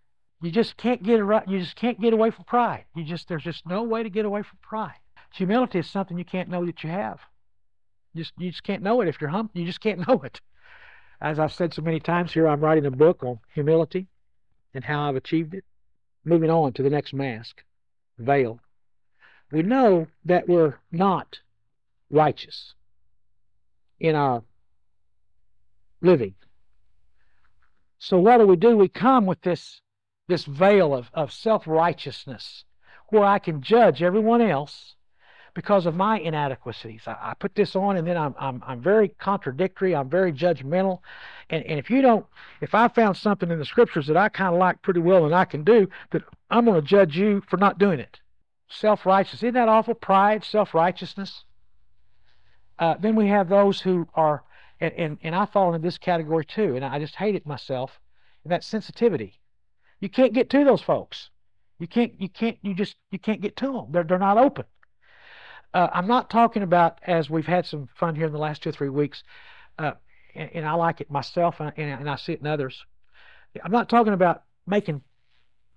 You 0.43 0.51
just 0.51 0.77
can't 0.77 1.03
get 1.03 1.21
it 1.21 1.43
You 1.49 1.61
just 1.61 1.77
can't 1.77 2.01
get 2.01 2.13
away 2.13 2.31
from 2.31 2.45
pride. 2.45 2.85
You 2.95 3.05
just 3.05 3.29
there's 3.29 3.45
just 3.45 3.67
no 3.67 3.83
way 3.83 4.03
to 4.03 4.11
get 4.11 4.25
away 4.25 4.43
from 4.43 4.59
pride. 4.63 4.99
Humility 5.35 5.79
is 5.79 5.91
something 5.91 6.19
you 6.19 6.25
can't 6.25 6.49
know 6.49 6.65
that 6.67 6.83
you 6.83 6.91
have. 6.91 7.21
You 8.15 8.25
just, 8.25 8.33
you 8.39 8.51
just 8.51 8.65
can't 8.65 8.83
know 8.83 9.01
it 9.01 9.09
if 9.09 9.21
you're 9.21 9.31
humble. 9.31 9.53
You 9.55 9.67
just 9.67 9.81
can't 9.81 10.07
know 10.09 10.23
it. 10.23 10.41
As 11.21 11.39
I've 11.39 11.53
said 11.53 11.75
so 11.75 11.83
many 11.83 12.01
times 12.01 12.33
here, 12.33 12.49
I'm 12.49 12.61
writing 12.61 12.87
a 12.87 12.91
book 12.91 13.23
on 13.23 13.39
humility 13.55 14.09
and 14.75 14.83
how 14.83 15.09
I've 15.09 15.17
achieved 15.17 15.55
it. 15.55 15.65
Moving 16.25 16.51
on 16.51 16.73
to 16.75 16.83
the 16.83 16.91
next 16.91 17.13
mask, 17.15 17.63
veil. 18.19 18.61
We 19.53 19.63
know 19.63 20.07
that 20.25 20.49
we're 20.49 20.79
not 20.93 21.41
righteous 22.11 22.75
in 23.99 24.15
our 24.15 24.43
living. 26.01 26.35
So 27.99 28.19
what 28.19 28.39
do 28.39 28.47
we 28.47 28.57
do? 28.57 28.77
We 28.77 28.89
come 28.89 29.27
with 29.27 29.41
this, 29.43 29.81
this 30.31 30.45
veil 30.47 30.95
of, 30.95 31.11
of 31.13 31.33
self 31.33 31.67
righteousness 31.67 32.65
where 33.09 33.25
I 33.25 33.39
can 33.39 33.61
judge 33.61 34.03
everyone 34.03 34.41
else 34.41 34.95
because 35.55 35.85
of 35.87 35.97
my 35.97 36.19
inadequacies. 36.19 37.03
I, 37.07 37.17
I 37.21 37.35
put 37.35 37.55
this 37.55 37.75
on 37.77 37.97
and 37.97 38.07
then 38.07 38.17
I'm, 38.17 38.35
I'm, 38.39 38.63
I'm 38.67 38.81
very 38.81 39.09
contradictory. 39.09 39.95
I'm 39.95 40.09
very 40.09 40.33
judgmental. 40.33 41.01
And, 41.51 41.65
and 41.65 41.79
if 41.79 41.91
you 41.91 42.03
don't, 42.03 42.25
if 42.61 42.75
I 42.75 42.89
found 42.89 43.17
something 43.17 43.51
in 43.51 43.59
the 43.59 43.65
scriptures 43.65 44.07
that 44.07 44.17
I 44.17 44.29
kind 44.29 44.55
of 44.55 44.61
like 44.61 44.81
pretty 44.83 45.01
well 45.01 45.27
and 45.27 45.35
I 45.35 45.45
can 45.45 45.65
do, 45.65 45.89
that 46.13 46.23
I'm 46.51 46.65
going 46.65 46.81
to 46.81 46.87
judge 46.87 47.17
you 47.17 47.43
for 47.49 47.57
not 47.57 47.79
doing 47.79 48.01
it. 48.01 48.21
Self 48.69 49.05
righteous. 49.05 49.43
Isn't 49.43 49.55
that 49.55 49.69
awful? 49.69 49.95
Pride, 49.95 50.45
self 50.45 50.75
righteousness. 50.75 51.45
Uh, 52.79 52.95
then 52.99 53.17
we 53.17 53.27
have 53.27 53.49
those 53.49 53.81
who 53.81 54.07
are, 54.15 54.45
and, 54.81 54.95
and, 54.95 55.19
and 55.23 55.35
I 55.35 55.45
fall 55.45 55.75
into 55.75 55.85
this 55.85 55.99
category 55.99 56.45
too, 56.45 56.77
and 56.77 56.85
I 56.85 56.99
just 57.01 57.17
hate 57.17 57.35
it 57.35 57.45
myself, 57.47 58.01
and 58.45 58.53
that 58.53 58.65
sensitivity. 58.65 59.41
You 60.01 60.09
can't 60.09 60.33
get 60.33 60.51
to 60.51 60.65
those 60.65 60.83
folks. 60.83 61.31
You 61.79 61.87
can't, 61.87 62.21
you 62.21 62.29
can't, 62.29 62.59
you 62.63 62.75
just, 62.75 62.97
you 63.11 63.19
can't 63.19 63.41
get 63.41 63.57
to 63.57 63.73
them. 63.73 63.87
They're, 63.91 64.05
they're 64.05 64.19
not 64.19 64.39
open. 64.39 64.65
Uh, 65.73 65.89
I'm 65.93 66.07
not 66.07 66.31
talking 66.31 66.63
about, 66.63 66.99
as 67.07 67.31
we've 67.31 67.47
had 67.47 67.65
some 67.65 67.89
fun 67.95 68.17
here 68.17 68.27
in 68.27 68.33
the 68.33 68.39
last 68.39 68.63
two 68.63 68.71
or 68.71 68.73
three 68.73 68.89
weeks, 68.89 69.23
uh, 69.79 69.93
and, 70.35 70.51
and, 70.55 70.67
I 70.67 70.73
like 70.75 71.01
it 71.01 71.11
myself, 71.11 71.61
and, 71.61 71.73
and 71.77 72.11
I 72.11 72.17
see 72.17 72.33
it 72.33 72.41
in 72.41 72.47
others. 72.47 72.85
I'm 73.65 73.71
not 73.71 73.89
talking 73.89 74.13
about 74.13 74.43
making 74.67 75.03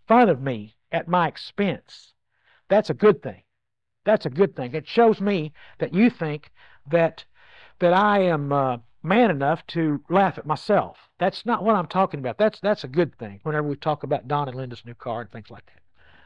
fun 0.07 0.29
of 0.29 0.41
me 0.41 0.75
at 0.91 1.07
my 1.07 1.27
expense. 1.27 2.13
That's 2.69 2.89
a 2.89 2.93
good 2.93 3.21
thing. 3.21 3.43
That's 4.05 4.25
a 4.25 4.29
good 4.29 4.55
thing. 4.55 4.73
It 4.73 4.87
shows 4.87 5.21
me 5.21 5.53
that 5.79 5.93
you 5.93 6.09
think 6.09 6.51
that 6.91 7.23
that 7.79 7.93
I 7.93 8.23
am 8.23 8.51
uh, 8.51 8.77
man 9.03 9.29
enough 9.29 9.65
to 9.67 10.01
laugh 10.09 10.37
at 10.37 10.45
myself. 10.45 10.97
That's 11.19 11.45
not 11.45 11.63
what 11.63 11.75
I'm 11.75 11.87
talking 11.87 12.19
about. 12.19 12.37
That's 12.37 12.59
that's 12.59 12.83
a 12.83 12.87
good 12.87 13.17
thing. 13.17 13.41
Whenever 13.43 13.67
we 13.67 13.75
talk 13.75 14.03
about 14.03 14.27
Don 14.27 14.47
and 14.47 14.57
Linda's 14.57 14.85
new 14.85 14.95
car 14.95 15.21
and 15.21 15.31
things 15.31 15.51
like 15.51 15.65
that, 15.67 15.81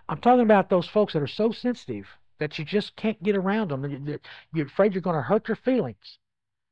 I'm 0.07 0.19
talking 0.19 0.41
about 0.41 0.69
those 0.69 0.87
folks 0.87 1.13
that 1.13 1.21
are 1.21 1.27
so 1.27 1.51
sensitive 1.51 2.07
that 2.39 2.59
you 2.59 2.65
just 2.65 2.95
can't 2.95 3.21
get 3.23 3.35
around 3.35 3.71
them. 3.71 4.19
You're 4.53 4.67
afraid 4.67 4.93
you're 4.93 5.01
going 5.01 5.15
to 5.15 5.21
hurt 5.23 5.45
their 5.45 5.55
feelings. 5.55 6.19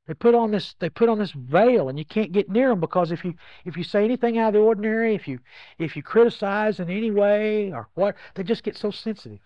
They 0.08 0.14
put 0.14 0.36
on 0.36 0.52
this 0.52 0.76
they 0.78 0.90
put 0.90 1.10
on 1.10 1.18
this 1.18 1.32
veil, 1.32 1.90
and 1.90 1.98
you 1.98 2.06
can't 2.06 2.32
get 2.32 2.48
near 2.48 2.70
them 2.70 2.80
because 2.80 3.12
if 3.12 3.26
you 3.26 3.34
if 3.66 3.76
you 3.76 3.84
say 3.84 4.06
anything 4.06 4.38
out 4.38 4.50
of 4.50 4.54
the 4.54 4.60
ordinary, 4.60 5.16
if 5.16 5.28
you 5.28 5.40
if 5.80 5.96
you 5.96 6.04
criticize 6.04 6.80
in 6.80 6.92
any 6.92 7.10
way 7.10 7.74
or 7.74 7.90
what, 7.96 8.16
they 8.36 8.44
just 8.44 8.64
get 8.64 8.78
so 8.78 8.92
sensitive, 8.92 9.40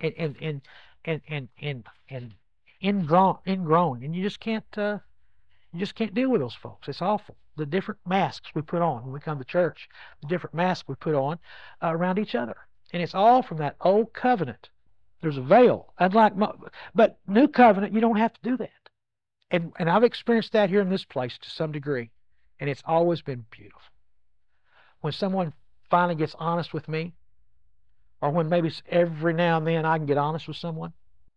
and 0.00 0.14
and 0.16 0.36
and 0.40 0.62
and 1.04 1.20
and 1.28 1.48
and, 1.60 1.84
and 2.08 2.34
ingrown, 2.82 3.38
ingrown, 3.46 4.02
and 4.02 4.16
you 4.16 4.22
just 4.22 4.40
can't 4.40 4.78
uh, 4.78 5.00
you 5.72 5.78
just 5.78 5.94
can't 5.94 6.14
deal 6.14 6.30
with 6.30 6.40
those 6.40 6.54
folks. 6.54 6.88
It's 6.88 7.02
awful. 7.02 7.36
The 7.56 7.66
different 7.66 8.00
masks 8.06 8.50
we 8.54 8.62
put 8.62 8.82
on 8.82 9.04
when 9.04 9.12
we 9.12 9.20
come 9.20 9.38
to 9.38 9.44
church, 9.44 9.88
the 10.20 10.28
different 10.28 10.54
masks 10.54 10.88
we 10.88 10.94
put 10.96 11.14
on 11.14 11.38
uh, 11.82 11.94
around 11.94 12.18
each 12.18 12.34
other, 12.34 12.56
and 12.92 13.02
it's 13.02 13.14
all 13.14 13.42
from 13.42 13.58
that 13.58 13.76
old 13.80 14.12
covenant. 14.12 14.70
There's 15.20 15.36
a 15.36 15.42
veil, 15.42 15.92
unlike 15.98 16.32
but 16.94 17.18
new 17.26 17.46
covenant, 17.46 17.92
you 17.92 18.00
don't 18.00 18.16
have 18.16 18.32
to 18.32 18.40
do 18.42 18.56
that. 18.56 18.70
And 19.50 19.72
and 19.78 19.90
I've 19.90 20.04
experienced 20.04 20.52
that 20.52 20.70
here 20.70 20.80
in 20.80 20.90
this 20.90 21.04
place 21.04 21.38
to 21.38 21.50
some 21.50 21.72
degree, 21.72 22.10
and 22.58 22.70
it's 22.70 22.82
always 22.86 23.20
been 23.20 23.44
beautiful. 23.50 23.82
When 25.00 25.12
someone 25.12 25.52
finally 25.90 26.14
gets 26.14 26.34
honest 26.38 26.72
with 26.72 26.88
me, 26.88 27.14
or 28.20 28.30
when 28.30 28.48
maybe 28.48 28.72
every 28.88 29.34
now 29.34 29.58
and 29.58 29.66
then 29.66 29.84
I 29.84 29.98
can 29.98 30.06
get 30.06 30.18
honest 30.18 30.48
with 30.48 30.56
someone, 30.56 30.92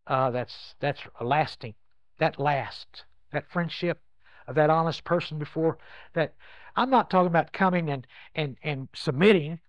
uh, 0.07 0.31
that's 0.31 0.75
that's 0.79 1.01
lasting. 1.21 1.75
That 2.19 2.39
lasts. 2.39 3.03
That 3.31 3.49
friendship 3.49 3.99
of 4.47 4.55
that 4.55 4.69
honest 4.69 5.03
person 5.03 5.37
before 5.37 5.77
that. 6.13 6.33
I'm 6.75 6.89
not 6.89 7.09
talking 7.09 7.27
about 7.27 7.53
coming 7.53 7.89
and 7.89 8.07
and 8.33 8.57
and 8.63 8.87
submitting 8.93 9.59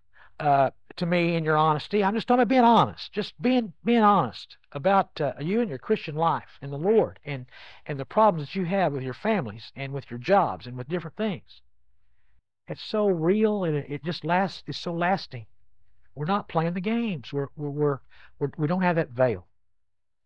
uh, 0.40 0.70
to 0.96 1.06
me 1.06 1.36
in 1.36 1.44
your 1.44 1.56
honesty. 1.56 2.02
I'm 2.02 2.14
just 2.14 2.26
talking 2.26 2.42
about 2.42 2.48
being 2.48 2.62
honest. 2.62 3.12
Just 3.12 3.40
being 3.40 3.72
being 3.84 4.02
honest 4.02 4.56
about 4.72 5.20
uh, 5.20 5.34
you 5.40 5.60
and 5.60 5.68
your 5.68 5.78
Christian 5.78 6.14
life 6.14 6.58
and 6.62 6.72
the 6.72 6.78
Lord 6.78 7.18
and 7.24 7.46
and 7.86 7.98
the 7.98 8.04
problems 8.04 8.48
that 8.48 8.54
you 8.54 8.64
have 8.64 8.92
with 8.92 9.02
your 9.02 9.14
families 9.14 9.72
and 9.76 9.92
with 9.92 10.10
your 10.10 10.18
jobs 10.18 10.66
and 10.66 10.76
with 10.76 10.88
different 10.88 11.16
things. 11.16 11.60
It's 12.66 12.82
so 12.82 13.06
real 13.08 13.64
and 13.64 13.76
it, 13.76 13.86
it 13.88 14.04
just 14.04 14.24
lasts. 14.24 14.62
It's 14.66 14.78
so 14.78 14.92
lasting. 14.92 15.46
We're 16.14 16.26
not 16.26 16.48
playing 16.48 16.74
the 16.74 16.80
games. 16.80 17.32
We're 17.32 17.48
we're, 17.56 17.70
we're, 17.70 17.98
we're 18.38 18.50
we 18.56 18.66
don't 18.66 18.82
have 18.82 18.96
that 18.96 19.10
veil. 19.10 19.46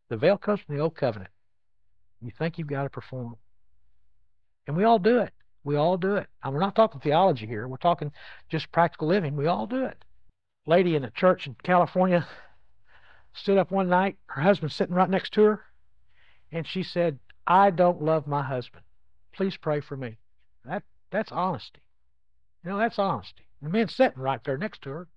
The 0.08 0.16
veil 0.16 0.38
comes 0.38 0.60
from 0.60 0.76
the 0.76 0.82
old 0.82 0.94
covenant. 0.94 1.30
You 2.22 2.30
think 2.30 2.58
you've 2.58 2.68
got 2.68 2.84
to 2.84 2.90
perform. 2.90 3.36
And 4.68 4.76
we 4.76 4.84
all 4.84 4.98
do 4.98 5.18
it. 5.18 5.32
We 5.64 5.76
all 5.76 5.96
do 5.96 6.16
it. 6.16 6.28
And 6.44 6.52
we're 6.54 6.60
not 6.60 6.76
talking 6.76 7.00
theology 7.00 7.46
here. 7.46 7.66
We're 7.66 7.78
talking 7.78 8.12
just 8.50 8.70
practical 8.70 9.08
living. 9.08 9.34
We 9.34 9.46
all 9.46 9.66
do 9.66 9.84
it. 9.84 10.04
Lady 10.66 10.94
in 10.94 11.04
a 11.04 11.10
church 11.10 11.46
in 11.46 11.56
California 11.64 12.28
stood 13.32 13.56
up 13.56 13.70
one 13.70 13.88
night, 13.88 14.18
her 14.26 14.42
husband 14.42 14.70
sitting 14.70 14.94
right 14.94 15.08
next 15.08 15.32
to 15.32 15.42
her, 15.42 15.64
and 16.52 16.66
she 16.66 16.82
said, 16.82 17.18
I 17.46 17.70
don't 17.70 18.02
love 18.02 18.26
my 18.26 18.42
husband. 18.42 18.84
Please 19.32 19.56
pray 19.56 19.80
for 19.80 19.96
me. 19.96 20.18
That 20.64 20.82
that's 21.10 21.32
honesty. 21.32 21.80
You 22.62 22.70
know, 22.70 22.78
that's 22.78 22.98
honesty. 22.98 23.44
The 23.62 23.70
man 23.70 23.88
sitting 23.88 24.20
right 24.20 24.42
there 24.44 24.58
next 24.58 24.82
to 24.82 24.90
her. 24.90 25.08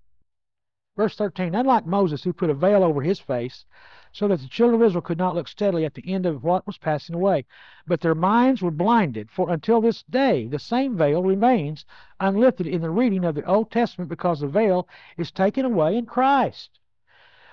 Verse 0.94 1.16
13, 1.16 1.54
unlike 1.54 1.86
Moses, 1.86 2.22
who 2.22 2.34
put 2.34 2.50
a 2.50 2.54
veil 2.54 2.84
over 2.84 3.00
his 3.00 3.18
face, 3.18 3.64
so 4.12 4.28
that 4.28 4.40
the 4.40 4.48
children 4.48 4.78
of 4.78 4.86
Israel 4.86 5.00
could 5.00 5.16
not 5.16 5.34
look 5.34 5.48
steadily 5.48 5.86
at 5.86 5.94
the 5.94 6.12
end 6.12 6.26
of 6.26 6.44
what 6.44 6.66
was 6.66 6.76
passing 6.76 7.14
away. 7.14 7.46
But 7.86 8.02
their 8.02 8.14
minds 8.14 8.60
were 8.60 8.70
blinded, 8.70 9.30
for 9.30 9.50
until 9.50 9.80
this 9.80 10.02
day 10.02 10.46
the 10.46 10.58
same 10.58 10.98
veil 10.98 11.22
remains 11.22 11.86
unlifted 12.20 12.66
in 12.66 12.82
the 12.82 12.90
reading 12.90 13.24
of 13.24 13.34
the 13.34 13.44
Old 13.46 13.70
Testament 13.70 14.10
because 14.10 14.40
the 14.40 14.48
veil 14.48 14.86
is 15.16 15.30
taken 15.30 15.64
away 15.64 15.96
in 15.96 16.04
Christ. 16.04 16.78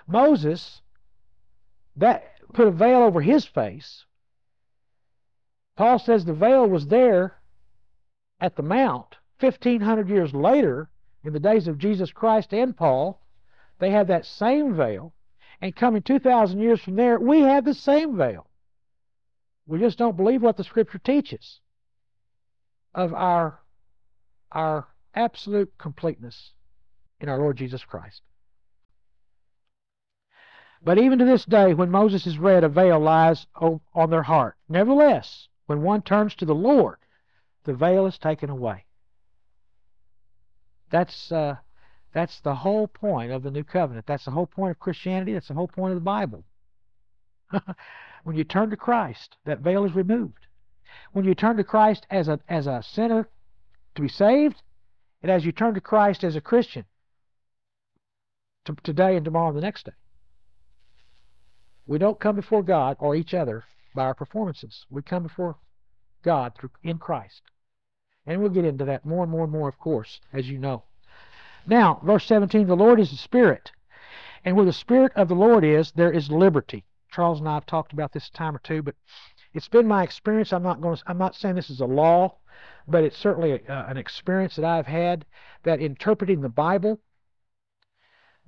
Moses 0.05 0.81
that 1.95 2.41
put 2.53 2.67
a 2.67 2.71
veil 2.71 3.01
over 3.01 3.21
his 3.21 3.45
face. 3.45 4.05
Paul 5.77 5.97
says 5.97 6.25
the 6.25 6.33
veil 6.33 6.67
was 6.67 6.87
there 6.87 7.39
at 8.41 8.57
the 8.57 8.63
Mount 8.63 9.15
1500 9.39 10.09
years 10.09 10.33
later 10.33 10.89
in 11.23 11.31
the 11.31 11.39
days 11.39 11.69
of 11.69 11.77
Jesus 11.77 12.11
Christ 12.11 12.53
and 12.53 12.75
Paul 12.75 13.21
they 13.79 13.89
had 13.91 14.07
that 14.07 14.25
same 14.25 14.75
veil. 14.75 15.13
And 15.61 15.75
coming 15.75 16.01
2,000 16.01 16.59
years 16.59 16.79
from 16.81 16.95
there, 16.95 17.19
we 17.19 17.41
have 17.41 17.65
the 17.65 17.73
same 17.73 18.15
veil. 18.15 18.47
We 19.67 19.79
just 19.79 19.97
don't 19.97 20.17
believe 20.17 20.41
what 20.41 20.57
the 20.57 20.63
Scripture 20.63 20.99
teaches 20.99 21.59
of 22.95 23.13
our, 23.13 23.59
our 24.51 24.87
absolute 25.13 25.71
completeness 25.77 26.53
in 27.19 27.29
our 27.29 27.37
Lord 27.37 27.57
Jesus 27.57 27.83
Christ. 27.83 28.21
But 30.81 30.97
even 30.97 31.19
to 31.19 31.25
this 31.25 31.43
day, 31.43 31.73
when 31.73 31.91
Moses 31.91 32.25
is 32.25 32.37
read, 32.37 32.63
a 32.63 32.69
veil 32.69 32.99
lies 32.99 33.45
on 33.55 34.09
their 34.09 34.23
heart. 34.23 34.55
Nevertheless, 34.69 35.49
when 35.65 35.81
one 35.81 36.01
turns 36.01 36.35
to 36.35 36.45
the 36.45 36.55
Lord, 36.55 36.97
the 37.65 37.73
veil 37.73 38.05
is 38.05 38.17
taken 38.17 38.49
away. 38.49 38.85
That's 40.89 41.31
uh, 41.31 41.57
that's 42.11 42.39
the 42.41 42.55
whole 42.55 42.87
point 42.87 43.31
of 43.31 43.43
the 43.43 43.51
new 43.51 43.63
covenant. 43.63 44.05
That's 44.07 44.25
the 44.25 44.31
whole 44.31 44.47
point 44.47 44.71
of 44.71 44.79
Christianity. 44.79 45.33
That's 45.33 45.47
the 45.47 45.53
whole 45.53 45.67
point 45.67 45.91
of 45.91 45.97
the 45.97 46.01
Bible. 46.01 46.43
when 48.23 48.35
you 48.35 48.43
turn 48.43 48.69
to 48.71 48.77
Christ, 48.77 49.37
that 49.45 49.59
veil 49.59 49.85
is 49.85 49.93
removed. 49.93 50.47
When 51.11 51.25
you 51.25 51.35
turn 51.35 51.57
to 51.57 51.63
Christ 51.63 52.05
as 52.09 52.27
a 52.27 52.39
as 52.47 52.67
a 52.67 52.83
sinner 52.83 53.29
to 53.95 54.01
be 54.01 54.09
saved, 54.09 54.61
and 55.21 55.31
as 55.31 55.45
you 55.45 55.51
turn 55.51 55.73
to 55.75 55.81
Christ 55.81 56.23
as 56.23 56.35
a 56.35 56.41
Christian 56.41 56.85
to, 58.65 58.75
today 58.83 59.15
and 59.15 59.25
tomorrow 59.25 59.49
and 59.49 59.57
the 59.57 59.61
next 59.61 59.85
day. 59.85 59.93
We 61.85 61.97
don't 61.97 62.19
come 62.19 62.35
before 62.35 62.63
God 62.63 62.97
or 62.99 63.15
each 63.15 63.33
other 63.33 63.63
by 63.95 64.03
our 64.03 64.13
performances. 64.13 64.85
We 64.89 65.01
come 65.01 65.23
before 65.23 65.57
God 66.23 66.53
through 66.55 66.71
in 66.83 66.97
Christ. 66.97 67.41
And 68.25 68.41
we'll 68.41 68.51
get 68.51 68.65
into 68.65 68.85
that 68.85 69.05
more 69.05 69.23
and 69.23 69.31
more 69.31 69.43
and 69.43 69.51
more, 69.51 69.67
of 69.67 69.79
course, 69.79 70.19
as 70.31 70.47
you 70.47 70.59
know. 70.59 70.83
Now, 71.65 71.99
verse 72.03 72.25
17, 72.25 72.67
the 72.67 72.75
Lord 72.75 72.99
is 72.99 73.11
the 73.11 73.17
Spirit. 73.17 73.71
And 74.45 74.55
where 74.55 74.65
the 74.65 74.73
Spirit 74.73 75.11
of 75.15 75.27
the 75.27 75.35
Lord 75.35 75.63
is, 75.63 75.91
there 75.91 76.11
is 76.11 76.31
liberty. 76.31 76.85
Charles 77.11 77.39
and 77.39 77.49
I 77.49 77.55
have 77.55 77.65
talked 77.65 77.93
about 77.93 78.13
this 78.13 78.29
a 78.29 78.31
time 78.31 78.55
or 78.55 78.59
two, 78.59 78.81
but 78.81 78.95
it's 79.53 79.67
been 79.67 79.87
my 79.87 80.03
experience. 80.03 80.53
I'm 80.53 80.63
not 80.63 80.81
going 80.81 80.95
to, 80.95 81.03
I'm 81.07 81.17
not 81.17 81.35
saying 81.35 81.55
this 81.55 81.69
is 81.69 81.81
a 81.81 81.85
law, 81.85 82.37
but 82.87 83.03
it's 83.03 83.17
certainly 83.17 83.51
a, 83.51 83.71
uh, 83.71 83.85
an 83.87 83.97
experience 83.97 84.55
that 84.55 84.65
I've 84.65 84.87
had 84.87 85.25
that 85.63 85.79
interpreting 85.79 86.41
the 86.41 86.49
Bible 86.49 87.01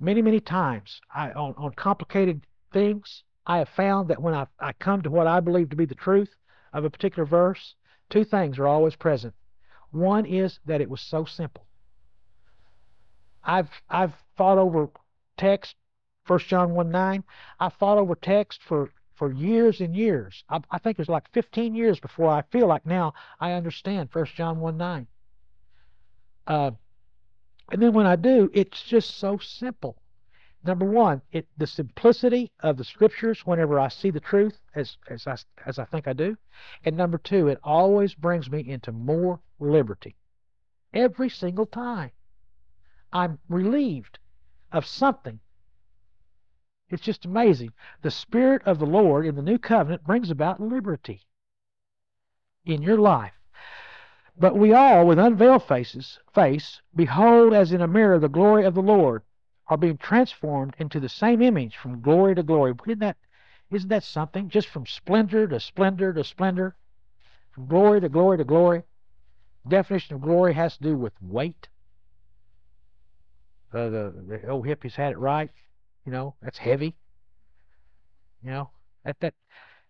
many, 0.02 0.20
many 0.20 0.40
times 0.40 1.00
I, 1.14 1.30
on, 1.30 1.54
on 1.56 1.72
complicated 1.72 2.44
things, 2.72 3.22
I 3.46 3.58
have 3.58 3.68
found 3.68 4.08
that 4.08 4.20
when 4.20 4.34
I, 4.34 4.46
I 4.58 4.72
come 4.72 5.02
to 5.02 5.10
what 5.10 5.26
I 5.26 5.40
believe 5.40 5.70
to 5.70 5.76
be 5.76 5.84
the 5.84 5.94
truth 5.94 6.34
of 6.72 6.84
a 6.84 6.90
particular 6.90 7.24
verse, 7.24 7.76
two 8.10 8.24
things 8.24 8.58
are 8.58 8.66
always 8.66 8.96
present. 8.96 9.34
One 9.90 10.26
is 10.26 10.58
that 10.66 10.80
it 10.80 10.90
was 10.90 11.00
so 11.00 11.24
simple. 11.24 11.66
I've 13.44 13.70
I've 13.88 14.14
fought 14.36 14.58
over 14.58 14.90
text, 15.36 15.76
First 16.24 16.46
John 16.46 16.74
one 16.74 16.90
nine. 16.90 17.24
I 17.58 17.68
fought 17.68 17.98
over 17.98 18.14
text 18.14 18.62
for 18.62 18.90
for 19.14 19.32
years 19.32 19.80
and 19.80 19.94
years. 19.94 20.44
I, 20.48 20.60
I 20.70 20.78
think 20.78 20.96
it 20.96 20.98
was 20.98 21.08
like 21.08 21.30
15 21.32 21.74
years 21.74 22.00
before 22.00 22.30
I 22.30 22.42
feel 22.50 22.66
like 22.66 22.86
now 22.86 23.14
I 23.40 23.52
understand 23.52 24.10
First 24.10 24.34
John 24.34 24.60
one 24.60 24.76
nine. 24.76 25.06
Uh, 26.46 26.72
and 27.70 27.80
then 27.80 27.92
when 27.92 28.06
I 28.06 28.16
do, 28.16 28.50
it's 28.52 28.82
just 28.82 29.18
so 29.18 29.38
simple. 29.38 29.96
Number 30.64 30.84
one, 30.84 31.22
it 31.32 31.48
the 31.56 31.66
simplicity 31.66 32.52
of 32.60 32.76
the 32.76 32.84
scriptures 32.84 33.44
whenever 33.44 33.80
I 33.80 33.88
see 33.88 34.10
the 34.10 34.20
truth 34.20 34.60
as 34.74 34.96
as 35.08 35.26
I 35.26 35.36
as 35.66 35.78
I 35.80 35.84
think 35.84 36.06
I 36.06 36.12
do, 36.12 36.36
and 36.84 36.96
number 36.96 37.18
two, 37.18 37.48
it 37.48 37.58
always 37.64 38.14
brings 38.14 38.48
me 38.50 38.60
into 38.68 38.92
more 38.92 39.40
liberty. 39.58 40.14
Every 40.92 41.28
single 41.28 41.66
time, 41.66 42.12
I'm 43.12 43.38
relieved 43.48 44.18
of 44.72 44.86
something. 44.86 45.40
It's 46.88 47.02
just 47.02 47.24
amazing. 47.24 47.72
The 48.02 48.10
Spirit 48.10 48.62
of 48.64 48.78
the 48.78 48.86
Lord 48.86 49.26
in 49.26 49.34
the 49.34 49.42
new 49.42 49.58
covenant 49.58 50.04
brings 50.04 50.30
about 50.30 50.60
liberty 50.60 51.22
in 52.64 52.82
your 52.82 52.98
life. 52.98 53.32
But 54.38 54.56
we 54.56 54.72
all, 54.72 55.06
with 55.06 55.18
unveiled 55.18 55.64
faces, 55.64 56.18
face, 56.34 56.80
behold 56.94 57.52
as 57.52 57.72
in 57.72 57.82
a 57.82 57.86
mirror 57.86 58.18
the 58.18 58.28
glory 58.28 58.64
of 58.64 58.74
the 58.74 58.82
Lord, 58.82 59.22
are 59.68 59.76
being 59.76 59.98
transformed 59.98 60.74
into 60.78 61.00
the 61.00 61.08
same 61.08 61.40
image 61.42 61.76
from 61.76 62.00
glory 62.00 62.34
to 62.34 62.42
glory. 62.42 62.74
Isn't 62.86 62.98
that, 63.00 63.16
isn't 63.70 63.88
that 63.88 64.02
something? 64.02 64.48
Just 64.48 64.68
from 64.68 64.86
splendor 64.86 65.46
to 65.48 65.60
splendor 65.60 66.12
to 66.12 66.24
splendor, 66.24 66.76
from 67.52 67.66
glory 67.66 68.00
to 68.00 68.08
glory 68.08 68.38
to 68.38 68.44
glory. 68.44 68.82
Definition 69.66 70.16
of 70.16 70.22
glory 70.22 70.54
has 70.54 70.76
to 70.76 70.82
do 70.82 70.96
with 70.96 71.12
weight. 71.22 71.68
Uh, 73.74 73.88
the, 73.88 74.14
the 74.28 74.48
old 74.48 74.66
hippies 74.66 74.94
had 74.94 75.12
it 75.12 75.18
right. 75.18 75.50
You 76.04 76.12
know, 76.12 76.34
that's 76.42 76.58
heavy. 76.58 76.96
You 78.42 78.50
know, 78.50 78.70
that, 79.04 79.16
that, 79.20 79.34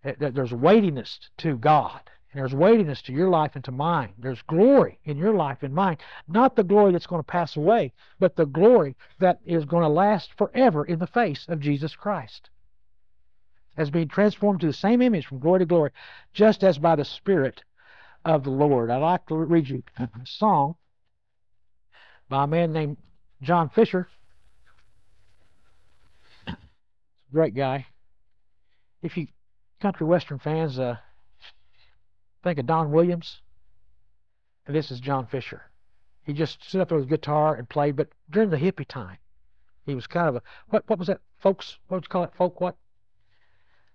that 0.02 0.34
there's 0.34 0.52
weightiness 0.52 1.18
to 1.38 1.56
God. 1.56 2.00
And 2.32 2.40
there's 2.40 2.54
weightiness 2.54 3.02
to 3.02 3.12
your 3.12 3.28
life 3.28 3.52
and 3.54 3.64
to 3.64 3.72
mine. 3.72 4.14
There's 4.18 4.40
glory 4.42 4.98
in 5.04 5.18
your 5.18 5.34
life 5.34 5.62
and 5.62 5.74
mine. 5.74 5.98
Not 6.28 6.56
the 6.56 6.64
glory 6.64 6.92
that's 6.92 7.06
going 7.06 7.20
to 7.20 7.26
pass 7.26 7.56
away, 7.56 7.92
but 8.18 8.36
the 8.36 8.46
glory 8.46 8.96
that 9.18 9.40
is 9.44 9.66
going 9.66 9.82
to 9.82 9.88
last 9.88 10.32
forever 10.38 10.84
in 10.84 10.98
the 10.98 11.06
face 11.06 11.44
of 11.48 11.60
Jesus 11.60 11.94
Christ. 11.94 12.48
As 13.76 13.90
being 13.90 14.08
transformed 14.08 14.60
to 14.60 14.66
the 14.66 14.72
same 14.72 15.02
image 15.02 15.26
from 15.26 15.40
glory 15.40 15.60
to 15.60 15.66
glory, 15.66 15.90
just 16.32 16.64
as 16.64 16.78
by 16.78 16.96
the 16.96 17.04
Spirit 17.04 17.64
of 18.24 18.44
the 18.44 18.50
Lord. 18.50 18.90
I'd 18.90 18.98
like 18.98 19.26
to 19.26 19.34
read 19.36 19.68
you 19.68 19.82
a 19.98 20.08
song 20.24 20.76
by 22.28 22.44
a 22.44 22.46
man 22.46 22.72
named 22.72 22.96
John 23.43 23.68
Fischer. 23.68 24.09
Great 27.32 27.55
guy. 27.55 27.86
If 29.03 29.16
you 29.16 29.26
country 29.80 30.07
western 30.07 30.38
fans, 30.38 30.78
uh, 30.78 30.97
think 32.45 32.59
of 32.59 32.66
Don 32.66 32.93
Williams. 32.93 33.40
And 34.66 34.76
this 34.76 34.93
is 34.93 35.01
John 35.01 35.26
Fischer. 35.26 35.62
He 36.24 36.32
just 36.32 36.62
stood 36.62 36.80
up 36.80 36.88
there 36.88 36.99
with 36.99 37.09
a 37.09 37.11
guitar 37.11 37.57
and 37.57 37.68
played, 37.68 37.97
but 37.97 38.09
during 38.30 38.51
the 38.51 38.57
hippie 38.57 38.86
time, 38.86 39.18
he 39.84 39.97
was 39.97 40.07
kind 40.07 40.28
of 40.28 40.36
a 40.36 40.43
what 40.68 40.88
what 40.88 41.01
was 41.01 41.09
that 41.09 41.20
folks 41.38 41.78
what 41.88 41.97
would 41.97 42.05
you 42.05 42.09
call 42.09 42.22
it 42.22 42.34
folk 42.36 42.61
what? 42.61 42.76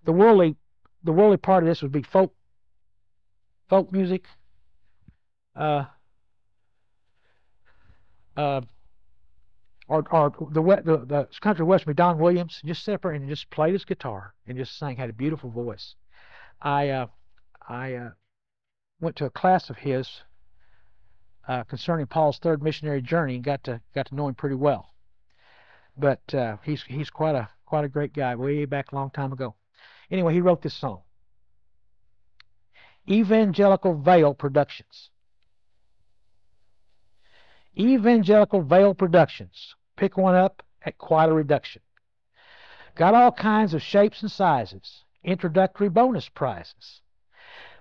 The 0.03 0.11
worldly 0.11 0.57
the 1.03 1.13
worldly 1.13 1.37
part 1.37 1.63
of 1.63 1.69
this 1.69 1.81
would 1.81 1.93
be 1.93 2.03
folk 2.03 2.33
folk 3.69 3.93
music. 3.93 4.25
Uh 5.55 5.85
uh 8.35 8.61
or, 9.87 10.03
or 10.11 10.33
the, 10.51 10.61
the 10.61 11.05
the 11.05 11.27
country 11.41 11.65
western 11.65 11.95
Don 11.95 12.19
Williams 12.19 12.61
just 12.65 12.83
sit 12.83 12.93
up 12.93 13.01
there 13.03 13.11
and 13.11 13.29
just 13.29 13.49
played 13.49 13.73
his 13.73 13.85
guitar 13.85 14.33
and 14.45 14.57
just 14.57 14.77
sang 14.77 14.97
had 14.97 15.09
a 15.09 15.13
beautiful 15.13 15.49
voice. 15.49 15.95
I 16.61 16.89
uh, 16.89 17.07
I 17.67 17.93
uh, 17.93 18.09
went 18.99 19.15
to 19.17 19.25
a 19.25 19.29
class 19.29 19.69
of 19.69 19.77
his 19.77 20.23
uh, 21.47 21.63
concerning 21.63 22.07
Paul's 22.07 22.39
third 22.39 22.61
missionary 22.61 23.01
journey 23.01 23.35
and 23.35 23.43
got 23.43 23.63
to 23.63 23.81
got 23.95 24.07
to 24.07 24.15
know 24.15 24.27
him 24.27 24.35
pretty 24.35 24.55
well. 24.55 24.93
But 25.97 26.33
uh, 26.33 26.57
he's 26.63 26.83
he's 26.83 27.09
quite 27.09 27.35
a 27.35 27.49
quite 27.65 27.85
a 27.85 27.89
great 27.89 28.13
guy, 28.13 28.35
way 28.35 28.65
back 28.65 28.91
a 28.91 28.95
long 28.95 29.09
time 29.09 29.31
ago. 29.31 29.55
Anyway, 30.11 30.33
he 30.33 30.41
wrote 30.41 30.61
this 30.61 30.73
song. 30.73 31.01
Evangelical 33.09 33.95
Veil 33.95 34.33
Productions. 34.33 35.09
Evangelical 37.77 38.61
Veil 38.61 38.93
Productions. 38.93 39.75
Pick 39.95 40.17
one 40.17 40.35
up 40.35 40.63
at 40.83 40.97
quite 40.97 41.29
a 41.29 41.33
reduction. 41.33 41.81
Got 42.95 43.13
all 43.13 43.31
kinds 43.31 43.73
of 43.73 43.81
shapes 43.81 44.21
and 44.21 44.31
sizes. 44.31 45.03
Introductory 45.23 45.89
bonus 45.89 46.29
prizes. 46.29 47.01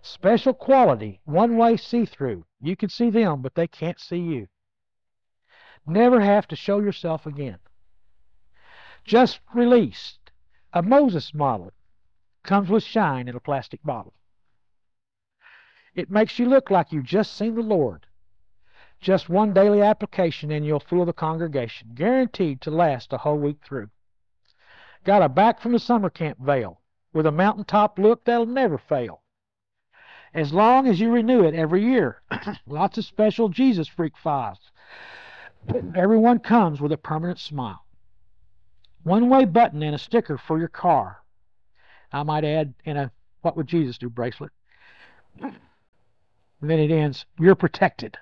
Special 0.02 0.52
quality, 0.52 1.20
one 1.24 1.56
way 1.56 1.76
see 1.76 2.04
through. 2.04 2.44
You 2.60 2.76
can 2.76 2.88
see 2.88 3.10
them, 3.10 3.42
but 3.42 3.54
they 3.54 3.66
can't 3.66 3.98
see 3.98 4.18
you. 4.18 4.48
Never 5.86 6.20
have 6.20 6.46
to 6.48 6.56
show 6.56 6.80
yourself 6.80 7.26
again. 7.26 7.58
Just 9.04 9.40
released. 9.54 10.30
A 10.72 10.82
Moses 10.82 11.32
model. 11.32 11.72
Comes 12.42 12.68
with 12.68 12.82
shine 12.82 13.28
in 13.28 13.36
a 13.36 13.40
plastic 13.40 13.82
bottle. 13.82 14.14
It 15.94 16.10
makes 16.10 16.38
you 16.38 16.46
look 16.46 16.70
like 16.70 16.92
you've 16.92 17.04
just 17.04 17.36
seen 17.36 17.54
the 17.54 17.62
Lord. 17.62 18.05
Just 19.00 19.28
one 19.28 19.52
daily 19.52 19.82
application 19.82 20.50
and 20.50 20.64
you'll 20.64 20.80
fool 20.80 21.04
the 21.04 21.12
congregation. 21.12 21.92
Guaranteed 21.94 22.60
to 22.62 22.70
last 22.70 23.12
a 23.12 23.18
whole 23.18 23.38
week 23.38 23.58
through. 23.64 23.90
Got 25.04 25.22
a 25.22 25.28
back 25.28 25.60
from 25.60 25.72
the 25.72 25.78
summer 25.78 26.10
camp 26.10 26.38
veil 26.38 26.80
with 27.12 27.26
a 27.26 27.32
mountaintop 27.32 27.98
look 27.98 28.24
that'll 28.24 28.46
never 28.46 28.78
fail 28.78 29.22
as 30.36 30.52
long 30.52 30.86
as 30.86 31.00
you 31.00 31.10
renew 31.10 31.44
it 31.44 31.54
every 31.54 31.82
year. 31.82 32.20
Lots 32.66 32.98
of 32.98 33.06
special 33.06 33.48
Jesus 33.48 33.88
freak 33.88 34.16
files. 34.18 34.58
Everyone 35.94 36.38
comes 36.38 36.80
with 36.80 36.92
a 36.92 36.98
permanent 36.98 37.38
smile. 37.38 37.84
One 39.02 39.30
way 39.30 39.46
button 39.46 39.82
and 39.82 39.94
a 39.94 39.98
sticker 39.98 40.36
for 40.36 40.58
your 40.58 40.68
car. 40.68 41.22
I 42.12 42.22
might 42.22 42.44
add 42.44 42.74
in 42.84 42.98
a 42.98 43.10
What 43.40 43.56
Would 43.56 43.66
Jesus 43.66 43.96
Do 43.96 44.10
bracelet. 44.10 44.52
And 45.40 45.56
then 46.62 46.78
it 46.78 46.90
ends, 46.90 47.24
You're 47.40 47.54
protected. 47.54 48.18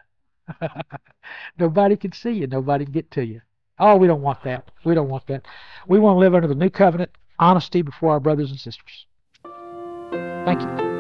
nobody 1.58 1.96
can 1.96 2.12
see 2.12 2.32
you, 2.32 2.46
nobody 2.46 2.84
can 2.84 2.92
get 2.92 3.10
to 3.12 3.24
you. 3.24 3.40
Oh, 3.78 3.96
we 3.96 4.06
don't 4.06 4.22
want 4.22 4.42
that. 4.44 4.70
We 4.84 4.94
don't 4.94 5.08
want 5.08 5.26
that. 5.26 5.46
We 5.88 5.98
want 5.98 6.16
to 6.16 6.20
live 6.20 6.34
under 6.34 6.46
the 6.46 6.54
new 6.54 6.70
covenant, 6.70 7.10
honesty 7.38 7.82
before 7.82 8.12
our 8.12 8.20
brothers 8.20 8.50
and 8.50 8.60
sisters. 8.60 9.06
Thank 10.44 10.60
you. 10.62 10.94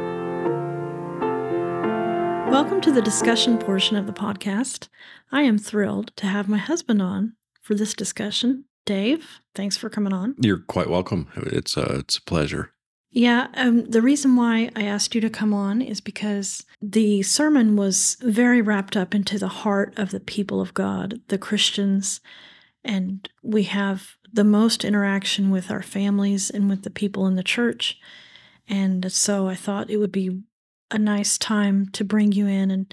Welcome 2.50 2.80
to 2.82 2.92
the 2.92 3.02
discussion 3.02 3.58
portion 3.58 3.96
of 3.96 4.06
the 4.06 4.12
podcast. 4.12 4.88
I 5.32 5.42
am 5.42 5.58
thrilled 5.58 6.12
to 6.16 6.26
have 6.26 6.48
my 6.48 6.58
husband 6.58 7.00
on 7.00 7.34
for 7.60 7.74
this 7.74 7.94
discussion. 7.94 8.64
Dave, 8.84 9.40
thanks 9.54 9.76
for 9.76 9.88
coming 9.88 10.12
on. 10.12 10.34
You're 10.38 10.58
quite 10.58 10.90
welcome. 10.90 11.28
It's 11.36 11.76
a, 11.76 12.00
it's 12.00 12.18
a 12.18 12.22
pleasure. 12.22 12.73
Yeah, 13.16 13.46
um, 13.54 13.84
the 13.84 14.02
reason 14.02 14.34
why 14.34 14.70
I 14.74 14.82
asked 14.82 15.14
you 15.14 15.20
to 15.20 15.30
come 15.30 15.54
on 15.54 15.80
is 15.80 16.00
because 16.00 16.66
the 16.82 17.22
sermon 17.22 17.76
was 17.76 18.16
very 18.20 18.60
wrapped 18.60 18.96
up 18.96 19.14
into 19.14 19.38
the 19.38 19.46
heart 19.46 19.96
of 19.96 20.10
the 20.10 20.18
people 20.18 20.60
of 20.60 20.74
God, 20.74 21.20
the 21.28 21.38
Christians, 21.38 22.20
and 22.82 23.28
we 23.40 23.62
have 23.64 24.16
the 24.32 24.42
most 24.42 24.84
interaction 24.84 25.50
with 25.52 25.70
our 25.70 25.80
families 25.80 26.50
and 26.50 26.68
with 26.68 26.82
the 26.82 26.90
people 26.90 27.28
in 27.28 27.36
the 27.36 27.44
church. 27.44 28.00
And 28.66 29.12
so 29.12 29.46
I 29.46 29.54
thought 29.54 29.90
it 29.90 29.98
would 29.98 30.10
be 30.10 30.42
a 30.90 30.98
nice 30.98 31.38
time 31.38 31.86
to 31.92 32.02
bring 32.02 32.32
you 32.32 32.48
in 32.48 32.72
and 32.72 32.92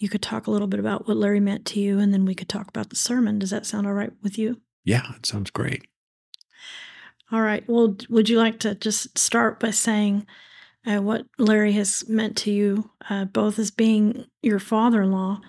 you 0.00 0.08
could 0.08 0.22
talk 0.22 0.48
a 0.48 0.50
little 0.50 0.66
bit 0.66 0.80
about 0.80 1.06
what 1.06 1.16
Larry 1.16 1.38
meant 1.38 1.64
to 1.66 1.80
you 1.80 2.00
and 2.00 2.12
then 2.12 2.24
we 2.24 2.34
could 2.34 2.48
talk 2.48 2.66
about 2.66 2.90
the 2.90 2.96
sermon. 2.96 3.38
Does 3.38 3.50
that 3.50 3.66
sound 3.66 3.86
all 3.86 3.92
right 3.92 4.12
with 4.20 4.36
you? 4.36 4.60
Yeah, 4.82 5.14
it 5.14 5.26
sounds 5.26 5.52
great. 5.52 5.86
All 7.32 7.42
right. 7.42 7.62
Well, 7.68 7.96
would 8.08 8.28
you 8.28 8.38
like 8.38 8.58
to 8.60 8.74
just 8.74 9.16
start 9.16 9.60
by 9.60 9.70
saying 9.70 10.26
uh, 10.86 11.00
what 11.00 11.26
Larry 11.38 11.72
has 11.72 12.08
meant 12.08 12.36
to 12.38 12.50
you, 12.50 12.90
uh, 13.08 13.26
both 13.26 13.58
as 13.58 13.70
being 13.70 14.26
your 14.42 14.58
father 14.58 15.02
in 15.02 15.12
law 15.12 15.40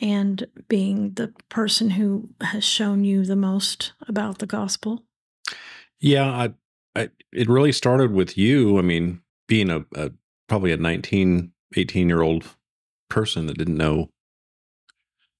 and 0.00 0.46
being 0.68 1.12
the 1.14 1.34
person 1.50 1.90
who 1.90 2.30
has 2.40 2.64
shown 2.64 3.04
you 3.04 3.24
the 3.24 3.36
most 3.36 3.92
about 4.08 4.38
the 4.38 4.46
gospel? 4.46 5.04
Yeah, 6.00 6.24
I, 6.24 6.54
I, 6.96 7.10
it 7.32 7.48
really 7.48 7.72
started 7.72 8.12
with 8.12 8.38
you. 8.38 8.78
I 8.78 8.82
mean, 8.82 9.20
being 9.46 9.68
a, 9.68 9.84
a 9.94 10.12
probably 10.48 10.72
a 10.72 10.78
19, 10.78 11.52
18 11.76 12.08
year 12.08 12.22
old 12.22 12.44
person 13.10 13.46
that 13.46 13.58
didn't 13.58 13.76
know 13.76 14.08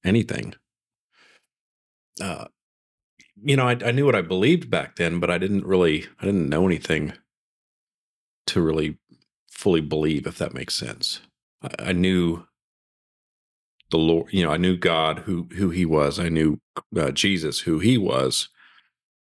anything. 0.05 0.55
Uh, 2.21 2.47
you 3.43 3.57
know, 3.57 3.69
I, 3.69 3.77
I 3.85 3.91
knew 3.91 4.07
what 4.07 4.15
I 4.15 4.23
believed 4.23 4.71
back 4.71 4.97
then, 4.97 5.21
but 5.21 5.31
I 5.31 5.39
didn't 5.39 5.67
really, 5.67 6.07
I 6.21 6.27
didn't 6.27 6.49
know 6.49 6.67
anything 6.67 7.13
to 8.47 8.61
really 8.61 8.99
fully 9.51 9.81
believe, 9.81 10.27
if 10.27 10.39
that 10.39 10.55
makes 10.55 10.75
sense. 10.75 11.21
I, 11.63 11.91
I 11.91 11.93
knew 11.93 12.47
the 13.91 13.99
Lord, 13.99 14.33
you 14.33 14.45
know, 14.45 14.51
I 14.51 14.57
knew 14.57 14.77
God 14.77 15.21
who 15.21 15.49
who 15.57 15.71
He 15.71 15.85
was. 15.85 16.19
I 16.19 16.29
knew 16.29 16.61
uh, 16.97 17.11
Jesus 17.11 17.61
who 17.61 17.79
He 17.79 17.99
was, 17.99 18.49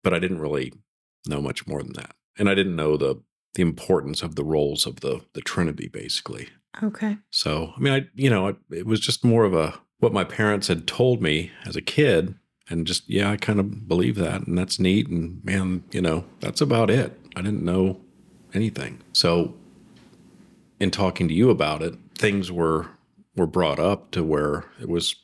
but 0.03 0.13
I 0.13 0.19
didn't 0.19 0.41
really 0.41 0.73
know 1.27 1.41
much 1.41 1.67
more 1.67 1.83
than 1.83 1.93
that, 1.93 2.15
and 2.37 2.49
I 2.49 2.55
didn't 2.55 2.75
know 2.75 2.97
the 2.97 3.21
the 3.53 3.61
importance 3.61 4.21
of 4.21 4.35
the 4.35 4.43
roles 4.43 4.85
of 4.85 5.01
the 5.01 5.21
the 5.33 5.41
Trinity, 5.41 5.87
basically. 5.87 6.49
Okay. 6.83 7.17
So, 7.31 7.73
I 7.75 7.79
mean, 7.79 7.93
I 7.93 8.07
you 8.15 8.29
know, 8.29 8.47
it, 8.47 8.57
it 8.71 8.85
was 8.85 8.99
just 8.99 9.23
more 9.23 9.45
of 9.45 9.53
a 9.53 9.79
what 9.99 10.13
my 10.13 10.23
parents 10.23 10.67
had 10.67 10.87
told 10.87 11.21
me 11.21 11.51
as 11.65 11.75
a 11.75 11.81
kid, 11.81 12.35
and 12.69 12.85
just 12.85 13.09
yeah, 13.09 13.31
I 13.31 13.37
kind 13.37 13.59
of 13.59 13.87
believe 13.87 14.15
that, 14.15 14.47
and 14.47 14.57
that's 14.57 14.79
neat. 14.79 15.07
And 15.07 15.43
man, 15.43 15.83
you 15.91 16.01
know, 16.01 16.25
that's 16.39 16.61
about 16.61 16.89
it. 16.89 17.19
I 17.35 17.41
didn't 17.41 17.63
know 17.63 17.99
anything. 18.53 18.99
So, 19.13 19.53
in 20.79 20.91
talking 20.91 21.27
to 21.27 21.33
you 21.33 21.49
about 21.49 21.81
it, 21.81 21.95
things 22.17 22.51
were 22.51 22.87
were 23.35 23.47
brought 23.47 23.79
up 23.79 24.11
to 24.11 24.23
where 24.23 24.65
it 24.81 24.89
was 24.89 25.15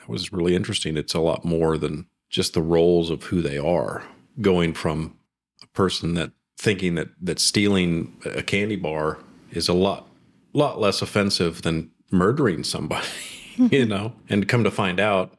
it 0.00 0.08
was 0.08 0.32
really 0.32 0.54
interesting. 0.54 0.96
It's 0.96 1.14
a 1.14 1.20
lot 1.20 1.44
more 1.44 1.78
than 1.78 2.06
just 2.28 2.54
the 2.54 2.62
roles 2.62 3.10
of 3.10 3.24
who 3.24 3.42
they 3.42 3.58
are, 3.58 4.02
going 4.40 4.72
from 4.72 5.16
a 5.62 5.66
person 5.68 6.14
that 6.14 6.32
thinking 6.56 6.94
that 6.94 7.08
that 7.20 7.38
stealing 7.38 8.16
a 8.24 8.42
candy 8.42 8.76
bar 8.76 9.18
is 9.50 9.68
a 9.68 9.74
lot 9.74 10.08
lot 10.52 10.78
less 10.78 11.02
offensive 11.02 11.62
than 11.62 11.90
murdering 12.10 12.62
somebody, 12.62 13.06
you 13.56 13.86
know, 13.86 14.12
and 14.28 14.48
come 14.48 14.62
to 14.64 14.70
find 14.70 15.00
out 15.00 15.34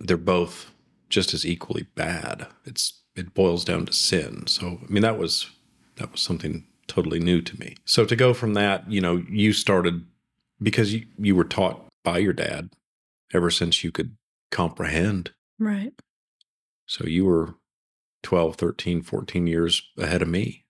they're 0.00 0.16
both 0.16 0.70
just 1.08 1.32
as 1.34 1.46
equally 1.46 1.86
bad. 1.94 2.46
It's 2.64 3.02
it 3.16 3.34
boils 3.34 3.64
down 3.64 3.86
to 3.86 3.92
sin. 3.92 4.46
So 4.46 4.78
I 4.82 4.92
mean 4.92 5.02
that 5.02 5.18
was 5.18 5.50
that 5.96 6.12
was 6.12 6.20
something 6.20 6.66
totally 6.86 7.18
new 7.18 7.40
to 7.42 7.58
me. 7.58 7.76
So 7.84 8.04
to 8.04 8.16
go 8.16 8.32
from 8.32 8.54
that, 8.54 8.90
you 8.90 9.00
know, 9.00 9.22
you 9.28 9.52
started 9.52 10.06
because 10.62 10.92
you, 10.94 11.06
you 11.18 11.34
were 11.36 11.44
taught 11.44 11.84
by 12.04 12.18
your 12.18 12.32
dad 12.32 12.70
ever 13.34 13.50
since 13.50 13.84
you 13.84 13.92
could 13.92 14.16
comprehend. 14.50 15.32
Right. 15.58 15.92
So 16.86 17.04
you 17.06 17.26
were 17.26 17.54
12, 18.22 18.56
13, 18.56 19.02
14 19.02 19.46
years 19.46 19.82
ahead 19.98 20.22
of 20.22 20.28
me. 20.28 20.64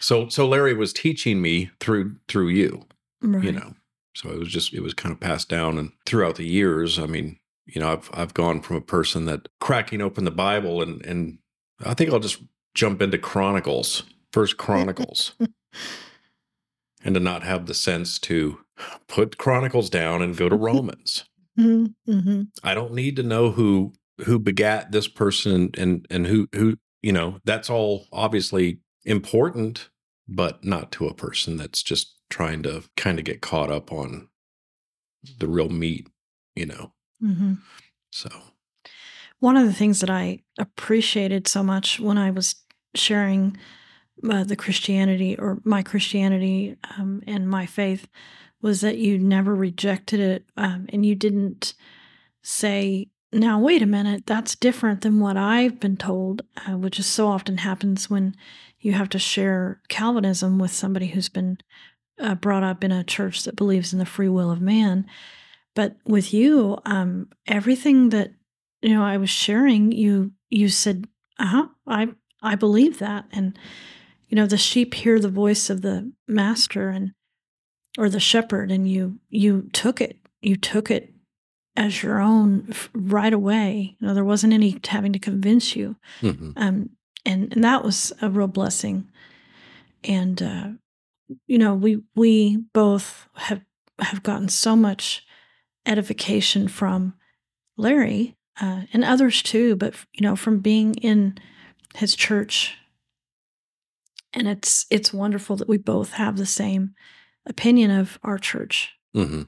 So 0.00 0.28
so 0.28 0.46
Larry 0.46 0.74
was 0.74 0.92
teaching 0.92 1.40
me 1.40 1.70
through 1.80 2.16
through 2.28 2.48
you, 2.48 2.86
Right. 3.22 3.44
you 3.44 3.52
know. 3.52 3.74
So 4.14 4.30
it 4.30 4.38
was 4.38 4.48
just 4.48 4.74
it 4.74 4.80
was 4.82 4.94
kind 4.94 5.12
of 5.12 5.20
passed 5.20 5.48
down 5.48 5.78
and 5.78 5.92
throughout 6.04 6.36
the 6.36 6.46
years, 6.46 6.98
I 6.98 7.06
mean, 7.06 7.38
you 7.68 7.80
know, 7.80 7.92
I've 7.92 8.10
I've 8.12 8.34
gone 8.34 8.60
from 8.60 8.76
a 8.76 8.80
person 8.80 9.26
that 9.26 9.48
cracking 9.60 10.00
open 10.00 10.24
the 10.24 10.30
Bible 10.30 10.82
and 10.82 11.04
and 11.04 11.38
I 11.84 11.94
think 11.94 12.12
I'll 12.12 12.18
just 12.18 12.42
jump 12.74 13.00
into 13.02 13.18
Chronicles, 13.18 14.02
First 14.32 14.56
Chronicles. 14.56 15.34
and 17.04 17.14
to 17.14 17.20
not 17.20 17.42
have 17.42 17.66
the 17.66 17.74
sense 17.74 18.18
to 18.18 18.58
put 19.06 19.38
Chronicles 19.38 19.90
down 19.90 20.22
and 20.22 20.36
go 20.36 20.48
to 20.48 20.56
Romans. 20.70 21.24
Mm-hmm. 21.58 22.42
I 22.62 22.74
don't 22.74 22.94
need 22.94 23.16
to 23.16 23.22
know 23.22 23.50
who 23.50 23.92
who 24.24 24.38
begat 24.38 24.92
this 24.92 25.08
person 25.08 25.70
and 25.76 26.06
and 26.10 26.26
who 26.26 26.48
who 26.54 26.76
you 27.02 27.12
know 27.12 27.38
that's 27.44 27.70
all 27.70 28.06
obviously 28.12 28.78
important, 29.04 29.88
but 30.28 30.64
not 30.64 30.92
to 30.92 31.06
a 31.06 31.14
person 31.14 31.56
that's 31.56 31.82
just 31.82 32.14
trying 32.30 32.62
to 32.62 32.84
kind 32.96 33.18
of 33.18 33.24
get 33.24 33.40
caught 33.40 33.70
up 33.70 33.90
on 33.90 34.28
the 35.38 35.48
real 35.48 35.68
meat, 35.68 36.06
you 36.54 36.66
know. 36.66 36.92
Mm-hmm. 37.22 37.54
So 38.10 38.28
One 39.40 39.56
of 39.56 39.66
the 39.66 39.72
things 39.72 40.00
that 40.00 40.10
I 40.10 40.40
appreciated 40.58 41.46
so 41.46 41.62
much 41.62 42.00
when 42.00 42.18
I 42.18 42.30
was 42.30 42.56
sharing 42.94 43.56
uh, 44.28 44.44
the 44.44 44.56
Christianity 44.56 45.38
or 45.38 45.60
my 45.64 45.82
Christianity 45.82 46.76
um, 46.96 47.22
and 47.26 47.48
my 47.48 47.66
faith 47.66 48.08
was 48.60 48.80
that 48.80 48.98
you 48.98 49.18
never 49.18 49.54
rejected 49.54 50.18
it 50.18 50.44
um, 50.56 50.86
and 50.88 51.06
you 51.06 51.14
didn't 51.14 51.74
say, 52.42 53.08
now, 53.32 53.60
wait 53.60 53.82
a 53.82 53.86
minute, 53.86 54.26
that's 54.26 54.56
different 54.56 55.02
than 55.02 55.20
what 55.20 55.36
I've 55.36 55.78
been 55.78 55.96
told, 55.96 56.42
uh, 56.66 56.76
which 56.76 56.98
is 56.98 57.06
so 57.06 57.28
often 57.28 57.58
happens 57.58 58.08
when 58.08 58.34
you 58.80 58.92
have 58.92 59.10
to 59.10 59.18
share 59.18 59.80
Calvinism 59.88 60.58
with 60.58 60.72
somebody 60.72 61.08
who's 61.08 61.28
been 61.28 61.58
uh, 62.18 62.34
brought 62.34 62.62
up 62.62 62.82
in 62.82 62.90
a 62.90 63.04
church 63.04 63.44
that 63.44 63.54
believes 63.54 63.92
in 63.92 63.98
the 63.98 64.06
free 64.06 64.28
will 64.28 64.50
of 64.50 64.60
man. 64.60 65.06
But 65.78 65.94
with 66.04 66.34
you, 66.34 66.76
um, 66.86 67.28
everything 67.46 68.08
that 68.08 68.32
you 68.82 68.92
know 68.92 69.04
I 69.04 69.16
was 69.16 69.30
sharing, 69.30 69.92
you 69.92 70.32
you 70.50 70.68
said, 70.68 71.06
"Uh 71.38 71.46
huh, 71.46 71.66
I 71.86 72.08
I 72.42 72.56
believe 72.56 72.98
that," 72.98 73.26
and 73.30 73.56
you 74.28 74.34
know 74.34 74.48
the 74.48 74.56
sheep 74.56 74.92
hear 74.92 75.20
the 75.20 75.28
voice 75.28 75.70
of 75.70 75.82
the 75.82 76.10
master 76.26 76.88
and 76.88 77.12
or 77.96 78.08
the 78.08 78.18
shepherd, 78.18 78.72
and 78.72 78.90
you 78.90 79.20
you 79.28 79.70
took 79.72 80.00
it, 80.00 80.18
you 80.42 80.56
took 80.56 80.90
it 80.90 81.14
as 81.76 82.02
your 82.02 82.20
own 82.20 82.74
right 82.92 83.32
away. 83.32 83.94
You 84.00 84.08
know 84.08 84.14
there 84.14 84.24
wasn't 84.24 84.54
any 84.54 84.80
having 84.84 85.12
to 85.12 85.20
convince 85.20 85.76
you, 85.76 85.94
mhm. 86.20 86.54
um, 86.56 86.90
and 87.24 87.52
and 87.52 87.62
that 87.62 87.84
was 87.84 88.12
a 88.20 88.28
real 88.28 88.48
blessing. 88.48 89.06
And 90.02 90.42
uh, 90.42 90.68
you 91.46 91.58
know, 91.58 91.76
we 91.76 92.02
we 92.16 92.64
both 92.74 93.28
have 93.34 93.62
have 94.00 94.24
gotten 94.24 94.48
so 94.48 94.74
much 94.74 95.24
edification 95.88 96.68
from 96.68 97.14
Larry 97.76 98.36
uh, 98.60 98.82
and 98.92 99.04
others 99.04 99.42
too, 99.42 99.76
but 99.76 99.94
you 100.12 100.22
know, 100.22 100.36
from 100.36 100.60
being 100.60 100.94
in 100.96 101.38
his 101.96 102.14
church. 102.14 102.76
And 104.32 104.46
it's 104.46 104.86
it's 104.90 105.12
wonderful 105.12 105.56
that 105.56 105.68
we 105.68 105.78
both 105.78 106.12
have 106.12 106.36
the 106.36 106.46
same 106.46 106.94
opinion 107.46 107.90
of 107.90 108.18
our 108.22 108.38
church. 108.38 108.92
hmm 109.14 109.42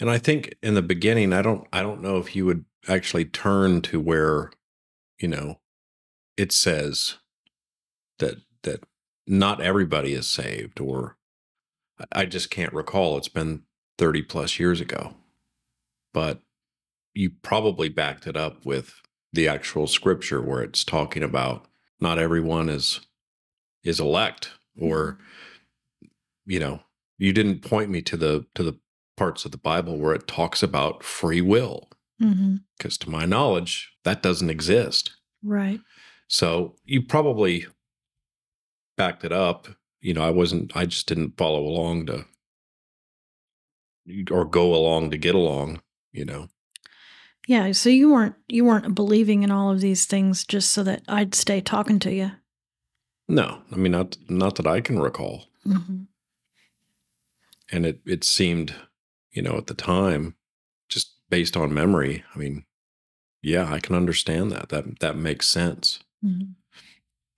And 0.00 0.10
I 0.10 0.18
think 0.18 0.56
in 0.62 0.74
the 0.74 0.82
beginning, 0.82 1.32
I 1.32 1.42
don't, 1.42 1.66
I 1.72 1.82
don't 1.82 2.02
know 2.02 2.18
if 2.18 2.34
you 2.34 2.44
would 2.46 2.64
actually 2.88 3.24
turn 3.24 3.80
to 3.82 4.00
where, 4.00 4.50
you 5.20 5.28
know, 5.28 5.60
it 6.36 6.52
says 6.52 7.18
that 8.18 8.36
that 8.62 8.82
not 9.26 9.60
everybody 9.60 10.14
is 10.14 10.28
saved, 10.28 10.80
or 10.80 11.16
I 12.10 12.26
just 12.26 12.50
can't 12.50 12.72
recall. 12.72 13.18
It's 13.18 13.28
been 13.28 13.62
thirty 13.98 14.22
plus 14.22 14.58
years 14.58 14.80
ago, 14.80 15.14
but 16.14 16.40
you 17.14 17.30
probably 17.42 17.88
backed 17.88 18.26
it 18.26 18.36
up 18.36 18.64
with 18.64 19.00
the 19.32 19.48
actual 19.48 19.86
scripture 19.86 20.40
where 20.40 20.62
it's 20.62 20.84
talking 20.84 21.22
about 21.22 21.66
not 22.00 22.18
everyone 22.18 22.68
is 22.68 23.00
is 23.84 24.00
elect 24.00 24.52
or 24.80 25.18
you 26.46 26.58
know 26.60 26.80
you 27.18 27.32
didn't 27.32 27.60
point 27.62 27.90
me 27.90 28.00
to 28.02 28.16
the 28.16 28.46
to 28.54 28.62
the 28.62 28.78
parts 29.16 29.44
of 29.44 29.50
the 29.50 29.58
bible 29.58 29.98
where 29.98 30.14
it 30.14 30.26
talks 30.28 30.62
about 30.62 31.02
free 31.02 31.40
will 31.40 31.88
Mm-hmm. 32.22 32.56
because 32.76 32.98
to 32.98 33.10
my 33.10 33.24
knowledge 33.26 33.92
that 34.04 34.22
doesn't 34.22 34.50
exist 34.50 35.12
Right. 35.42 35.78
so 36.26 36.74
you 36.84 37.02
probably 37.02 37.66
backed 38.96 39.24
it 39.24 39.32
up 39.32 39.68
you 40.00 40.14
know 40.14 40.22
i 40.24 40.30
wasn't 40.30 40.76
i 40.76 40.84
just 40.86 41.06
didn't 41.06 41.36
follow 41.36 41.60
along 41.60 42.06
to 42.06 42.24
or 44.30 44.44
go 44.44 44.74
along 44.74 45.10
to 45.10 45.16
get 45.18 45.34
along 45.34 45.80
you 46.12 46.24
know 46.24 46.48
Yeah. 47.46 47.72
So 47.72 47.88
you 47.90 48.12
weren't 48.12 48.34
you 48.48 48.64
weren't 48.64 48.94
believing 48.94 49.42
in 49.42 49.50
all 49.50 49.70
of 49.70 49.80
these 49.80 50.04
things 50.06 50.44
just 50.44 50.70
so 50.70 50.82
that 50.84 51.02
I'd 51.08 51.34
stay 51.34 51.60
talking 51.60 51.98
to 52.00 52.12
you. 52.12 52.30
no 53.28 53.60
i 53.72 53.76
mean 53.76 53.92
not 53.92 54.16
not 54.28 54.54
that 54.56 54.66
i 54.66 54.80
can 54.80 54.98
recall 54.98 55.44
Mm-hmm. 55.66 56.04
and 57.70 57.84
it 57.86 58.00
it 58.06 58.24
seemed 58.24 58.74
you 59.32 59.42
know 59.42 59.56
at 59.58 59.66
the 59.66 59.74
time 59.74 60.34
just 60.88 61.14
based 61.28 61.56
on 61.56 61.74
memory 61.74 62.24
i 62.34 62.38
mean 62.38 62.64
yeah 63.42 63.70
i 63.72 63.78
can 63.80 63.94
understand 63.94 64.50
that 64.52 64.68
that 64.70 65.00
that 65.00 65.16
makes 65.16 65.46
sense 65.48 66.00
Mm-hmm. 66.24 66.52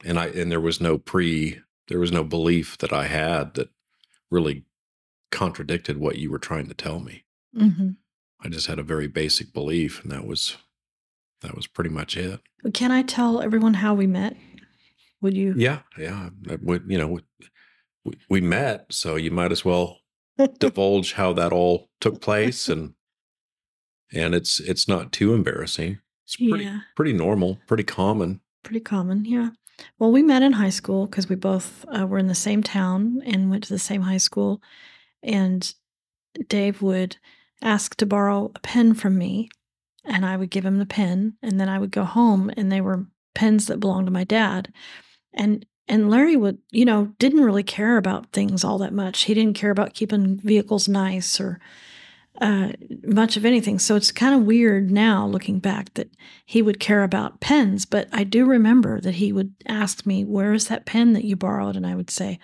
and 0.08 0.18
i 0.18 0.26
and 0.28 0.50
there 0.50 0.60
was 0.68 0.80
no 0.80 0.96
pre 0.96 1.60
there 1.88 1.98
was 2.00 2.12
no 2.12 2.24
belief 2.24 2.78
that 2.78 2.92
i 2.92 3.06
had 3.06 3.54
that 3.54 3.68
really 4.30 4.64
contradicted 5.30 5.96
what 5.98 6.18
you 6.18 6.30
were 6.30 6.38
trying 6.38 6.66
to 6.68 6.74
tell 6.74 7.00
me 7.00 7.24
Mm-hmm. 7.56 7.90
i 8.44 8.48
just 8.48 8.68
had 8.68 8.78
a 8.78 8.82
very 8.84 9.08
basic 9.08 9.52
belief 9.52 10.02
and 10.02 10.12
that 10.12 10.24
was 10.26 10.56
that 11.42 11.56
was 11.56 11.66
pretty 11.66 11.90
much 11.90 12.16
it 12.16 12.40
Can 12.74 12.92
I 12.92 13.02
tell 13.02 13.40
everyone 13.40 13.74
how 13.74 13.92
we 13.94 14.06
met? 14.06 14.36
Would 15.20 15.36
you? 15.36 15.54
yeah 15.56 15.80
yeah 15.98 16.30
would- 16.62 16.84
you 16.88 16.96
know 16.98 17.18
we, 18.04 18.14
we 18.28 18.40
met 18.40 18.86
so 18.90 19.16
you 19.16 19.30
might 19.32 19.50
as 19.52 19.64
well 19.64 19.98
divulge 20.60 21.14
how 21.14 21.32
that 21.32 21.52
all 21.52 21.88
took 22.00 22.20
place 22.20 22.68
and 22.72 22.94
and 24.12 24.34
it's 24.34 24.60
it's 24.60 24.86
not 24.88 25.10
too 25.12 25.34
embarrassing 25.34 25.98
it's 26.24 26.36
pretty 26.36 26.64
Yeah. 26.64 26.80
pretty 26.96 27.12
normal 27.12 27.58
pretty 27.66 27.84
common 27.84 28.40
Pretty 28.62 28.80
common, 28.80 29.24
yeah. 29.24 29.48
Well, 29.98 30.12
we 30.12 30.22
met 30.22 30.42
in 30.42 30.52
high 30.52 30.68
school 30.68 31.06
because 31.06 31.30
we 31.30 31.34
both 31.34 31.86
uh, 31.88 32.06
were 32.06 32.18
in 32.18 32.26
the 32.26 32.34
same 32.34 32.62
town 32.62 33.22
and 33.24 33.48
went 33.48 33.64
to 33.64 33.72
the 33.72 33.78
same 33.78 34.02
high 34.02 34.18
school. 34.18 34.60
And 35.22 35.72
Dave 36.48 36.82
would 36.82 37.16
ask 37.62 37.96
to 37.96 38.06
borrow 38.06 38.50
a 38.54 38.60
pen 38.60 38.94
from 38.94 39.18
me, 39.18 39.50
and 40.04 40.24
I 40.24 40.36
would 40.36 40.50
give 40.50 40.64
him 40.64 40.78
the 40.78 40.86
pen, 40.86 41.34
and 41.42 41.60
then 41.60 41.68
I 41.68 41.78
would 41.78 41.90
go 41.90 42.04
home, 42.04 42.50
and 42.56 42.70
they 42.70 42.80
were 42.80 43.06
pens 43.34 43.66
that 43.66 43.80
belonged 43.80 44.06
to 44.06 44.12
my 44.12 44.24
dad. 44.24 44.72
And 45.32 45.66
and 45.88 46.08
Larry 46.08 46.36
would, 46.36 46.58
you 46.70 46.84
know, 46.84 47.12
didn't 47.18 47.42
really 47.42 47.64
care 47.64 47.96
about 47.96 48.30
things 48.30 48.62
all 48.62 48.78
that 48.78 48.92
much. 48.92 49.22
He 49.22 49.34
didn't 49.34 49.56
care 49.56 49.72
about 49.72 49.92
keeping 49.92 50.38
vehicles 50.38 50.86
nice 50.86 51.40
or 51.40 51.58
uh, 52.40 52.72
much 53.02 53.36
of 53.36 53.44
anything. 53.44 53.80
So 53.80 53.96
it's 53.96 54.12
kind 54.12 54.34
of 54.34 54.46
weird 54.46 54.90
now 54.92 55.26
looking 55.26 55.58
back 55.58 55.92
that 55.94 56.10
he 56.46 56.62
would 56.62 56.78
care 56.78 57.02
about 57.02 57.40
pens. 57.40 57.86
But 57.86 58.08
I 58.12 58.22
do 58.22 58.46
remember 58.46 59.00
that 59.00 59.16
he 59.16 59.32
would 59.32 59.52
ask 59.66 60.06
me, 60.06 60.24
Where 60.24 60.52
is 60.52 60.68
that 60.68 60.86
pen 60.86 61.12
that 61.14 61.24
you 61.24 61.34
borrowed? 61.34 61.74
And 61.74 61.86
I 61.86 61.96
would 61.96 62.10
say, 62.10 62.38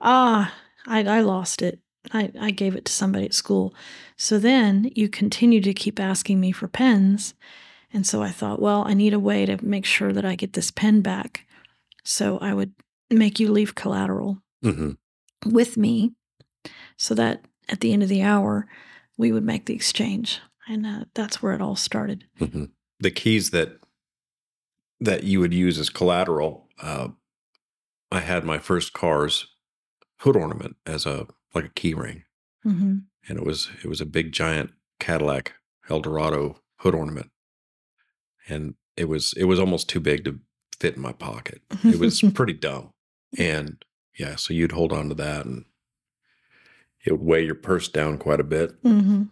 Ah, 0.00 0.54
I, 0.86 1.04
I 1.04 1.20
lost 1.20 1.60
it. 1.60 1.80
I, 2.12 2.32
I 2.40 2.50
gave 2.50 2.74
it 2.76 2.84
to 2.86 2.92
somebody 2.92 3.24
at 3.24 3.34
school. 3.34 3.74
So 4.16 4.38
then 4.38 4.90
you 4.94 5.08
continue 5.08 5.60
to 5.60 5.74
keep 5.74 6.00
asking 6.00 6.40
me 6.40 6.52
for 6.52 6.68
pens. 6.68 7.34
And 7.92 8.06
so 8.06 8.22
I 8.22 8.30
thought, 8.30 8.60
well, 8.60 8.84
I 8.86 8.94
need 8.94 9.14
a 9.14 9.18
way 9.20 9.46
to 9.46 9.64
make 9.64 9.84
sure 9.84 10.12
that 10.12 10.24
I 10.24 10.34
get 10.34 10.52
this 10.52 10.70
pen 10.70 11.00
back. 11.00 11.46
So 12.04 12.38
I 12.38 12.54
would 12.54 12.72
make 13.10 13.38
you 13.40 13.50
leave 13.50 13.74
collateral 13.74 14.38
hmm 14.62 14.92
with 15.44 15.76
me 15.76 16.12
so 16.96 17.14
that 17.14 17.44
at 17.68 17.80
the 17.80 17.92
end 17.92 18.02
of 18.02 18.08
the 18.08 18.22
hour, 18.22 18.66
we 19.16 19.30
would 19.30 19.44
make 19.44 19.66
the 19.66 19.74
exchange. 19.74 20.40
And 20.66 20.86
uh, 20.86 21.04
that's 21.14 21.42
where 21.42 21.52
it 21.52 21.60
all 21.60 21.76
started. 21.76 22.24
hmm 22.38 22.64
The 23.00 23.10
keys 23.10 23.50
that 23.50 23.78
that 25.00 25.24
you 25.24 25.40
would 25.40 25.52
use 25.54 25.78
as 25.78 25.90
collateral. 25.90 26.68
Uh, 26.80 27.08
I 28.10 28.20
had 28.20 28.44
my 28.44 28.58
first 28.58 28.92
car's 28.92 29.46
hood 30.20 30.36
ornament 30.36 30.76
as 30.86 31.04
a 31.06 31.26
like 31.56 31.64
a 31.64 31.80
key 31.80 31.94
ring, 31.94 32.22
hmm 32.62 32.98
and 33.28 33.38
it 33.38 33.44
was 33.44 33.68
it 33.82 33.88
was 33.88 34.00
a 34.00 34.06
big 34.06 34.30
giant 34.32 34.70
Cadillac 35.00 35.54
Eldorado 35.90 36.60
hood 36.80 36.94
ornament, 36.94 37.30
and 38.48 38.74
it 38.96 39.08
was 39.08 39.32
it 39.36 39.44
was 39.44 39.58
almost 39.58 39.88
too 39.88 40.00
big 40.00 40.24
to 40.24 40.38
fit 40.78 40.94
in 40.96 41.02
my 41.02 41.12
pocket. 41.12 41.62
It 41.84 41.98
was 41.98 42.20
pretty 42.34 42.52
dumb, 42.52 42.92
and 43.36 43.84
yeah, 44.18 44.36
so 44.36 44.54
you'd 44.54 44.72
hold 44.72 44.92
on 44.92 45.08
to 45.08 45.14
that, 45.16 45.44
and 45.46 45.64
it 47.04 47.12
would 47.12 47.22
weigh 47.22 47.44
your 47.44 47.54
purse 47.54 47.88
down 47.88 48.18
quite 48.18 48.40
a 48.40 48.44
bit. 48.44 48.72
hmm 48.82 49.24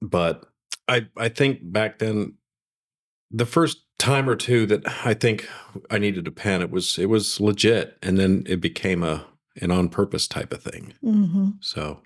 but 0.00 0.44
I 0.88 1.06
I 1.16 1.28
think 1.28 1.60
back 1.62 1.98
then 1.98 2.34
the 3.30 3.46
first 3.46 3.78
time 3.98 4.28
or 4.28 4.36
two 4.36 4.66
that 4.66 4.82
I 5.06 5.14
think 5.14 5.48
I 5.90 5.98
needed 5.98 6.26
a 6.26 6.30
pen 6.30 6.60
it 6.62 6.70
was 6.70 6.98
it 6.98 7.06
was 7.08 7.40
legit. 7.40 7.96
And 8.02 8.18
then 8.18 8.42
it 8.46 8.60
became 8.60 9.02
a 9.02 9.26
an 9.60 9.70
on 9.70 9.88
purpose 9.88 10.26
type 10.28 10.52
of 10.52 10.62
thing. 10.62 10.94
hmm 11.00 11.50
So 11.60 12.00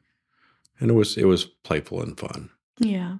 and 0.80 0.90
it 0.90 0.94
was 0.94 1.16
it 1.16 1.24
was 1.26 1.44
playful 1.44 2.00
and 2.02 2.18
fun. 2.18 2.50
Yeah. 2.78 3.18